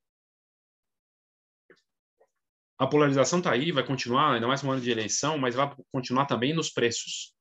A 2.79 2.87
polarização 2.87 3.41
está 3.41 3.53
aí, 3.53 3.73
vai 3.73 3.87
continuar, 3.87 4.33
ainda 4.33 4.47
mais 4.47 4.63
no 4.63 4.71
ano 4.71 4.81
de 4.81 4.91
eleição, 4.91 5.37
mas 5.37 5.55
vai 5.55 5.71
continuar 5.93 6.25
também 6.25 6.55
nos 6.55 6.71
preços. 6.71 7.35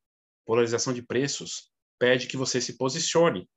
Polarização 0.45 0.93
de 0.93 1.01
preços 1.01 1.71
pede 1.97 2.27
que 2.27 2.35
você 2.35 2.59
se 2.59 2.77
posicione, 2.77 3.49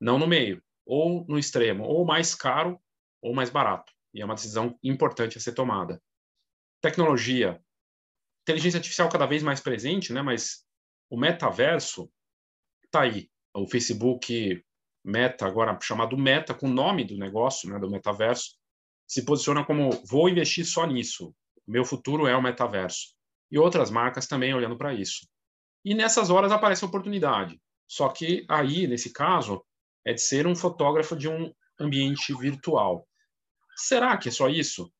não 0.00 0.18
no 0.18 0.26
meio, 0.26 0.62
ou 0.86 1.24
no 1.28 1.38
extremo, 1.38 1.84
ou 1.84 2.04
mais 2.04 2.34
caro 2.34 2.80
ou 3.20 3.34
mais 3.34 3.50
barato. 3.50 3.92
E 4.14 4.22
é 4.22 4.24
uma 4.24 4.34
decisão 4.34 4.78
importante 4.82 5.36
a 5.36 5.40
ser 5.40 5.52
tomada. 5.52 6.02
Tecnologia. 6.80 7.62
Inteligência 8.42 8.78
artificial 8.78 9.08
cada 9.08 9.26
vez 9.26 9.42
mais 9.42 9.60
presente, 9.60 10.12
né? 10.12 10.22
mas 10.22 10.64
o 11.10 11.18
metaverso 11.18 12.10
está 12.84 13.02
aí. 13.02 13.30
O 13.54 13.66
Facebook 13.66 14.64
Meta, 15.04 15.46
agora 15.46 15.78
chamado 15.80 16.16
Meta, 16.16 16.54
com 16.54 16.66
o 16.66 16.72
nome 16.72 17.04
do 17.04 17.16
negócio, 17.16 17.68
né, 17.70 17.78
do 17.78 17.90
metaverso, 17.90 18.56
se 19.06 19.24
posiciona 19.24 19.64
como 19.64 19.90
vou 20.06 20.28
investir 20.28 20.64
só 20.64 20.86
nisso. 20.86 21.34
Meu 21.66 21.84
futuro 21.84 22.26
é 22.26 22.36
o 22.36 22.42
metaverso. 22.42 23.14
E 23.50 23.58
outras 23.58 23.90
marcas 23.90 24.26
também 24.26 24.54
olhando 24.54 24.76
para 24.76 24.92
isso. 24.92 25.26
E 25.84 25.94
nessas 25.94 26.28
horas 26.28 26.52
aparece 26.52 26.84
a 26.84 26.88
oportunidade. 26.88 27.58
Só 27.86 28.10
que 28.10 28.44
aí, 28.48 28.86
nesse 28.86 29.12
caso, 29.12 29.64
é 30.08 30.14
de 30.14 30.22
ser 30.22 30.46
um 30.46 30.56
fotógrafo 30.56 31.14
de 31.14 31.28
um 31.28 31.52
ambiente 31.78 32.34
virtual. 32.34 33.06
Será 33.76 34.16
que 34.16 34.30
é 34.30 34.32
só 34.32 34.48
isso? 34.48 34.90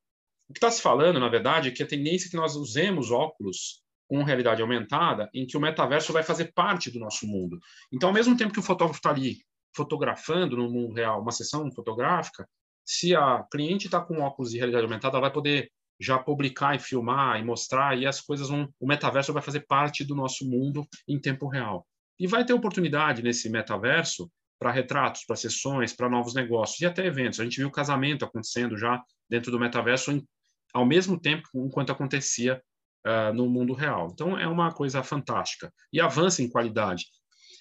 O 0.49 0.53
que 0.53 0.59
está 0.59 0.71
se 0.71 0.83
falando, 0.83 1.18
na 1.18 1.31
verdade, 1.31 1.68
é 1.68 1.73
que 1.73 1.83
a 1.83 1.87
tendência 1.87 2.29
é 2.29 2.31
que 2.31 2.37
nós 2.37 2.55
usemos 2.57 3.11
óculos 3.11 3.83
com 4.07 4.23
realidade 4.23 4.61
aumentada, 4.61 5.31
em 5.33 5.47
que 5.47 5.57
o 5.57 5.61
metaverso 5.61 6.12
vai 6.12 6.23
fazer 6.23 6.53
parte 6.53 6.90
do 6.90 6.99
nosso 6.99 7.27
mundo. 7.27 7.59
Então, 7.90 8.11
ao 8.11 8.14
mesmo 8.14 8.37
tempo 8.37 8.53
que 8.53 8.59
o 8.59 8.62
fotógrafo 8.62 8.99
está 8.99 9.11
ali 9.11 9.38
fotografando 9.75 10.59
no 10.59 10.71
mundo 10.71 10.94
real 10.94 11.23
uma 11.23 11.33
sessão 11.33 11.71
fotográfica, 11.73 12.47
se 12.85 13.16
a 13.16 13.42
cliente 13.51 13.87
está 13.87 14.03
com 14.03 14.21
óculos 14.21 14.51
de 14.51 14.59
realidade 14.59 14.85
aumentada, 14.85 15.16
ela 15.16 15.23
vai 15.23 15.33
poder 15.33 15.71
já 15.99 16.18
publicar 16.18 16.77
e 16.77 16.79
filmar 16.79 17.40
e 17.40 17.44
mostrar, 17.44 17.99
e 17.99 18.07
as 18.07 18.21
coisas 18.21 18.51
vão. 18.51 18.68
O 18.79 18.87
metaverso 18.87 19.33
vai 19.33 19.42
fazer 19.42 19.61
parte 19.61 20.05
do 20.05 20.14
nosso 20.14 20.47
mundo 20.47 20.87
em 21.09 21.18
tempo 21.18 21.49
real. 21.49 21.87
E 22.18 22.27
vai 22.27 22.44
ter 22.44 22.53
oportunidade 22.53 23.23
nesse 23.23 23.49
metaverso 23.49 24.31
para 24.59 24.73
retratos, 24.73 25.25
para 25.25 25.37
sessões, 25.37 25.92
para 25.92 26.09
novos 26.09 26.35
negócios 26.35 26.81
e 26.81 26.87
até 26.87 27.07
eventos. 27.07 27.40
A 27.40 27.44
gente 27.44 27.59
viu 27.59 27.71
casamento 27.71 28.25
acontecendo 28.25 28.77
já 28.77 29.03
dentro 29.29 29.51
do 29.51 29.59
metaverso 29.59 30.11
em, 30.11 30.27
ao 30.75 30.85
mesmo 30.85 31.18
tempo 31.18 31.49
enquanto 31.55 31.92
acontecia 31.92 32.61
uh, 33.07 33.33
no 33.33 33.49
mundo 33.49 33.73
real. 33.73 34.09
Então 34.12 34.38
é 34.38 34.47
uma 34.47 34.73
coisa 34.73 35.03
fantástica 35.03 35.73
e 35.92 36.01
avança 36.01 36.42
em 36.42 36.49
qualidade. 36.49 37.05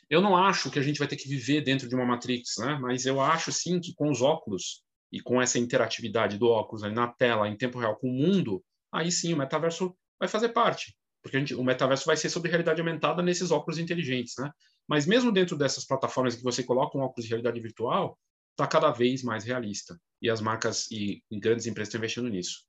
Eu 0.09 0.21
não 0.21 0.37
acho 0.37 0.71
que 0.71 0.79
a 0.79 0.81
gente 0.81 0.99
vai 0.99 1.07
ter 1.07 1.17
que 1.17 1.27
viver 1.27 1.61
dentro 1.61 1.87
de 1.87 1.95
uma 1.95 2.05
Matrix, 2.05 2.55
né? 2.59 2.77
mas 2.81 3.05
eu 3.05 3.21
acho 3.21 3.51
sim 3.51 3.79
que 3.79 3.93
com 3.93 4.09
os 4.09 4.21
óculos 4.21 4.83
e 5.11 5.19
com 5.19 5.41
essa 5.41 5.59
interatividade 5.59 6.37
do 6.37 6.47
óculos 6.47 6.81
né, 6.81 6.89
na 6.89 7.07
tela, 7.07 7.47
em 7.47 7.57
tempo 7.57 7.79
real, 7.79 7.97
com 7.97 8.07
o 8.07 8.13
mundo, 8.13 8.63
aí 8.91 9.11
sim 9.11 9.33
o 9.33 9.37
metaverso 9.37 9.95
vai 10.19 10.27
fazer 10.27 10.49
parte. 10.49 10.95
Porque 11.27 11.39
gente, 11.39 11.55
o 11.55 11.63
metaverso 11.63 12.05
vai 12.05 12.15
ser 12.15 12.29
sobre 12.29 12.49
realidade 12.49 12.79
aumentada 12.79 13.21
nesses 13.21 13.51
óculos 13.51 13.77
inteligentes. 13.77 14.35
Né? 14.39 14.49
Mas 14.87 15.05
mesmo 15.05 15.31
dentro 15.31 15.57
dessas 15.57 15.85
plataformas 15.85 16.35
que 16.35 16.43
você 16.43 16.63
coloca 16.63 16.97
um 16.97 17.01
óculos 17.01 17.25
de 17.25 17.29
realidade 17.29 17.59
virtual, 17.59 18.17
está 18.51 18.65
cada 18.65 18.91
vez 18.91 19.23
mais 19.23 19.43
realista. 19.43 19.99
E 20.21 20.29
as 20.29 20.39
marcas 20.39 20.89
e, 20.89 21.21
e 21.29 21.39
grandes 21.39 21.67
empresas 21.67 21.89
estão 21.89 21.99
investindo 21.99 22.29
nisso. 22.29 22.65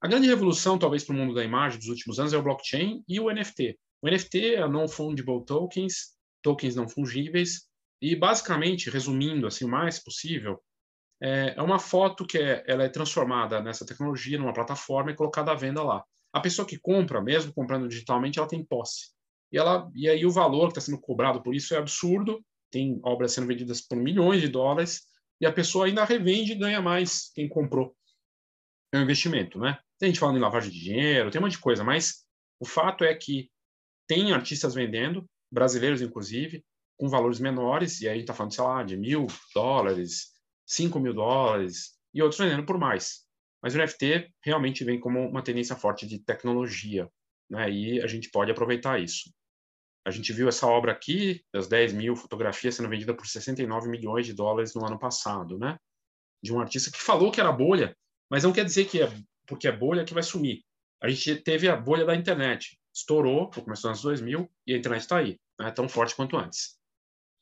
A 0.00 0.08
grande 0.08 0.28
revolução, 0.28 0.78
talvez, 0.78 1.04
para 1.04 1.14
o 1.14 1.18
mundo 1.18 1.34
da 1.34 1.44
imagem 1.44 1.78
dos 1.78 1.88
últimos 1.88 2.18
anos 2.18 2.32
é 2.32 2.38
o 2.38 2.42
blockchain 2.42 3.04
e 3.06 3.20
o 3.20 3.30
NFT. 3.30 3.78
O 4.00 4.08
NFT 4.08 4.54
é 4.54 4.68
Non-Fungible 4.68 5.44
Tokens, 5.44 6.16
tokens 6.42 6.74
não 6.74 6.88
fungíveis. 6.88 7.68
E, 8.00 8.16
basicamente, 8.16 8.88
resumindo 8.88 9.46
assim 9.46 9.66
o 9.66 9.68
mais 9.68 9.98
possível, 9.98 10.62
é, 11.20 11.54
é 11.56 11.62
uma 11.62 11.78
foto 11.78 12.24
que 12.26 12.38
é, 12.38 12.64
ela 12.66 12.84
é 12.84 12.88
transformada 12.88 13.60
nessa 13.60 13.84
tecnologia, 13.84 14.38
numa 14.38 14.54
plataforma 14.54 15.10
e 15.10 15.14
colocada 15.14 15.52
à 15.52 15.54
venda 15.54 15.82
lá. 15.82 16.02
A 16.32 16.40
pessoa 16.40 16.66
que 16.66 16.78
compra, 16.78 17.20
mesmo 17.20 17.52
comprando 17.52 17.88
digitalmente, 17.88 18.38
ela 18.38 18.48
tem 18.48 18.64
posse. 18.64 19.10
E, 19.52 19.58
ela, 19.58 19.90
e 19.94 20.08
aí 20.08 20.24
o 20.24 20.30
valor 20.30 20.66
que 20.68 20.78
está 20.78 20.80
sendo 20.80 21.00
cobrado 21.00 21.42
por 21.42 21.54
isso 21.54 21.74
é 21.74 21.78
absurdo. 21.78 22.44
Tem 22.70 23.00
obras 23.02 23.32
sendo 23.32 23.48
vendidas 23.48 23.80
por 23.80 23.96
milhões 23.96 24.40
de 24.40 24.48
dólares 24.48 25.02
e 25.40 25.46
a 25.46 25.52
pessoa 25.52 25.86
ainda 25.86 26.04
revende 26.04 26.52
e 26.52 26.56
ganha 26.56 26.80
mais 26.80 27.30
quem 27.34 27.48
comprou. 27.48 27.96
É 28.92 28.98
um 28.98 29.02
investimento, 29.02 29.58
né? 29.58 29.78
Tem 29.98 30.08
gente 30.08 30.20
falando 30.20 30.36
em 30.36 30.40
lavagem 30.40 30.70
de 30.70 30.78
dinheiro, 30.78 31.30
tem 31.30 31.40
um 31.40 31.44
monte 31.44 31.52
de 31.52 31.58
coisa, 31.58 31.82
mas 31.82 32.24
o 32.60 32.66
fato 32.66 33.04
é 33.04 33.14
que 33.14 33.50
tem 34.06 34.32
artistas 34.32 34.74
vendendo, 34.74 35.24
brasileiros 35.50 36.02
inclusive, 36.02 36.64
com 36.98 37.08
valores 37.08 37.40
menores, 37.40 38.00
e 38.00 38.06
aí 38.06 38.12
a 38.12 38.14
gente 38.14 38.24
está 38.24 38.34
falando, 38.34 38.54
sei 38.54 38.64
lá, 38.64 38.82
de 38.82 38.96
mil 38.96 39.26
dólares, 39.54 40.32
5 40.66 41.00
mil 41.00 41.14
dólares, 41.14 41.98
e 42.12 42.22
outros 42.22 42.38
vendendo 42.38 42.66
por 42.66 42.78
mais. 42.78 43.24
Mas 43.62 43.74
o 43.74 43.78
NFT 43.78 44.32
realmente 44.42 44.84
vem 44.84 44.98
como 44.98 45.20
uma 45.20 45.42
tendência 45.42 45.76
forte 45.76 46.06
de 46.06 46.18
tecnologia, 46.18 47.10
né? 47.48 47.70
e 47.70 48.00
a 48.00 48.06
gente 48.06 48.30
pode 48.30 48.50
aproveitar 48.50 49.00
isso. 49.00 49.30
A 50.04 50.10
gente 50.10 50.32
viu 50.32 50.48
essa 50.48 50.66
obra 50.66 50.92
aqui, 50.92 51.44
das 51.52 51.68
10 51.68 51.92
mil 51.92 52.16
fotografias 52.16 52.74
sendo 52.74 52.88
vendida 52.88 53.14
por 53.14 53.26
69 53.26 53.88
milhões 53.88 54.24
de 54.24 54.32
dólares 54.32 54.74
no 54.74 54.84
ano 54.84 54.98
passado, 54.98 55.58
né? 55.58 55.78
De 56.42 56.54
um 56.54 56.60
artista 56.60 56.90
que 56.90 56.98
falou 56.98 57.30
que 57.30 57.38
era 57.38 57.52
bolha, 57.52 57.94
mas 58.30 58.44
não 58.44 58.52
quer 58.52 58.64
dizer 58.64 58.86
que 58.86 59.02
é 59.02 59.12
porque 59.46 59.68
é 59.68 59.72
bolha 59.72 60.04
que 60.04 60.14
vai 60.14 60.22
sumir. 60.22 60.64
A 61.02 61.08
gente 61.08 61.36
teve 61.42 61.68
a 61.68 61.76
bolha 61.76 62.06
da 62.06 62.14
internet, 62.14 62.78
estourou, 62.94 63.50
começou 63.50 63.90
nos 63.90 64.00
anos 64.00 64.02
2000 64.02 64.50
e 64.66 64.74
a 64.74 64.78
internet 64.78 65.02
está 65.02 65.18
aí, 65.18 65.38
né? 65.58 65.70
tão 65.70 65.88
forte 65.88 66.14
quanto 66.14 66.36
antes. 66.36 66.78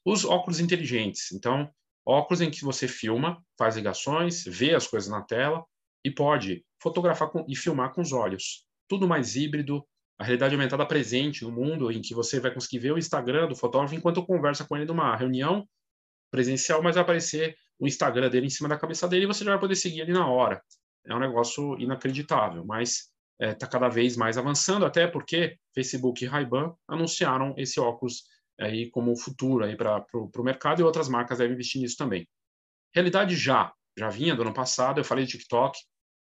Os 0.04 0.24
óculos 0.24 0.58
inteligentes, 0.58 1.30
então, 1.32 1.72
óculos 2.04 2.40
em 2.40 2.50
que 2.50 2.64
você 2.64 2.88
filma, 2.88 3.44
faz 3.56 3.76
ligações, 3.76 4.42
vê 4.44 4.74
as 4.74 4.86
coisas 4.86 5.08
na 5.08 5.22
tela 5.22 5.64
e 6.08 6.14
pode 6.14 6.64
fotografar 6.82 7.30
com, 7.30 7.44
e 7.48 7.54
filmar 7.54 7.92
com 7.92 8.00
os 8.00 8.12
olhos. 8.12 8.66
Tudo 8.88 9.06
mais 9.06 9.36
híbrido, 9.36 9.86
a 10.18 10.24
realidade 10.24 10.54
aumentada 10.54 10.84
presente 10.84 11.44
no 11.44 11.52
mundo, 11.52 11.92
em 11.92 12.00
que 12.00 12.14
você 12.14 12.40
vai 12.40 12.52
conseguir 12.52 12.80
ver 12.80 12.92
o 12.92 12.98
Instagram 12.98 13.48
do 13.48 13.54
fotógrafo 13.54 13.94
enquanto 13.94 14.24
conversa 14.24 14.64
com 14.64 14.76
ele 14.76 14.86
numa 14.86 15.14
reunião 15.14 15.66
presencial, 16.30 16.82
mas 16.82 16.94
vai 16.94 17.02
aparecer 17.02 17.54
o 17.78 17.86
Instagram 17.86 18.28
dele 18.28 18.46
em 18.46 18.50
cima 18.50 18.68
da 18.68 18.76
cabeça 18.76 19.06
dele 19.06 19.24
e 19.24 19.26
você 19.26 19.44
já 19.44 19.52
vai 19.52 19.60
poder 19.60 19.76
seguir 19.76 20.00
ele 20.00 20.12
na 20.12 20.26
hora. 20.26 20.60
É 21.06 21.14
um 21.14 21.20
negócio 21.20 21.78
inacreditável, 21.78 22.64
mas 22.64 23.10
está 23.40 23.46
é, 23.46 23.54
tá 23.54 23.66
cada 23.66 23.88
vez 23.88 24.16
mais 24.16 24.36
avançando, 24.36 24.84
até 24.84 25.06
porque 25.06 25.56
Facebook 25.74 26.24
e 26.24 26.26
Ray-Ban 26.26 26.74
anunciaram 26.88 27.54
esse 27.56 27.78
óculos 27.78 28.24
aí 28.60 28.90
como 28.90 29.16
futuro 29.16 29.64
aí 29.64 29.76
para 29.76 30.04
o 30.12 30.42
mercado 30.42 30.80
e 30.80 30.84
outras 30.84 31.08
marcas 31.08 31.38
devem 31.38 31.54
investir 31.54 31.80
nisso 31.80 31.96
também. 31.96 32.28
Realidade 32.92 33.36
já, 33.36 33.72
já 33.96 34.08
vinha 34.08 34.34
do 34.34 34.42
ano 34.42 34.52
passado, 34.52 34.98
eu 34.98 35.04
falei 35.04 35.24
de 35.24 35.38
TikTok, 35.38 35.78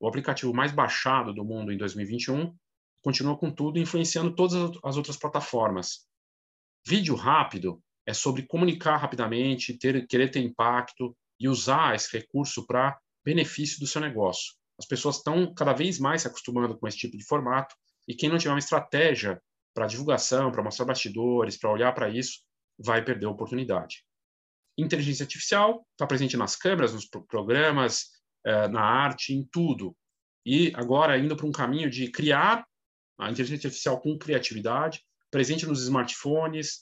o 0.00 0.08
aplicativo 0.08 0.54
mais 0.54 0.72
baixado 0.72 1.32
do 1.34 1.44
mundo 1.44 1.70
em 1.70 1.76
2021, 1.76 2.56
continua 3.02 3.36
com 3.36 3.50
tudo, 3.50 3.78
influenciando 3.78 4.34
todas 4.34 4.78
as 4.82 4.96
outras 4.96 5.16
plataformas. 5.16 6.06
Vídeo 6.86 7.14
rápido 7.14 7.82
é 8.06 8.14
sobre 8.14 8.42
comunicar 8.42 8.96
rapidamente, 8.96 9.76
ter, 9.78 10.06
querer 10.06 10.30
ter 10.30 10.40
impacto 10.40 11.14
e 11.38 11.48
usar 11.48 11.94
esse 11.94 12.10
recurso 12.16 12.66
para 12.66 12.98
benefício 13.24 13.78
do 13.78 13.86
seu 13.86 14.00
negócio. 14.00 14.54
As 14.78 14.86
pessoas 14.86 15.16
estão 15.16 15.52
cada 15.54 15.74
vez 15.74 15.98
mais 15.98 16.22
se 16.22 16.28
acostumando 16.28 16.78
com 16.78 16.88
esse 16.88 16.96
tipo 16.96 17.16
de 17.16 17.24
formato 17.24 17.74
e 18.08 18.14
quem 18.14 18.30
não 18.30 18.38
tiver 18.38 18.52
uma 18.52 18.58
estratégia 18.58 19.40
para 19.74 19.86
divulgação, 19.86 20.50
para 20.50 20.62
mostrar 20.62 20.86
bastidores, 20.86 21.58
para 21.58 21.70
olhar 21.70 21.92
para 21.92 22.08
isso, 22.08 22.40
vai 22.78 23.04
perder 23.04 23.26
a 23.26 23.30
oportunidade. 23.30 24.02
Inteligência 24.76 25.24
artificial 25.24 25.86
está 25.92 26.06
presente 26.06 26.36
nas 26.36 26.56
câmeras, 26.56 26.94
nos 26.94 27.04
programas, 27.04 28.06
na 28.44 28.82
arte, 28.82 29.34
em 29.34 29.44
tudo. 29.50 29.96
E 30.44 30.72
agora 30.74 31.18
indo 31.18 31.36
para 31.36 31.46
um 31.46 31.52
caminho 31.52 31.90
de 31.90 32.10
criar 32.10 32.66
a 33.18 33.30
inteligência 33.30 33.68
artificial 33.68 34.00
com 34.00 34.18
criatividade, 34.18 35.02
presente 35.30 35.66
nos 35.66 35.82
smartphones, 35.82 36.80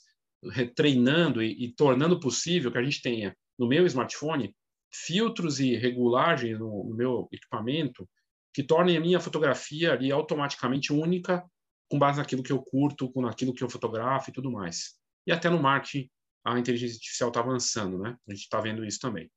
treinando 0.75 1.43
e, 1.43 1.65
e, 1.65 1.73
tornando 1.73 2.19
possível 2.19 2.71
que 2.71 2.77
a 2.77 2.83
gente 2.83 3.01
tenha 3.01 3.35
no 3.57 3.67
meu 3.67 3.85
smartphone 3.85 4.55
filtros 4.91 5.59
e 5.59 5.75
regulagens 5.75 6.57
no, 6.57 6.85
no, 6.85 6.95
meu 6.95 7.27
equipamento 7.31 8.09
que 8.53 8.63
tornem 8.63 8.97
a 8.97 9.01
minha 9.01 9.19
fotografia 9.19 9.93
ali 9.93 10.11
automaticamente 10.11 10.93
única 10.93 11.43
com 11.89 11.99
base 11.99 12.19
naquilo 12.19 12.41
que 12.41 12.51
eu 12.51 12.61
curto, 12.61 13.11
com 13.11 13.25
aquilo 13.25 13.53
que 13.53 13.63
eu 13.63 13.69
fotografo 13.69 14.29
e 14.29 14.33
tudo 14.33 14.51
mais. 14.51 14.95
E 15.27 15.31
até 15.31 15.49
no 15.49 15.61
marketing 15.61 16.09
a 16.43 16.57
inteligência 16.57 16.95
artificial 16.95 17.29
está 17.29 17.41
avançando, 17.41 17.99
né? 17.99 18.17
A 18.27 18.31
gente 18.31 18.43
está 18.43 18.61
vendo 18.61 18.85
isso 18.85 18.99
também. 18.99 19.29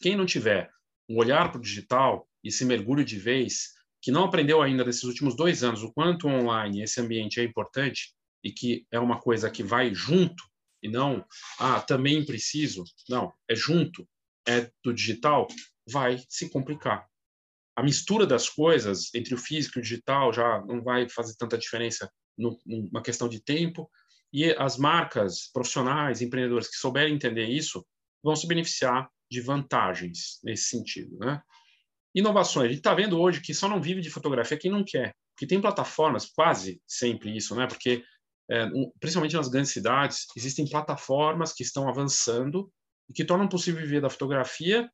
Quem 0.00 0.16
não 0.16 0.24
tiver 0.24 0.70
um 1.08 1.18
olhar 1.18 1.50
para 1.50 1.58
o 1.58 1.62
digital 1.62 2.28
e 2.44 2.50
se 2.50 2.64
mergulho 2.64 3.04
de 3.04 3.18
vez, 3.18 3.70
que 4.00 4.10
não 4.10 4.24
aprendeu 4.24 4.62
ainda 4.62 4.84
nesses 4.84 5.04
últimos 5.04 5.34
dois 5.34 5.64
anos 5.64 5.82
o 5.82 5.92
quanto 5.92 6.28
online 6.28 6.82
esse 6.82 7.00
ambiente 7.00 7.40
é 7.40 7.44
importante 7.44 8.14
e 8.44 8.52
que 8.52 8.86
é 8.90 8.98
uma 9.00 9.20
coisa 9.20 9.50
que 9.50 9.62
vai 9.62 9.92
junto 9.94 10.42
e 10.82 10.88
não, 10.88 11.24
ah, 11.58 11.80
também 11.80 12.24
preciso. 12.24 12.84
Não, 13.08 13.32
é 13.48 13.54
junto, 13.54 14.08
é 14.46 14.70
do 14.84 14.92
digital, 14.92 15.48
vai 15.88 16.22
se 16.28 16.48
complicar. 16.50 17.06
A 17.76 17.82
mistura 17.82 18.26
das 18.26 18.48
coisas 18.48 19.12
entre 19.14 19.34
o 19.34 19.38
físico 19.38 19.78
e 19.78 19.80
o 19.80 19.82
digital 19.82 20.32
já 20.32 20.64
não 20.66 20.82
vai 20.82 21.08
fazer 21.08 21.34
tanta 21.36 21.58
diferença 21.58 22.10
numa 22.36 23.02
questão 23.02 23.28
de 23.28 23.42
tempo. 23.42 23.90
E 24.32 24.52
as 24.52 24.76
marcas 24.76 25.50
profissionais, 25.52 26.20
empreendedores 26.20 26.68
que 26.68 26.76
souberem 26.76 27.14
entender 27.14 27.46
isso, 27.46 27.84
vão 28.22 28.36
se 28.36 28.46
beneficiar 28.46 29.08
de 29.30 29.40
vantagens 29.40 30.40
nesse 30.42 30.64
sentido, 30.64 31.16
né? 31.18 31.40
Inovações. 32.14 32.66
A 32.66 32.68
gente 32.68 32.78
está 32.78 32.94
vendo 32.94 33.20
hoje 33.20 33.40
que 33.40 33.54
só 33.54 33.68
não 33.68 33.80
vive 33.80 34.00
de 34.00 34.10
fotografia 34.10 34.58
quem 34.58 34.70
não 34.70 34.84
quer. 34.84 35.14
Porque 35.34 35.46
tem 35.46 35.60
plataformas, 35.60 36.26
quase 36.26 36.82
sempre 36.86 37.36
isso, 37.36 37.54
né? 37.54 37.66
Porque, 37.66 38.02
é, 38.50 38.66
principalmente 38.98 39.36
nas 39.36 39.48
grandes 39.48 39.72
cidades, 39.72 40.26
existem 40.36 40.68
plataformas 40.68 41.52
que 41.52 41.62
estão 41.62 41.88
avançando 41.88 42.72
e 43.08 43.12
que 43.12 43.24
tornam 43.24 43.48
possível 43.48 43.80
viver 43.80 44.00
da 44.00 44.10
fotografia 44.10 44.90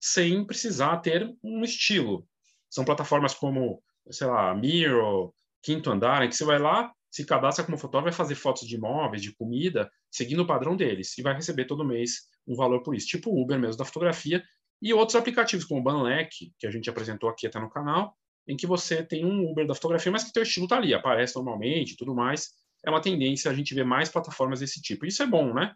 sem 0.00 0.44
precisar 0.46 0.96
ter 0.98 1.30
um 1.44 1.62
estilo. 1.62 2.26
São 2.70 2.84
plataformas 2.84 3.34
como, 3.34 3.82
sei 4.10 4.26
lá, 4.26 4.54
Miro, 4.54 5.34
Quinto 5.62 5.90
Andar, 5.90 6.22
em 6.24 6.28
que 6.28 6.34
você 6.34 6.44
vai 6.44 6.58
lá, 6.58 6.90
se 7.12 7.26
cadastra 7.26 7.62
como 7.62 7.76
fotógrafo, 7.76 8.16
vai 8.16 8.26
fazer 8.26 8.34
fotos 8.34 8.66
de 8.66 8.74
imóveis, 8.74 9.20
de 9.20 9.32
comida, 9.34 9.90
seguindo 10.10 10.40
o 10.40 10.46
padrão 10.46 10.74
deles, 10.74 11.16
e 11.18 11.22
vai 11.22 11.34
receber 11.34 11.66
todo 11.66 11.84
mês 11.84 12.22
um 12.48 12.56
valor 12.56 12.82
por 12.82 12.94
isso. 12.96 13.06
Tipo 13.06 13.30
o 13.30 13.42
Uber 13.42 13.58
mesmo 13.58 13.76
da 13.76 13.84
fotografia, 13.84 14.42
e 14.80 14.94
outros 14.94 15.14
aplicativos, 15.14 15.66
como 15.66 15.80
o 15.80 15.82
Banlec, 15.84 16.52
que 16.58 16.66
a 16.66 16.70
gente 16.70 16.88
apresentou 16.88 17.28
aqui 17.28 17.46
até 17.46 17.60
no 17.60 17.68
canal, 17.68 18.16
em 18.48 18.56
que 18.56 18.66
você 18.66 19.04
tem 19.04 19.26
um 19.26 19.48
Uber 19.50 19.66
da 19.66 19.74
fotografia, 19.74 20.10
mas 20.10 20.24
que 20.24 20.32
teu 20.32 20.42
estilo 20.42 20.64
está 20.64 20.78
ali, 20.78 20.94
aparece 20.94 21.36
normalmente 21.36 21.96
tudo 21.96 22.14
mais. 22.14 22.50
É 22.84 22.88
uma 22.88 23.00
tendência 23.00 23.50
a 23.50 23.54
gente 23.54 23.74
ver 23.74 23.84
mais 23.84 24.08
plataformas 24.08 24.60
desse 24.60 24.80
tipo. 24.80 25.04
Isso 25.04 25.22
é 25.22 25.26
bom, 25.26 25.52
né? 25.52 25.74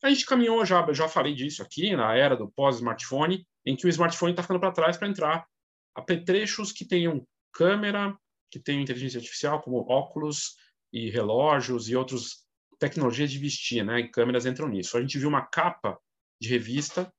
A 0.00 0.08
gente 0.08 0.24
caminhou, 0.24 0.64
já, 0.64 0.90
já 0.92 1.08
falei 1.08 1.34
disso 1.34 1.60
aqui, 1.60 1.94
na 1.94 2.14
era 2.14 2.36
do 2.36 2.50
pós-smartphone, 2.50 3.44
em 3.66 3.76
que 3.76 3.86
o 3.86 3.88
smartphone 3.88 4.32
está 4.32 4.42
ficando 4.42 4.60
para 4.60 4.72
trás 4.72 4.96
para 4.96 5.08
entrar 5.08 5.44
apetrechos 5.94 6.72
que 6.72 6.86
tenham 6.86 7.26
câmera, 7.52 8.16
que 8.52 8.60
tenham 8.60 8.82
inteligência 8.82 9.18
artificial, 9.18 9.62
como 9.62 9.90
óculos 9.90 10.56
e 10.92 11.08
relógios 11.08 11.88
e 11.88 11.96
outras 11.96 12.44
tecnologias 12.78 13.30
de 13.30 13.38
vestir, 13.38 13.82
né? 13.82 14.00
E 14.00 14.08
câmeras 14.08 14.44
entram 14.44 14.68
nisso. 14.68 14.96
A 14.96 15.00
gente 15.00 15.18
viu 15.18 15.28
uma 15.28 15.46
capa 15.46 15.98
de 16.38 16.50
revista 16.50 17.10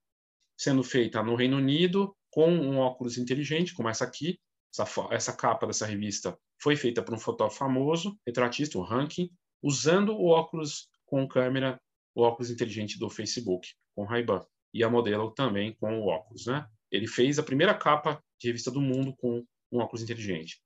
sendo 0.56 0.84
feita 0.84 1.24
no 1.24 1.36
Reino 1.36 1.58
Unido 1.58 2.16
com 2.30 2.54
um 2.54 2.78
óculos 2.78 3.18
inteligente, 3.18 3.74
como 3.74 3.90
essa 3.90 4.06
aqui. 4.06 4.40
Essa, 4.72 5.08
essa 5.12 5.34
capa 5.34 5.66
dessa 5.66 5.86
revista 5.86 6.38
foi 6.62 6.76
feita 6.76 7.02
por 7.02 7.14
um 7.14 7.20
fotógrafo 7.20 7.58
famoso, 7.58 8.18
retratista, 8.26 8.78
o 8.78 8.82
Rankin, 8.82 9.30
usando 9.62 10.14
o 10.16 10.28
óculos 10.28 10.88
com 11.06 11.28
câmera, 11.28 11.80
o 12.16 12.22
óculos 12.22 12.52
inteligente 12.52 12.98
do 13.00 13.10
Facebook, 13.10 13.70
com 13.96 14.04
Ray-Ban. 14.04 14.46
E 14.74 14.84
a 14.84 14.90
modelo 14.90 15.32
também 15.32 15.76
com 15.76 16.00
o 16.00 16.08
óculos, 16.08 16.46
né? 16.46 16.68
Ele 16.92 17.08
fez 17.08 17.40
a 17.40 17.44
primeira 17.44 17.74
capa 17.74 18.24
de 18.40 18.48
revista 18.48 18.70
do 18.70 18.82
mundo 18.82 19.16
com 19.16 19.44
um 19.72 19.80
óculos 19.80 20.04
inteligente. 20.04 20.63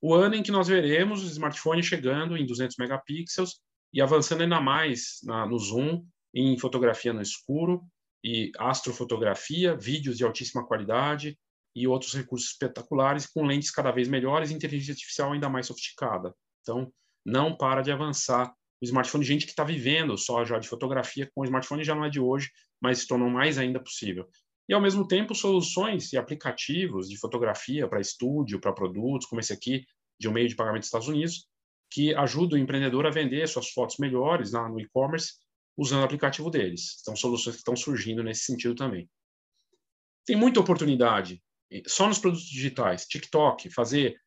O 0.00 0.14
ano 0.14 0.34
em 0.34 0.42
que 0.42 0.52
nós 0.52 0.68
veremos 0.68 1.22
os 1.22 1.32
smartphones 1.32 1.86
chegando 1.86 2.36
em 2.36 2.46
200 2.46 2.76
megapixels 2.76 3.60
e 3.92 4.00
avançando 4.00 4.42
ainda 4.42 4.60
mais 4.60 5.18
na, 5.24 5.46
no 5.46 5.58
zoom, 5.58 6.04
em 6.34 6.58
fotografia 6.58 7.12
no 7.12 7.22
escuro, 7.22 7.82
e 8.22 8.52
astrofotografia, 8.58 9.76
vídeos 9.76 10.16
de 10.16 10.24
altíssima 10.24 10.66
qualidade 10.66 11.38
e 11.74 11.86
outros 11.86 12.14
recursos 12.14 12.50
espetaculares 12.50 13.26
com 13.26 13.44
lentes 13.44 13.70
cada 13.70 13.90
vez 13.90 14.08
melhores 14.08 14.50
e 14.50 14.54
inteligência 14.54 14.92
artificial 14.92 15.32
ainda 15.32 15.48
mais 15.48 15.66
sofisticada. 15.66 16.34
Então, 16.62 16.92
não 17.24 17.56
para 17.56 17.82
de 17.82 17.92
avançar. 17.92 18.52
O 18.80 18.84
smartphone, 18.84 19.24
gente 19.24 19.44
que 19.44 19.52
está 19.52 19.64
vivendo 19.64 20.16
só 20.16 20.44
já 20.44 20.58
de 20.58 20.68
fotografia 20.68 21.30
com 21.34 21.42
o 21.42 21.44
smartphone 21.44 21.84
já 21.84 21.94
não 21.94 22.04
é 22.04 22.10
de 22.10 22.20
hoje, 22.20 22.50
mas 22.80 23.00
se 23.00 23.06
tornou 23.06 23.28
mais 23.28 23.58
ainda 23.58 23.80
possível. 23.80 24.28
E, 24.68 24.74
ao 24.74 24.80
mesmo 24.80 25.06
tempo, 25.06 25.34
soluções 25.34 26.12
e 26.12 26.18
aplicativos 26.18 27.08
de 27.08 27.18
fotografia 27.18 27.88
para 27.88 28.00
estúdio, 28.00 28.60
para 28.60 28.72
produtos, 28.72 29.26
como 29.26 29.40
esse 29.40 29.52
aqui, 29.52 29.84
de 30.20 30.28
um 30.28 30.32
meio 30.32 30.48
de 30.48 30.54
pagamento 30.54 30.80
dos 30.80 30.88
Estados 30.88 31.08
Unidos, 31.08 31.48
que 31.90 32.14
ajudam 32.14 32.58
o 32.58 32.62
empreendedor 32.62 33.06
a 33.06 33.10
vender 33.10 33.48
suas 33.48 33.70
fotos 33.70 33.96
melhores 33.98 34.52
lá 34.52 34.68
no 34.68 34.78
e-commerce 34.78 35.34
usando 35.76 36.02
o 36.02 36.04
aplicativo 36.04 36.50
deles. 36.50 37.00
São 37.02 37.16
soluções 37.16 37.56
que 37.56 37.60
estão 37.60 37.76
surgindo 37.76 38.22
nesse 38.22 38.42
sentido 38.42 38.74
também. 38.74 39.08
Tem 40.26 40.36
muita 40.36 40.60
oportunidade. 40.60 41.42
Só 41.86 42.06
nos 42.06 42.18
produtos 42.18 42.46
digitais, 42.46 43.06
TikTok, 43.06 43.70
fazer 43.70 44.20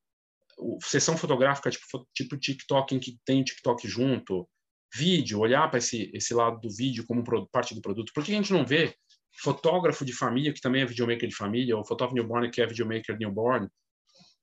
sessão 0.82 1.18
fotográfica 1.18 1.70
tipo, 1.70 2.08
tipo 2.14 2.38
TikTok 2.38 2.96
em 2.96 3.00
que 3.00 3.20
tem 3.26 3.44
TikTok 3.44 3.88
junto, 3.88 4.48
vídeo, 4.94 5.40
olhar 5.40 5.70
para 5.70 5.80
esse, 5.80 6.10
esse 6.14 6.34
lado 6.34 6.60
do 6.60 6.76
vídeo 6.76 7.06
como 7.06 7.24
parte 7.52 7.76
do 7.76 7.82
produto. 7.82 8.12
Por 8.14 8.24
que 8.24 8.32
a 8.32 8.36
gente 8.36 8.54
não 8.54 8.66
vê 8.66 8.96
fotógrafo 9.34 10.06
de 10.06 10.14
família, 10.14 10.54
que 10.54 10.62
também 10.62 10.82
é 10.82 10.86
videomaker 10.86 11.28
de 11.28 11.36
família, 11.36 11.78
ou 11.78 11.86
fotógrafo 11.86 12.16
newborn, 12.16 12.50
que 12.52 12.62
é 12.62 12.68
videomaker 12.68 13.18
newborn? 13.18 13.68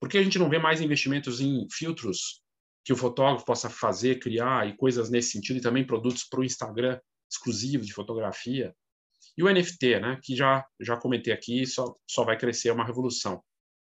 Por 0.01 0.09
que 0.09 0.19
a 0.19 0.23
gente 0.23 0.39
não 0.39 0.49
vê 0.49 0.59
mais 0.59 0.81
investimentos 0.81 1.41
em 1.41 1.67
filtros 1.71 2.43
que 2.85 2.93
o 2.93 2.97
fotógrafo 2.97 3.45
possa 3.45 3.69
fazer, 3.69 4.19
criar 4.19 4.67
e 4.67 4.77
coisas 4.77 5.11
nesse 5.11 5.33
sentido, 5.33 5.59
e 5.59 5.61
também 5.61 5.87
produtos 5.87 6.25
para 6.25 6.41
o 6.41 6.45
Instagram 6.45 6.99
exclusivos 7.31 7.87
de 7.87 7.93
fotografia. 7.93 8.75
E 9.37 9.43
o 9.43 9.53
NFT, 9.53 10.01
né, 10.01 10.19
que 10.23 10.35
já, 10.35 10.65
já 10.81 10.97
comentei 10.97 11.33
aqui, 11.33 11.67
só, 11.67 11.95
só 12.09 12.25
vai 12.25 12.39
crescer, 12.39 12.71
é 12.71 12.73
uma 12.73 12.87
revolução. 12.87 13.43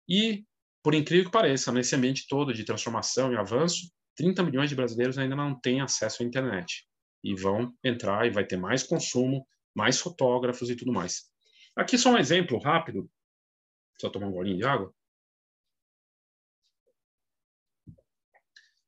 E, 0.09 0.44
por 0.82 0.94
incrível 0.94 1.26
que 1.26 1.30
pareça, 1.30 1.70
nesse 1.70 1.94
ambiente 1.94 2.26
todo 2.28 2.55
de 2.55 2.64
transformação 2.64 3.32
e 3.32 3.36
avanço, 3.36 3.90
30 4.16 4.42
milhões 4.42 4.70
de 4.70 4.76
brasileiros 4.76 5.18
ainda 5.18 5.36
não 5.36 5.59
têm 5.61 5.80
acesso 5.80 6.22
à 6.22 6.26
internet. 6.26 6.86
E 7.22 7.34
vão 7.34 7.74
entrar 7.84 8.26
e 8.26 8.30
vai 8.30 8.47
ter 8.47 8.57
mais 8.57 8.82
consumo, 8.82 9.47
mais 9.77 10.01
fotógrafos 10.01 10.70
e 10.70 10.74
tudo 10.74 10.93
mais. 10.93 11.31
Aqui 11.77 11.99
só 11.99 12.11
um 12.11 12.18
exemplo 12.18 12.59
rápido. 12.59 13.11
Só 14.01 14.09
tomar 14.09 14.27
um 14.27 14.33
golinho 14.33 14.57
de 14.57 14.64
água. 14.64 14.93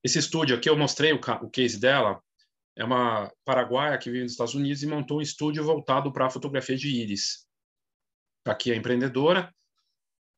Esse 0.03 0.19
estúdio 0.19 0.57
aqui, 0.57 0.69
eu 0.69 0.77
mostrei 0.77 1.13
o, 1.13 1.21
o 1.43 1.51
case 1.51 1.79
dela. 1.79 2.23
É 2.75 2.85
uma 2.85 3.31
paraguaia 3.45 3.99
que 3.99 4.11
vive 4.11 4.23
nos 4.23 4.33
Estados 4.33 4.55
Unidos 4.55 4.83
e 4.83 4.87
montou 4.87 5.19
um 5.19 5.23
estúdio 5.23 5.63
voltado 5.65 6.13
para 6.13 6.27
a 6.27 6.31
fotografia 6.31 6.77
de 6.77 6.89
íris. 6.89 7.47
Aqui 8.47 8.71
é 8.71 8.75
a 8.75 8.77
empreendedora, 8.77 9.53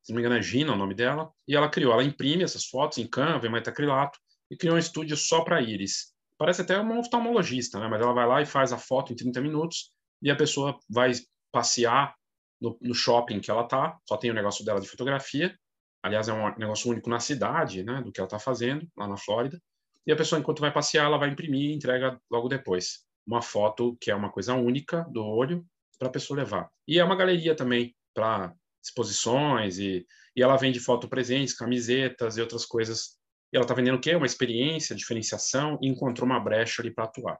se 0.02 0.10
não 0.10 0.16
me 0.16 0.22
engano 0.22 0.38
é 0.38 0.42
Gina 0.42 0.72
o 0.72 0.76
nome 0.76 0.94
dela, 0.94 1.30
e 1.46 1.54
ela 1.54 1.68
criou, 1.68 1.92
ela 1.92 2.02
imprime 2.02 2.42
essas 2.42 2.64
fotos 2.64 2.98
em 2.98 3.06
Canva, 3.06 3.46
em 3.46 3.52
metacrilato, 3.52 4.18
e 4.50 4.56
criou 4.56 4.74
um 4.74 4.78
estúdio 4.78 5.16
só 5.16 5.44
para 5.44 5.60
íris. 5.60 6.14
Parece 6.38 6.62
até 6.62 6.78
uma 6.78 6.98
oftalmologista, 6.98 7.78
né? 7.78 7.86
mas 7.86 8.00
ela 8.00 8.14
vai 8.14 8.26
lá 8.26 8.40
e 8.40 8.46
faz 8.46 8.72
a 8.72 8.78
foto 8.78 9.12
em 9.12 9.16
30 9.16 9.40
minutos, 9.42 9.92
e 10.22 10.30
a 10.30 10.36
pessoa 10.36 10.78
vai 10.88 11.12
passear 11.52 12.14
no, 12.60 12.76
no 12.80 12.94
shopping 12.94 13.40
que 13.40 13.50
ela 13.50 13.64
tá, 13.64 13.98
só 14.06 14.16
tem 14.16 14.30
o 14.30 14.34
negócio 14.34 14.64
dela 14.64 14.80
de 14.80 14.88
fotografia, 14.88 15.58
aliás 16.02 16.28
é 16.28 16.32
um 16.32 16.54
negócio 16.56 16.90
único 16.90 17.08
na 17.08 17.20
cidade, 17.20 17.82
né, 17.82 18.02
do 18.02 18.12
que 18.12 18.20
ela 18.20 18.26
está 18.26 18.38
fazendo, 18.38 18.86
lá 18.96 19.08
na 19.08 19.16
Flórida, 19.16 19.60
e 20.06 20.12
a 20.12 20.16
pessoa, 20.16 20.40
enquanto 20.40 20.60
vai 20.60 20.72
passear, 20.72 21.04
ela 21.04 21.18
vai 21.18 21.28
imprimir 21.28 21.70
e 21.70 21.74
entrega 21.74 22.20
logo 22.30 22.48
depois. 22.48 23.04
Uma 23.26 23.42
foto 23.42 23.96
que 24.00 24.10
é 24.10 24.14
uma 24.14 24.30
coisa 24.30 24.54
única 24.54 25.02
do 25.10 25.24
olho 25.24 25.64
para 25.98 26.08
a 26.08 26.10
pessoa 26.10 26.38
levar. 26.38 26.70
E 26.88 26.98
é 26.98 27.04
uma 27.04 27.16
galeria 27.16 27.54
também 27.54 27.94
para 28.14 28.54
exposições 28.82 29.78
e, 29.78 30.06
e 30.34 30.42
ela 30.42 30.56
vende 30.56 30.80
foto 30.80 31.06
presentes, 31.06 31.54
camisetas 31.54 32.36
e 32.36 32.40
outras 32.40 32.64
coisas. 32.64 33.18
E 33.52 33.56
ela 33.56 33.64
está 33.64 33.74
vendendo 33.74 33.96
o 33.96 34.00
quê? 34.00 34.16
Uma 34.16 34.26
experiência, 34.26 34.96
diferenciação 34.96 35.78
e 35.82 35.88
encontrou 35.88 36.26
uma 36.26 36.40
brecha 36.40 36.80
ali 36.80 36.90
para 36.92 37.04
atuar. 37.04 37.38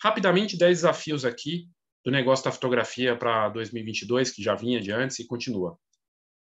Rapidamente, 0.00 0.56
10 0.56 0.78
desafios 0.78 1.24
aqui 1.24 1.68
do 2.04 2.10
negócio 2.10 2.44
da 2.44 2.52
fotografia 2.52 3.16
para 3.16 3.48
2022, 3.50 4.30
que 4.30 4.42
já 4.42 4.54
vinha 4.54 4.80
de 4.80 4.90
antes 4.90 5.18
e 5.18 5.26
continua. 5.26 5.78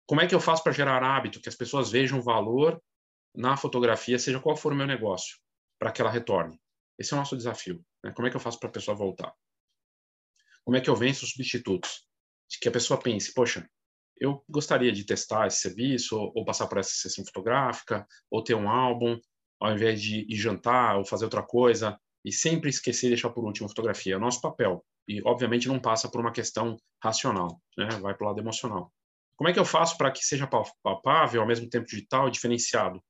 Como 0.06 0.20
é 0.20 0.26
que 0.26 0.34
eu 0.34 0.40
faço 0.40 0.62
para 0.62 0.72
gerar 0.72 1.02
hábito, 1.02 1.40
que 1.40 1.48
as 1.48 1.54
pessoas 1.54 1.90
vejam 1.90 2.20
valor 2.20 2.80
na 3.34 3.56
fotografia, 3.56 4.18
seja 4.18 4.40
qual 4.40 4.56
for 4.56 4.72
o 4.72 4.76
meu 4.76 4.86
negócio, 4.86 5.38
para 5.78 5.92
que 5.92 6.00
ela 6.00 6.10
retorne? 6.10 6.60
Esse 6.98 7.12
é 7.12 7.16
o 7.16 7.18
nosso 7.20 7.36
desafio. 7.36 7.84
Né? 8.04 8.12
Como 8.12 8.26
é 8.26 8.30
que 8.30 8.36
eu 8.36 8.40
faço 8.40 8.58
para 8.58 8.68
a 8.68 8.72
pessoa 8.72 8.96
voltar? 8.96 9.32
Como 10.64 10.76
é 10.76 10.80
que 10.80 10.90
eu 10.90 10.96
venço 10.96 11.24
os 11.24 11.30
substitutos? 11.30 12.06
De 12.48 12.58
que 12.58 12.68
a 12.68 12.72
pessoa 12.72 13.00
pense, 13.00 13.32
poxa, 13.32 13.68
eu 14.20 14.44
gostaria 14.48 14.92
de 14.92 15.04
testar 15.04 15.46
esse 15.46 15.60
serviço, 15.60 16.16
ou, 16.16 16.32
ou 16.34 16.44
passar 16.44 16.66
por 16.66 16.78
essa 16.78 16.90
sessão 16.92 17.24
fotográfica, 17.24 18.06
ou 18.30 18.44
ter 18.44 18.54
um 18.54 18.68
álbum, 18.68 19.18
ao 19.58 19.72
invés 19.72 20.00
de 20.00 20.26
ir 20.28 20.36
jantar 20.36 20.96
ou 20.96 21.04
fazer 21.04 21.24
outra 21.24 21.42
coisa, 21.42 21.98
e 22.24 22.32
sempre 22.32 22.68
esquecer 22.68 23.06
e 23.06 23.10
deixar 23.10 23.30
por 23.30 23.44
último 23.44 23.66
a 23.66 23.68
fotografia. 23.68 24.14
É 24.14 24.16
o 24.16 24.20
nosso 24.20 24.40
papel. 24.40 24.84
E, 25.08 25.20
obviamente, 25.24 25.68
não 25.68 25.80
passa 25.80 26.08
por 26.08 26.20
uma 26.20 26.32
questão 26.32 26.76
racional, 27.02 27.60
né? 27.76 27.88
vai 28.00 28.14
para 28.14 28.24
o 28.24 28.28
lado 28.28 28.40
emocional. 28.40 28.92
Como 29.36 29.48
é 29.48 29.52
que 29.52 29.58
eu 29.58 29.64
faço 29.64 29.96
para 29.96 30.10
que 30.10 30.24
seja 30.24 30.48
palpável, 30.82 31.40
ao 31.40 31.46
mesmo 31.46 31.68
tempo 31.68 31.86
digital 31.86 32.28
e 32.28 32.30
diferenciado, 32.30 33.02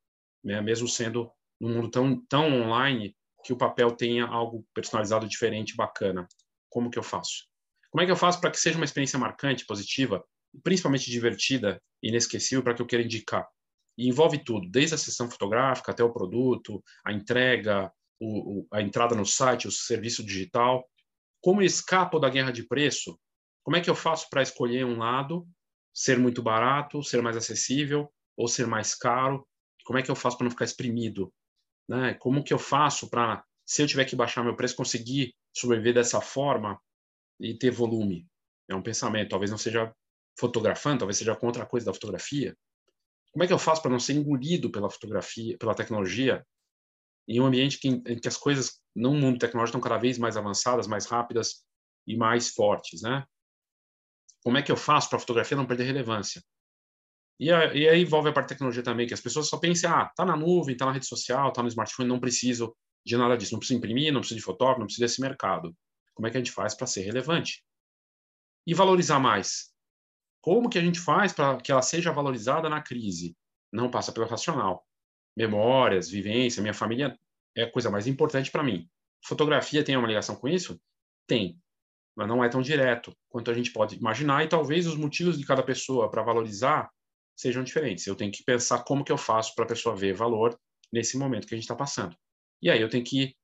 né? 0.42 0.60
mesmo 0.60 0.88
sendo 0.88 1.30
num 1.60 1.74
mundo 1.74 1.90
tão, 1.90 2.24
tão 2.26 2.62
online 2.62 3.14
que 3.44 3.52
o 3.52 3.56
papel 3.56 3.90
tenha 3.92 4.26
algo 4.26 4.66
personalizado, 4.74 5.28
diferente, 5.28 5.76
bacana? 5.76 6.26
Como 6.68 6.90
que 6.90 6.98
eu 6.98 7.02
faço? 7.02 7.48
Como 7.90 8.02
é 8.02 8.06
que 8.06 8.12
eu 8.12 8.16
faço 8.16 8.40
para 8.40 8.50
que 8.50 8.58
seja 8.58 8.76
uma 8.76 8.84
experiência 8.84 9.18
marcante, 9.18 9.66
positiva, 9.66 10.24
principalmente 10.62 11.10
divertida 11.10 11.82
e 12.02 12.08
inesquecível 12.08 12.62
para 12.62 12.74
que 12.74 12.82
eu 12.82 12.86
queira 12.86 13.04
indicar? 13.04 13.48
E 13.98 14.08
envolve 14.08 14.42
tudo, 14.44 14.70
desde 14.70 14.94
a 14.94 14.98
sessão 14.98 15.30
fotográfica 15.30 15.90
até 15.90 16.02
o 16.02 16.12
produto, 16.12 16.82
a 17.04 17.12
entrega, 17.12 17.92
o, 18.20 18.60
o, 18.60 18.68
a 18.72 18.80
entrada 18.80 19.14
no 19.14 19.26
site, 19.26 19.66
o 19.66 19.72
serviço 19.72 20.24
digital. 20.24 20.88
Como 21.40 21.62
eu 21.62 21.66
escapo 21.66 22.18
da 22.18 22.28
guerra 22.28 22.50
de 22.50 22.62
preço? 22.62 23.18
Como 23.62 23.76
é 23.76 23.80
que 23.80 23.88
eu 23.88 23.94
faço 23.94 24.28
para 24.28 24.42
escolher 24.42 24.84
um 24.84 24.98
lado, 24.98 25.48
ser 25.92 26.18
muito 26.18 26.42
barato, 26.42 27.02
ser 27.02 27.22
mais 27.22 27.36
acessível 27.36 28.12
ou 28.36 28.46
ser 28.46 28.66
mais 28.66 28.94
caro? 28.94 29.46
Como 29.84 29.98
é 29.98 30.02
que 30.02 30.10
eu 30.10 30.16
faço 30.16 30.36
para 30.36 30.44
não 30.44 30.50
ficar 30.50 30.64
exprimido? 30.64 31.32
Né? 31.88 32.14
Como 32.14 32.44
que 32.44 32.52
eu 32.52 32.58
faço 32.58 33.08
para, 33.08 33.44
se 33.64 33.82
eu 33.82 33.86
tiver 33.86 34.04
que 34.04 34.16
baixar 34.16 34.44
meu 34.44 34.56
preço, 34.56 34.76
conseguir 34.76 35.34
sobreviver 35.52 35.94
dessa 35.94 36.20
forma 36.20 36.80
e 37.38 37.54
ter 37.54 37.70
volume? 37.70 38.28
É 38.68 38.74
um 38.74 38.82
pensamento. 38.82 39.30
Talvez 39.30 39.50
não 39.50 39.58
seja 39.58 39.94
fotografando, 40.38 41.00
talvez 41.00 41.16
seja 41.16 41.34
contra 41.34 41.62
a 41.62 41.66
coisa 41.66 41.86
da 41.86 41.94
fotografia. 41.94 42.56
Como 43.32 43.44
é 43.44 43.46
que 43.46 43.52
eu 43.52 43.58
faço 43.58 43.80
para 43.80 43.90
não 43.90 44.00
ser 44.00 44.14
engolido 44.14 44.70
pela 44.70 44.90
fotografia, 44.90 45.56
pela 45.58 45.74
tecnologia 45.74 46.44
em 47.30 47.40
um 47.40 47.46
ambiente 47.46 47.78
que, 47.78 47.88
em 47.88 48.18
que 48.18 48.26
as 48.26 48.36
coisas, 48.36 48.80
no 48.94 49.14
mundo 49.14 49.38
tecnológico, 49.38 49.78
estão 49.78 49.88
cada 49.88 50.00
vez 50.00 50.18
mais 50.18 50.36
avançadas, 50.36 50.88
mais 50.88 51.06
rápidas 51.06 51.64
e 52.04 52.16
mais 52.16 52.48
fortes, 52.48 53.02
né? 53.02 53.24
Como 54.42 54.58
é 54.58 54.62
que 54.62 54.72
eu 54.72 54.76
faço 54.76 55.08
para 55.08 55.16
a 55.16 55.20
fotografia 55.20 55.56
não 55.56 55.64
perder 55.64 55.84
relevância? 55.84 56.42
E, 57.38 57.52
a, 57.52 57.72
e 57.72 57.88
aí 57.88 58.02
envolve 58.02 58.28
a 58.28 58.32
parte 58.32 58.48
de 58.48 58.54
tecnologia 58.54 58.82
também, 58.82 59.06
que 59.06 59.14
as 59.14 59.20
pessoas 59.20 59.48
só 59.48 59.58
pensam, 59.58 59.92
ah, 59.92 60.10
tá 60.16 60.24
na 60.24 60.36
nuvem, 60.36 60.76
tá 60.76 60.84
na 60.84 60.92
rede 60.92 61.06
social, 61.06 61.52
tá 61.52 61.62
no 61.62 61.68
smartphone, 61.68 62.08
não 62.08 62.18
preciso 62.18 62.76
de 63.06 63.16
nada 63.16 63.36
disso, 63.36 63.52
não 63.52 63.60
preciso 63.60 63.78
imprimir, 63.78 64.12
não 64.12 64.20
preciso 64.20 64.40
de 64.40 64.44
fotógrafo, 64.44 64.80
não 64.80 64.86
preciso 64.86 65.06
desse 65.06 65.20
mercado. 65.20 65.72
Como 66.14 66.26
é 66.26 66.32
que 66.32 66.36
a 66.36 66.40
gente 66.40 66.50
faz 66.50 66.74
para 66.74 66.88
ser 66.88 67.02
relevante? 67.02 67.64
E 68.66 68.74
valorizar 68.74 69.20
mais? 69.20 69.72
Como 70.42 70.68
que 70.68 70.78
a 70.78 70.82
gente 70.82 70.98
faz 70.98 71.32
para 71.32 71.58
que 71.58 71.70
ela 71.70 71.82
seja 71.82 72.10
valorizada 72.10 72.68
na 72.68 72.82
crise? 72.82 73.36
Não 73.72 73.88
passa 73.88 74.10
pelo 74.10 74.26
racional 74.26 74.84
memórias, 75.36 76.08
vivência, 76.08 76.62
minha 76.62 76.74
família 76.74 77.18
é 77.56 77.62
a 77.62 77.70
coisa 77.70 77.90
mais 77.90 78.06
importante 78.06 78.50
para 78.50 78.62
mim. 78.62 78.88
Fotografia 79.24 79.84
tem 79.84 79.96
uma 79.96 80.08
ligação 80.08 80.36
com 80.36 80.48
isso? 80.48 80.80
Tem, 81.26 81.58
mas 82.16 82.28
não 82.28 82.42
é 82.42 82.48
tão 82.48 82.60
direto 82.60 83.16
quanto 83.28 83.50
a 83.50 83.54
gente 83.54 83.72
pode 83.72 83.96
imaginar 83.96 84.44
e 84.44 84.48
talvez 84.48 84.86
os 84.86 84.96
motivos 84.96 85.38
de 85.38 85.46
cada 85.46 85.62
pessoa 85.62 86.10
para 86.10 86.22
valorizar 86.22 86.90
sejam 87.36 87.62
diferentes. 87.62 88.06
Eu 88.06 88.14
tenho 88.14 88.30
que 88.32 88.44
pensar 88.44 88.84
como 88.84 89.04
que 89.04 89.12
eu 89.12 89.18
faço 89.18 89.54
para 89.54 89.64
a 89.64 89.68
pessoa 89.68 89.96
ver 89.96 90.14
valor 90.14 90.58
nesse 90.92 91.16
momento 91.16 91.46
que 91.46 91.54
a 91.54 91.56
gente 91.56 91.64
está 91.64 91.76
passando. 91.76 92.14
E 92.60 92.70
aí 92.70 92.80
eu 92.80 92.88
tenho 92.88 93.04
que 93.04 93.34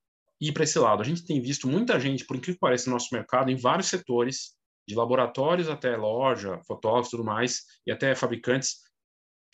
ir 0.40 0.52
para 0.52 0.64
esse 0.64 0.78
lado. 0.78 1.00
A 1.00 1.04
gente 1.04 1.24
tem 1.24 1.40
visto 1.40 1.66
muita 1.66 1.98
gente, 1.98 2.26
por 2.26 2.36
incrível 2.36 2.56
que 2.56 2.60
pareça, 2.60 2.90
no 2.90 2.94
nosso 2.94 3.14
mercado, 3.14 3.50
em 3.50 3.56
vários 3.56 3.88
setores, 3.88 4.54
de 4.86 4.94
laboratórios 4.94 5.68
até 5.68 5.96
loja, 5.96 6.60
fotógrafos 6.66 7.10
tudo 7.10 7.24
mais, 7.24 7.62
e 7.86 7.90
até 7.90 8.14
fabricantes, 8.14 8.82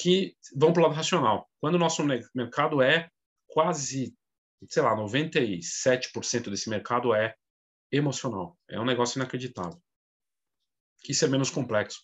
que 0.02 0.36
vão 0.56 0.72
para 0.72 0.80
o 0.80 0.82
lado 0.84 0.96
racional. 0.96 1.48
Quando 1.60 1.76
o 1.76 1.78
nosso 1.78 2.02
mercado 2.34 2.82
é 2.82 3.08
quase, 3.46 4.12
sei 4.68 4.82
lá, 4.82 4.96
97% 4.96 6.50
desse 6.50 6.68
mercado 6.68 7.14
é 7.14 7.34
emocional. 7.90 8.58
É 8.68 8.80
um 8.80 8.84
negócio 8.84 9.18
inacreditável. 9.18 9.80
Isso 11.08 11.24
é 11.24 11.28
menos 11.28 11.50
complexo. 11.50 12.00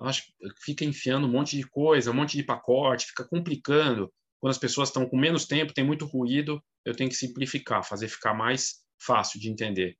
Acho 0.00 0.24
que 0.24 0.32
fica 0.64 0.84
enfiando 0.84 1.26
um 1.26 1.30
monte 1.30 1.56
de 1.56 1.68
coisa, 1.68 2.10
um 2.10 2.14
monte 2.14 2.36
de 2.36 2.42
pacote, 2.42 3.06
fica 3.06 3.28
complicando. 3.28 4.12
Quando 4.40 4.52
as 4.52 4.58
pessoas 4.58 4.88
estão 4.88 5.06
com 5.06 5.18
menos 5.18 5.46
tempo, 5.46 5.74
tem 5.74 5.84
muito 5.84 6.06
ruído, 6.06 6.62
eu 6.84 6.96
tenho 6.96 7.10
que 7.10 7.16
simplificar, 7.16 7.84
fazer 7.84 8.08
ficar 8.08 8.32
mais 8.32 8.82
fácil 8.98 9.38
de 9.38 9.50
entender. 9.50 9.96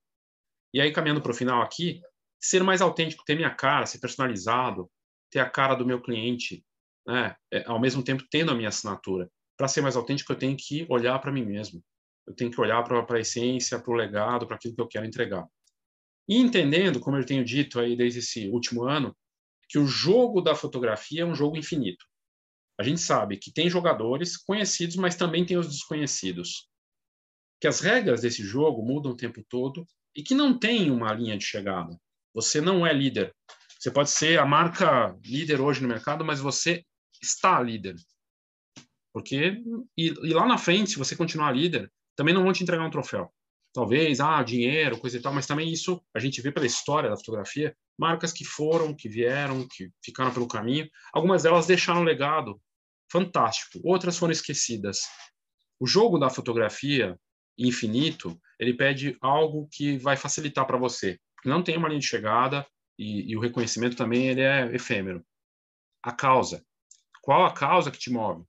E 0.72 0.81
aí, 0.81 0.93
caminhando 0.93 1.20
para 1.20 1.33
o 1.33 1.35
final 1.35 1.61
aqui, 1.61 2.01
ser 2.41 2.62
mais 2.62 2.81
autêntico, 2.81 3.24
ter 3.24 3.35
minha 3.35 3.55
cara, 3.55 3.85
ser 3.85 3.99
personalizado, 3.99 4.91
ter 5.31 5.41
a 5.41 5.51
cara 5.51 5.74
do 5.74 5.87
meu 5.87 6.01
cliente, 6.01 6.64
né? 7.07 7.35
Ao 7.67 7.81
mesmo 7.81 8.03
tempo 8.03 8.25
tendo 8.31 8.51
a 8.51 8.55
minha 8.55 8.69
assinatura. 8.69 9.31
Para 9.57 9.69
ser 9.69 9.81
mais 9.81 9.97
autêntico, 9.97 10.33
eu 10.33 10.39
tenho 10.39 10.57
que 10.57 10.87
olhar 10.89 11.19
para 11.19 11.33
mim 11.33 11.45
mesmo. 11.45 11.83
Eu 12.27 12.35
tenho 12.35 12.51
que 12.51 12.61
olhar 12.61 12.83
para 12.83 13.17
a 13.17 13.21
essência, 13.21 13.79
para 13.79 13.93
o 13.93 13.97
legado, 13.97 14.47
para 14.47 14.57
aquilo 14.57 14.75
que 14.75 14.81
eu 14.81 14.89
quero 14.89 15.07
entregar. 15.07 15.47
E 16.29 16.37
entendendo, 16.37 17.01
como 17.01 17.17
eu 17.17 17.27
tenho 17.27 17.45
dito 17.45 17.81
aí 17.81 17.97
desde 17.97 18.21
esse 18.21 18.49
último 18.49 18.85
ano, 18.85 19.17
que 19.69 19.79
o 19.79 19.87
jogo 19.87 20.41
da 20.41 20.55
fotografia 20.55 21.23
é 21.23 21.25
um 21.25 21.35
jogo 21.35 21.57
infinito. 21.57 22.05
A 22.79 22.83
gente 22.83 23.01
sabe 23.01 23.37
que 23.37 23.53
tem 23.53 23.69
jogadores 23.69 24.37
conhecidos, 24.37 24.97
mas 24.97 25.17
também 25.17 25.45
tem 25.45 25.57
os 25.57 25.69
desconhecidos. 25.69 26.69
Que 27.61 27.69
as 27.69 27.81
regras 27.81 28.23
desse 28.23 28.43
jogo 28.43 28.83
mudam 28.83 29.13
o 29.13 29.17
tempo 29.17 29.45
todo 29.49 29.87
e 30.17 30.23
que 30.23 30.35
não 30.35 30.59
tem 30.59 30.91
uma 30.91 31.13
linha 31.13 31.37
de 31.37 31.45
chegada. 31.45 31.97
Você 32.33 32.61
não 32.61 32.87
é 32.87 32.93
líder. 32.93 33.35
Você 33.79 33.91
pode 33.91 34.11
ser 34.11 34.39
a 34.39 34.47
marca 34.47 35.17
líder 35.25 35.61
hoje 35.61 35.83
no 35.83 35.89
mercado, 35.89 36.25
mas 36.25 36.41
você 36.41 36.85
está 37.21 37.61
líder. 37.61 37.97
Porque, 39.12 39.62
e, 39.97 40.07
e, 40.07 40.33
lá 40.33 40.47
na 40.47 40.59
frente, 40.59 40.91
se 40.91 40.99
você 40.99 41.16
continuar 41.16 41.53
líder, 41.53 41.91
também 42.16 42.33
não 42.33 42.45
vão 42.45 42.53
te 42.53 42.62
entregar 42.62 42.87
um 42.87 42.91
troféu. 42.91 43.33
Talvez, 43.73 44.21
ah, 44.21 44.43
dinheiro, 44.43 44.99
coisa 44.99 45.16
e 45.16 45.21
tal, 45.21 45.33
mas 45.33 45.47
também 45.47 45.73
isso 45.73 46.03
a 46.14 46.18
gente 46.18 46.41
vê 46.41 46.51
pela 46.51 46.66
história 46.66 47.09
da 47.09 47.16
fotografia, 47.16 47.77
marcas 47.99 48.33
que 48.33 48.45
foram, 48.45 48.95
que 48.95 49.09
vieram, 49.09 49.66
que 49.68 49.91
ficaram 50.05 50.33
pelo 50.33 50.49
caminho. 50.49 50.89
Algumas 51.12 51.43
delas 51.43 51.66
deixaram 51.66 52.01
um 52.01 52.05
legado 52.05 52.61
fantástico, 53.11 53.81
outras 53.85 54.16
foram 54.18 54.33
esquecidas. 54.33 55.01
O 55.79 55.87
jogo 55.87 56.18
da 56.18 56.31
fotografia 56.31 57.18
infinito, 57.59 58.41
ele 58.59 58.75
pede 58.75 59.16
algo 59.21 59.68
que 59.71 59.99
vai 59.99 60.16
facilitar 60.16 60.66
para 60.66 60.79
você, 60.79 61.18
não 61.45 61.62
tem 61.62 61.77
uma 61.77 61.89
linha 61.89 62.01
de 62.01 62.07
chegada 62.07 62.66
e, 62.99 63.31
e 63.31 63.37
o 63.37 63.41
reconhecimento 63.41 63.97
também 63.97 64.29
ele 64.29 64.43
é 64.43 64.75
efêmero. 64.75 65.25
A 66.03 66.12
causa. 66.12 66.64
Qual 67.21 67.45
a 67.45 67.53
causa 67.53 67.91
que 67.91 67.99
te 67.99 68.11
move? 68.11 68.45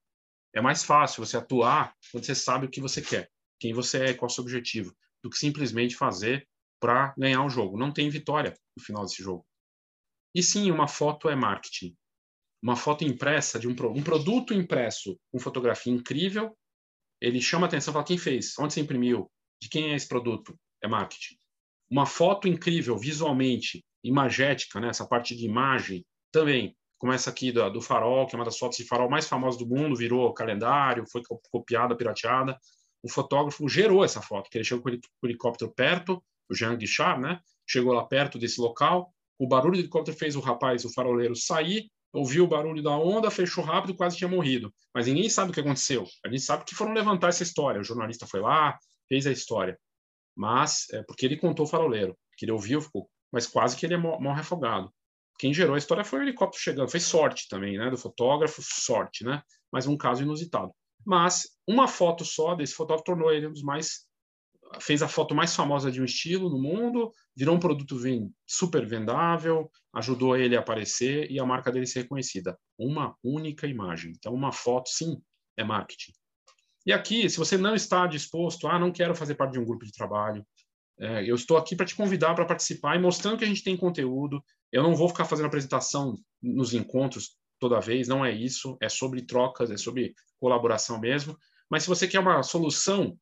É 0.54 0.60
mais 0.60 0.84
fácil 0.84 1.24
você 1.24 1.36
atuar 1.36 1.94
quando 2.10 2.24
você 2.24 2.34
sabe 2.34 2.66
o 2.66 2.70
que 2.70 2.80
você 2.80 3.00
quer, 3.00 3.30
quem 3.58 3.72
você 3.72 4.06
é, 4.06 4.14
qual 4.14 4.26
o 4.26 4.30
seu 4.30 4.42
objetivo, 4.42 4.94
do 5.22 5.30
que 5.30 5.38
simplesmente 5.38 5.96
fazer 5.96 6.46
para 6.80 7.14
ganhar 7.16 7.44
o 7.44 7.50
jogo. 7.50 7.78
Não 7.78 7.92
tem 7.92 8.08
vitória 8.08 8.54
no 8.76 8.82
final 8.82 9.04
desse 9.04 9.22
jogo. 9.22 9.46
E 10.34 10.42
sim, 10.42 10.70
uma 10.70 10.88
foto 10.88 11.28
é 11.28 11.36
marketing. 11.36 11.96
Uma 12.62 12.76
foto 12.76 13.04
impressa 13.04 13.58
de 13.58 13.66
um, 13.66 13.72
um 13.72 14.02
produto 14.02 14.54
impresso 14.54 15.18
com 15.30 15.38
fotografia 15.38 15.92
incrível, 15.92 16.56
ele 17.20 17.40
chama 17.40 17.66
atenção, 17.66 17.92
fala 17.92 18.04
quem 18.04 18.18
fez, 18.18 18.58
onde 18.58 18.74
você 18.74 18.80
imprimiu, 18.80 19.30
de 19.60 19.68
quem 19.68 19.92
é 19.92 19.94
esse 19.94 20.08
produto, 20.08 20.58
é 20.82 20.88
marketing. 20.88 21.36
Uma 21.90 22.06
foto 22.06 22.48
incrível 22.48 22.98
visualmente, 22.98 23.84
imagética, 24.02 24.80
né? 24.80 24.88
essa 24.88 25.06
parte 25.06 25.36
de 25.36 25.44
imagem 25.44 26.04
também, 26.32 26.76
como 27.02 27.12
essa 27.12 27.30
aqui 27.30 27.50
do, 27.50 27.68
do 27.68 27.82
farol, 27.82 28.28
que 28.28 28.36
é 28.36 28.38
uma 28.38 28.44
das 28.44 28.56
fotos 28.56 28.78
de 28.78 28.84
farol 28.84 29.10
mais 29.10 29.26
famosas 29.26 29.58
do 29.58 29.66
mundo, 29.66 29.96
virou 29.96 30.32
calendário, 30.32 31.04
foi 31.10 31.20
copiada, 31.50 31.96
pirateada. 31.96 32.56
O 33.02 33.10
fotógrafo 33.10 33.68
gerou 33.68 34.04
essa 34.04 34.22
foto, 34.22 34.48
que 34.48 34.56
ele 34.56 34.64
chegou 34.64 34.84
com 34.84 34.90
o 34.90 35.26
helicóptero 35.26 35.72
perto, 35.72 36.22
o 36.48 36.54
Jean 36.54 36.76
Guichard, 36.76 37.20
né? 37.20 37.40
Chegou 37.66 37.92
lá 37.92 38.04
perto 38.04 38.38
desse 38.38 38.60
local, 38.60 39.12
o 39.36 39.48
barulho 39.48 39.72
do 39.72 39.80
helicóptero 39.80 40.16
fez 40.16 40.36
o 40.36 40.40
rapaz, 40.40 40.84
o 40.84 40.92
faroleiro, 40.92 41.34
sair, 41.34 41.90
ouviu 42.12 42.44
o 42.44 42.46
barulho 42.46 42.80
da 42.80 42.96
onda, 42.96 43.32
fechou 43.32 43.64
rápido, 43.64 43.96
quase 43.96 44.16
tinha 44.16 44.30
morrido. 44.30 44.72
Mas 44.94 45.08
ninguém 45.08 45.28
sabe 45.28 45.50
o 45.50 45.54
que 45.54 45.58
aconteceu. 45.58 46.06
A 46.24 46.28
gente 46.28 46.42
sabe 46.42 46.64
que 46.64 46.76
foram 46.76 46.92
levantar 46.92 47.30
essa 47.30 47.42
história. 47.42 47.80
O 47.80 47.84
jornalista 47.84 48.28
foi 48.28 48.38
lá, 48.38 48.78
fez 49.08 49.26
a 49.26 49.32
história. 49.32 49.76
Mas, 50.36 50.86
é 50.92 51.02
porque 51.02 51.26
ele 51.26 51.36
contou 51.36 51.66
o 51.66 51.68
faroleiro, 51.68 52.16
que 52.36 52.44
ele 52.44 52.52
ouviu, 52.52 52.80
ficou, 52.80 53.10
mas 53.32 53.48
quase 53.48 53.76
que 53.76 53.84
ele 53.86 53.94
é 53.94 53.98
morre 53.98 54.40
afogado. 54.40 54.88
Quem 55.38 55.52
gerou 55.52 55.74
a 55.74 55.78
história 55.78 56.04
foi 56.04 56.20
o 56.20 56.22
helicóptero 56.22 56.62
chegando. 56.62 56.90
Foi 56.90 57.00
sorte 57.00 57.48
também, 57.48 57.78
né? 57.78 57.90
Do 57.90 57.98
fotógrafo, 57.98 58.62
sorte, 58.62 59.24
né? 59.24 59.42
Mas 59.70 59.86
um 59.86 59.96
caso 59.96 60.22
inusitado. 60.22 60.72
Mas 61.04 61.48
uma 61.66 61.88
foto 61.88 62.24
só 62.24 62.54
desse 62.54 62.74
fotógrafo 62.74 63.04
tornou 63.04 63.32
ele 63.32 63.46
um 63.46 63.52
dos 63.52 63.62
mais 63.62 64.06
fez 64.80 65.02
a 65.02 65.08
foto 65.08 65.34
mais 65.34 65.54
famosa 65.54 65.90
de 65.90 66.00
um 66.00 66.04
estilo 66.04 66.48
no 66.48 66.58
mundo, 66.58 67.12
virou 67.36 67.56
um 67.56 67.60
produto 67.60 67.96
super 68.46 68.86
vendável, 68.86 69.70
ajudou 69.94 70.36
ele 70.36 70.56
a 70.56 70.60
aparecer 70.60 71.30
e 71.30 71.38
a 71.38 71.44
marca 71.44 71.70
dele 71.70 71.86
ser 71.86 72.02
reconhecida. 72.02 72.58
Uma 72.78 73.14
única 73.22 73.66
imagem. 73.66 74.12
Então, 74.12 74.32
uma 74.32 74.52
foto, 74.52 74.88
sim, 74.88 75.20
é 75.56 75.64
marketing. 75.64 76.12
E 76.84 76.92
aqui, 76.92 77.28
se 77.28 77.38
você 77.38 77.56
não 77.56 77.74
está 77.74 78.06
disposto, 78.06 78.66
ah, 78.66 78.78
não 78.78 78.92
quero 78.92 79.14
fazer 79.14 79.34
parte 79.34 79.52
de 79.52 79.60
um 79.60 79.64
grupo 79.64 79.84
de 79.84 79.92
trabalho, 79.92 80.44
é, 80.98 81.28
eu 81.28 81.34
estou 81.34 81.56
aqui 81.56 81.74
para 81.74 81.86
te 81.86 81.96
convidar 81.96 82.34
para 82.34 82.44
participar 82.44 82.96
e 82.96 83.00
mostrando 83.00 83.38
que 83.38 83.44
a 83.44 83.48
gente 83.48 83.64
tem 83.64 83.76
conteúdo. 83.76 84.42
Eu 84.70 84.82
não 84.82 84.94
vou 84.94 85.08
ficar 85.08 85.24
fazendo 85.24 85.46
apresentação 85.46 86.16
nos 86.42 86.74
encontros 86.74 87.36
toda 87.58 87.80
vez, 87.80 88.08
não 88.08 88.24
é 88.24 88.32
isso. 88.32 88.76
É 88.80 88.88
sobre 88.88 89.22
trocas, 89.22 89.70
é 89.70 89.76
sobre 89.76 90.14
colaboração 90.40 91.00
mesmo. 91.00 91.36
Mas 91.70 91.84
se 91.84 91.88
você 91.88 92.06
quer 92.06 92.20
uma 92.20 92.42
solução 92.42 93.16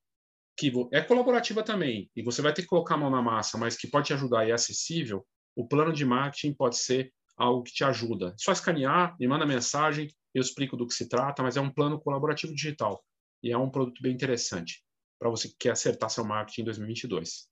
que 0.57 0.73
é 0.93 1.01
colaborativa 1.01 1.63
também, 1.63 2.11
e 2.15 2.23
você 2.23 2.43
vai 2.43 2.53
ter 2.53 2.63
que 2.63 2.69
colocar 2.69 2.95
a 2.95 2.99
mão 2.99 3.11
na 3.11 3.23
massa, 3.23 3.57
mas 3.57 3.77
que 3.77 3.89
pode 3.89 4.09
te 4.09 4.13
ajudar 4.13 4.47
e 4.47 4.51
é 4.51 4.55
acessível, 4.55 5.27
o 5.57 5.67
plano 5.67 5.93
de 5.93 6.05
marketing 6.05 6.53
pode 6.53 6.77
ser 6.77 7.13
algo 7.37 7.63
que 7.63 7.73
te 7.73 7.83
ajuda. 7.83 8.35
Só 8.37 8.53
escanear, 8.53 9.17
me 9.19 9.27
manda 9.27 9.47
mensagem, 9.47 10.09
eu 10.35 10.43
explico 10.43 10.77
do 10.77 10.87
que 10.87 10.93
se 10.93 11.09
trata, 11.09 11.43
mas 11.43 11.57
é 11.57 11.61
um 11.61 11.73
plano 11.73 11.99
colaborativo 11.99 12.55
digital 12.55 13.03
e 13.43 13.51
é 13.51 13.57
um 13.57 13.71
produto 13.71 14.03
bem 14.03 14.13
interessante 14.13 14.85
para 15.19 15.31
você 15.31 15.49
que 15.49 15.57
quer 15.59 15.71
acertar 15.71 16.11
seu 16.11 16.25
marketing 16.25 16.63
em 16.63 16.65
2022. 16.65 17.50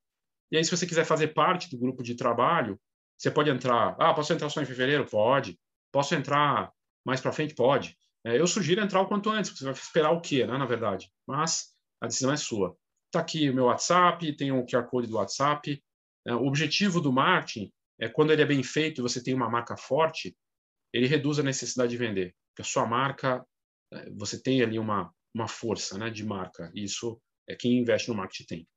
E 0.51 0.57
aí, 0.57 0.65
se 0.65 0.71
você 0.71 0.87
quiser 0.87 1.05
fazer 1.05 1.29
parte 1.29 1.71
do 1.71 1.79
grupo 1.79 2.03
de 2.03 2.15
trabalho, 2.15 2.81
você 3.17 3.31
pode 3.31 3.51
entrar. 3.51 3.97
Ah, 3.99 4.15
posso 4.15 4.33
entrar 4.33 4.49
só 4.49 4.63
em 4.63 4.67
fevereiro? 4.67 5.05
Pode. 5.05 5.59
Posso 5.93 6.15
entrar 6.15 6.73
mais 7.05 7.21
para 7.21 7.33
frente? 7.33 7.55
Pode. 7.55 7.97
É, 8.25 8.39
eu 8.39 8.47
sugiro 8.47 8.81
entrar 8.81 9.01
o 9.01 9.09
quanto 9.09 9.31
antes, 9.31 9.51
porque 9.51 9.61
você 9.61 9.65
vai 9.65 9.75
esperar 9.75 10.11
o 10.13 10.21
quê, 10.21 10.47
né, 10.47 10.57
na 10.57 10.67
verdade? 10.67 11.11
Mas 11.27 11.75
a 12.01 12.07
decisão 12.07 12.33
é 12.33 12.37
sua. 12.37 12.77
Está 13.07 13.21
aqui 13.21 13.49
o 13.49 13.55
meu 13.55 13.65
WhatsApp, 13.65 14.37
tem 14.37 14.53
o 14.53 14.65
QR 14.67 14.87
Code 14.87 15.09
do 15.09 15.17
WhatsApp. 15.17 15.83
É, 16.27 16.35
o 16.35 16.47
objetivo 16.47 17.01
do 17.01 17.13
marketing 17.13 17.73
é 17.99 18.09
quando 18.09 18.33
ele 18.33 18.43
é 18.43 18.47
bem 18.47 18.63
feito 18.63 19.01
e 19.01 19.03
você 19.03 19.23
tem 19.23 19.35
uma 19.35 19.49
marca 19.49 19.77
forte, 19.77 20.37
ele 20.93 21.07
reduz 21.07 21.39
a 21.39 21.43
necessidide 21.43 21.89
de 21.89 21.97
vender. 21.97 22.35
Porque 22.51 22.63
a 22.63 22.71
sua 22.71 22.87
marca, 22.87 23.45
é, 23.93 24.11
você 24.11 24.41
tem 24.41 24.63
ali 24.63 24.79
uma, 24.79 25.13
uma 25.35 25.49
força 25.49 25.99
né, 25.99 26.11
de 26.11 26.25
marca. 26.25 26.71
Isso 26.75 27.21
é 27.49 27.57
quem 27.57 27.79
investe 27.79 28.09
no 28.09 28.15
marketing 28.15 28.45
tem. 28.45 28.69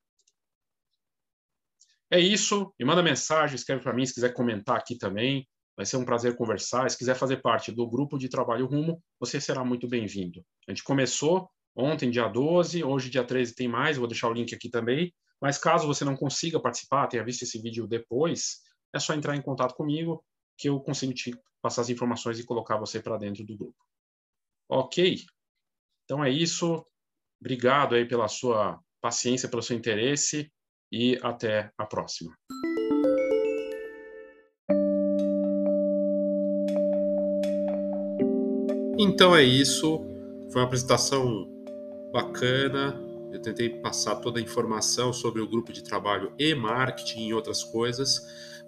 É 2.12 2.20
isso. 2.20 2.74
Me 2.78 2.86
manda 2.86 3.02
mensagem, 3.02 3.56
escreve 3.56 3.82
para 3.82 3.94
mim 3.94 4.06
se 4.06 4.14
quiser 4.14 4.34
comentar 4.34 4.76
aqui 4.76 4.98
também. 4.98 5.48
Vai 5.78 5.86
ser 5.86 5.96
um 5.96 6.04
prazer 6.04 6.36
conversar. 6.36 6.90
Se 6.90 6.98
quiser 6.98 7.16
fazer 7.16 7.38
parte 7.38 7.72
do 7.72 7.90
grupo 7.90 8.18
de 8.18 8.28
trabalho 8.28 8.66
Rumo, 8.66 9.02
você 9.18 9.40
será 9.40 9.64
muito 9.64 9.88
bem-vindo. 9.88 10.44
A 10.68 10.72
gente 10.72 10.84
começou 10.84 11.50
ontem, 11.74 12.12
dia 12.12 12.28
12, 12.28 12.84
hoje, 12.84 13.10
dia 13.10 13.24
13, 13.24 13.56
tem 13.56 13.70
mais, 13.70 13.96
vou 13.96 14.08
deixar 14.08 14.28
o 14.28 14.34
link 14.34 14.54
aqui 14.54 14.70
também. 14.70 15.14
Mas 15.42 15.58
caso 15.58 15.88
você 15.88 16.04
não 16.04 16.18
consiga 16.18 16.60
participar, 16.60 17.08
tenha 17.08 17.24
visto 17.24 17.44
esse 17.44 17.60
vídeo 17.62 17.88
depois, 17.88 18.60
é 18.94 19.00
só 19.00 19.14
entrar 19.14 19.38
em 19.38 19.42
contato 19.42 19.74
comigo 19.74 20.24
que 20.58 20.68
eu 20.68 20.80
consigo 20.82 21.14
te 21.14 21.32
passar 21.62 21.82
as 21.82 21.90
informações 21.90 22.38
e 22.38 22.46
colocar 22.46 22.78
você 22.78 23.02
para 23.02 23.18
dentro 23.18 23.46
do 23.46 23.58
grupo. 23.58 23.78
Ok? 24.70 25.16
Então 26.04 26.24
é 26.24 26.30
isso. 26.30 26.86
Obrigado 27.40 27.96
aí 27.96 28.06
pela 28.06 28.28
sua 28.28 28.80
paciência, 29.02 29.50
pelo 29.50 29.64
seu 29.64 29.78
interesse 29.78 30.52
e 30.92 31.20
até 31.22 31.72
a 31.78 31.86
próxima. 31.86 32.36
Então 39.00 39.36
é 39.36 39.44
isso. 39.44 40.00
Foi 40.52 40.62
uma 40.62 40.68
apresentação 40.68 41.48
bacana. 42.12 43.00
Eu 43.32 43.42
tentei 43.42 43.70
passar 43.70 44.18
toda 44.18 44.40
a 44.40 44.44
informação 44.44 45.12
sobre 45.14 45.42
o 45.42 45.48
grupo 45.48 45.72
de 45.72 45.84
trabalho 45.84 46.34
e 46.38 46.54
marketing 46.54 47.28
e 47.28 47.34
outras 47.34 47.64
coisas, 47.64 48.20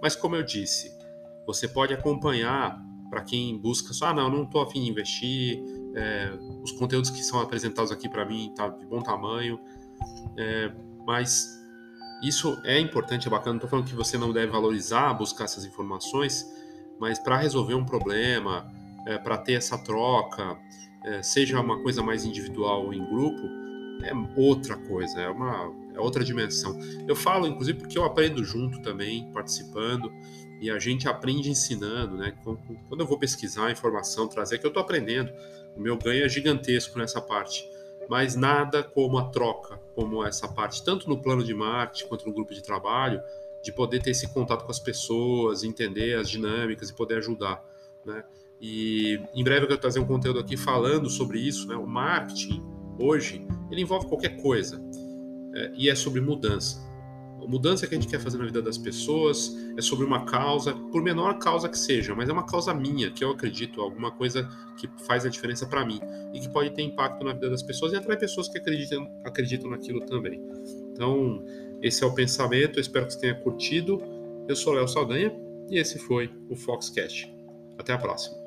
mas 0.02 0.16
como 0.16 0.36
eu 0.38 0.44
disse, 0.44 0.98
você 1.46 1.68
pode 1.68 1.94
acompanhar 1.94 2.82
para 3.10 3.22
quem 3.22 3.58
busca 3.60 3.94
só, 3.94 4.08
ah, 4.08 4.14
não, 4.14 4.30
não 4.30 4.44
estou 4.44 4.62
afim 4.62 4.82
de 4.82 4.90
investir, 4.90 5.62
é, 5.96 6.32
os 6.64 6.72
conteúdos 6.72 7.10
que 7.10 7.22
são 7.22 7.40
apresentados 7.42 7.92
aqui 7.92 8.10
para 8.10 8.26
mim 8.26 8.54
tá 8.56 8.70
de 8.70 8.86
bom 8.86 9.02
tamanho, 9.02 9.60
é, 10.38 10.74
mas 11.06 11.63
isso 12.24 12.60
é 12.64 12.80
importante, 12.80 13.28
é 13.28 13.30
bacana. 13.30 13.52
Não 13.52 13.58
estou 13.58 13.70
falando 13.70 13.86
que 13.86 13.96
você 13.96 14.18
não 14.18 14.32
deve 14.32 14.52
valorizar, 14.52 15.14
buscar 15.14 15.44
essas 15.44 15.66
informações, 15.66 16.46
mas 17.00 17.20
para 17.20 17.38
resolver 17.38 17.74
um 17.74 17.86
problema, 17.86 18.72
é, 19.06 19.18
para 19.18 19.38
ter 19.38 19.54
essa 19.54 19.78
troca, 19.78 20.58
é, 21.04 21.22
seja 21.22 21.60
uma 21.60 21.82
coisa 21.82 22.02
mais 22.02 22.24
individual 22.24 22.86
ou 22.86 22.94
em 22.94 23.06
grupo, 23.06 23.42
é 24.04 24.14
outra 24.36 24.78
coisa, 24.78 25.22
é 25.22 25.30
uma 25.30 25.72
é 25.94 26.00
outra 26.00 26.24
dimensão. 26.24 26.78
Eu 27.08 27.16
falo, 27.16 27.46
inclusive, 27.46 27.78
porque 27.80 27.98
eu 27.98 28.04
aprendo 28.04 28.44
junto 28.44 28.82
também, 28.82 29.32
participando, 29.32 30.12
e 30.60 30.70
a 30.70 30.80
gente 30.80 31.08
aprende 31.08 31.50
ensinando, 31.50 32.18
né? 32.18 32.34
Quando 32.44 33.02
eu 33.02 33.06
vou 33.06 33.20
pesquisar 33.20 33.72
informação, 33.72 34.28
trazer, 34.28 34.58
que 34.58 34.66
eu 34.66 34.70
estou 34.70 34.82
aprendendo, 34.82 35.32
o 35.76 35.82
meu 35.82 35.98
ganho 35.98 36.26
é 36.26 36.30
gigantesco 36.30 36.98
nessa 36.98 37.22
parte. 37.22 37.64
Mas 38.10 38.36
nada 38.36 38.84
como 38.84 39.18
a 39.18 39.30
troca, 39.30 39.80
como 39.96 40.24
essa 40.24 40.48
parte, 40.48 40.84
tanto 40.84 41.10
no 41.10 41.22
plano 41.22 41.44
de 41.44 41.54
marketing 41.54 42.08
quanto 42.08 42.26
no 42.26 42.34
grupo 42.34 42.54
de 42.54 42.62
trabalho, 42.62 43.22
de 43.64 43.72
poder 43.72 44.02
ter 44.02 44.12
esse 44.12 44.32
contato 44.34 44.66
com 44.66 44.72
as 44.72 44.80
pessoas, 44.80 45.64
entender 45.64 46.18
as 46.18 46.30
dinâmicas 46.30 46.90
e 46.90 46.94
poder 46.94 47.18
ajudar, 47.20 47.64
né? 48.06 48.24
E 48.62 49.20
em 49.34 49.44
breve 49.44 49.64
eu 49.64 49.68
quero 49.68 49.80
trazer 49.80 50.00
um 50.00 50.06
conteúdo 50.06 50.40
aqui 50.40 50.56
falando 50.56 51.10
sobre 51.10 51.40
isso, 51.40 51.68
né? 51.68 51.76
O 51.76 51.88
marketing 51.88 52.64
hoje 53.00 53.48
ele 53.72 53.82
envolve 53.82 54.08
qualquer 54.08 54.42
coisa 54.42 54.82
é, 55.56 55.72
e 55.76 55.90
é 55.90 55.96
sobre 55.96 56.22
mudança. 56.22 56.82
A 57.44 57.48
mudança 57.48 57.86
que 57.86 57.94
a 57.94 58.00
gente 58.00 58.10
quer 58.10 58.20
fazer 58.20 58.38
na 58.38 58.46
vida 58.46 58.62
das 58.62 58.78
pessoas 58.78 59.54
é 59.78 59.82
sobre 59.82 60.06
uma 60.06 60.26
causa, 60.26 60.74
por 60.74 61.04
menor 61.04 61.38
causa 61.40 61.68
que 61.68 61.78
seja, 61.78 62.16
mas 62.16 62.30
é 62.30 62.32
uma 62.32 62.46
causa 62.46 62.74
minha, 62.74 63.12
que 63.12 63.24
eu 63.24 63.32
acredito, 63.32 63.82
alguma 63.82 64.12
coisa 64.12 64.50
que 64.78 64.90
faz 65.06 65.26
a 65.26 65.30
diferença 65.30 65.66
para 65.66 65.86
mim 65.86 66.00
e 66.34 66.40
que 66.40 66.48
pode 66.48 66.70
ter 66.72 66.84
impacto 66.84 67.24
na 67.24 67.34
vida 67.34 67.50
das 67.50 67.62
pessoas 67.62 67.92
e 67.92 67.98
atrai 67.98 68.18
pessoas 68.18 68.48
que 68.48 68.58
acreditam, 68.58 69.12
acreditam 69.26 69.70
naquilo 69.70 70.00
também. 70.06 70.42
Então, 70.94 71.44
esse 71.82 72.04
é 72.04 72.08
o 72.08 72.14
pensamento, 72.14 72.80
espero 72.80 73.06
que 73.08 73.14
você 73.14 73.20
tenha 73.20 73.36
curtido. 73.36 74.02
Eu 74.48 74.56
sou 74.56 74.74
Léo 74.74 74.88
Saldanha 74.88 75.34
e 75.70 75.78
esse 75.78 76.00
foi 76.00 76.32
o 76.50 76.56
Foxcast. 76.56 77.34
Até 77.78 77.92
a 77.92 77.98
próxima. 77.98 78.43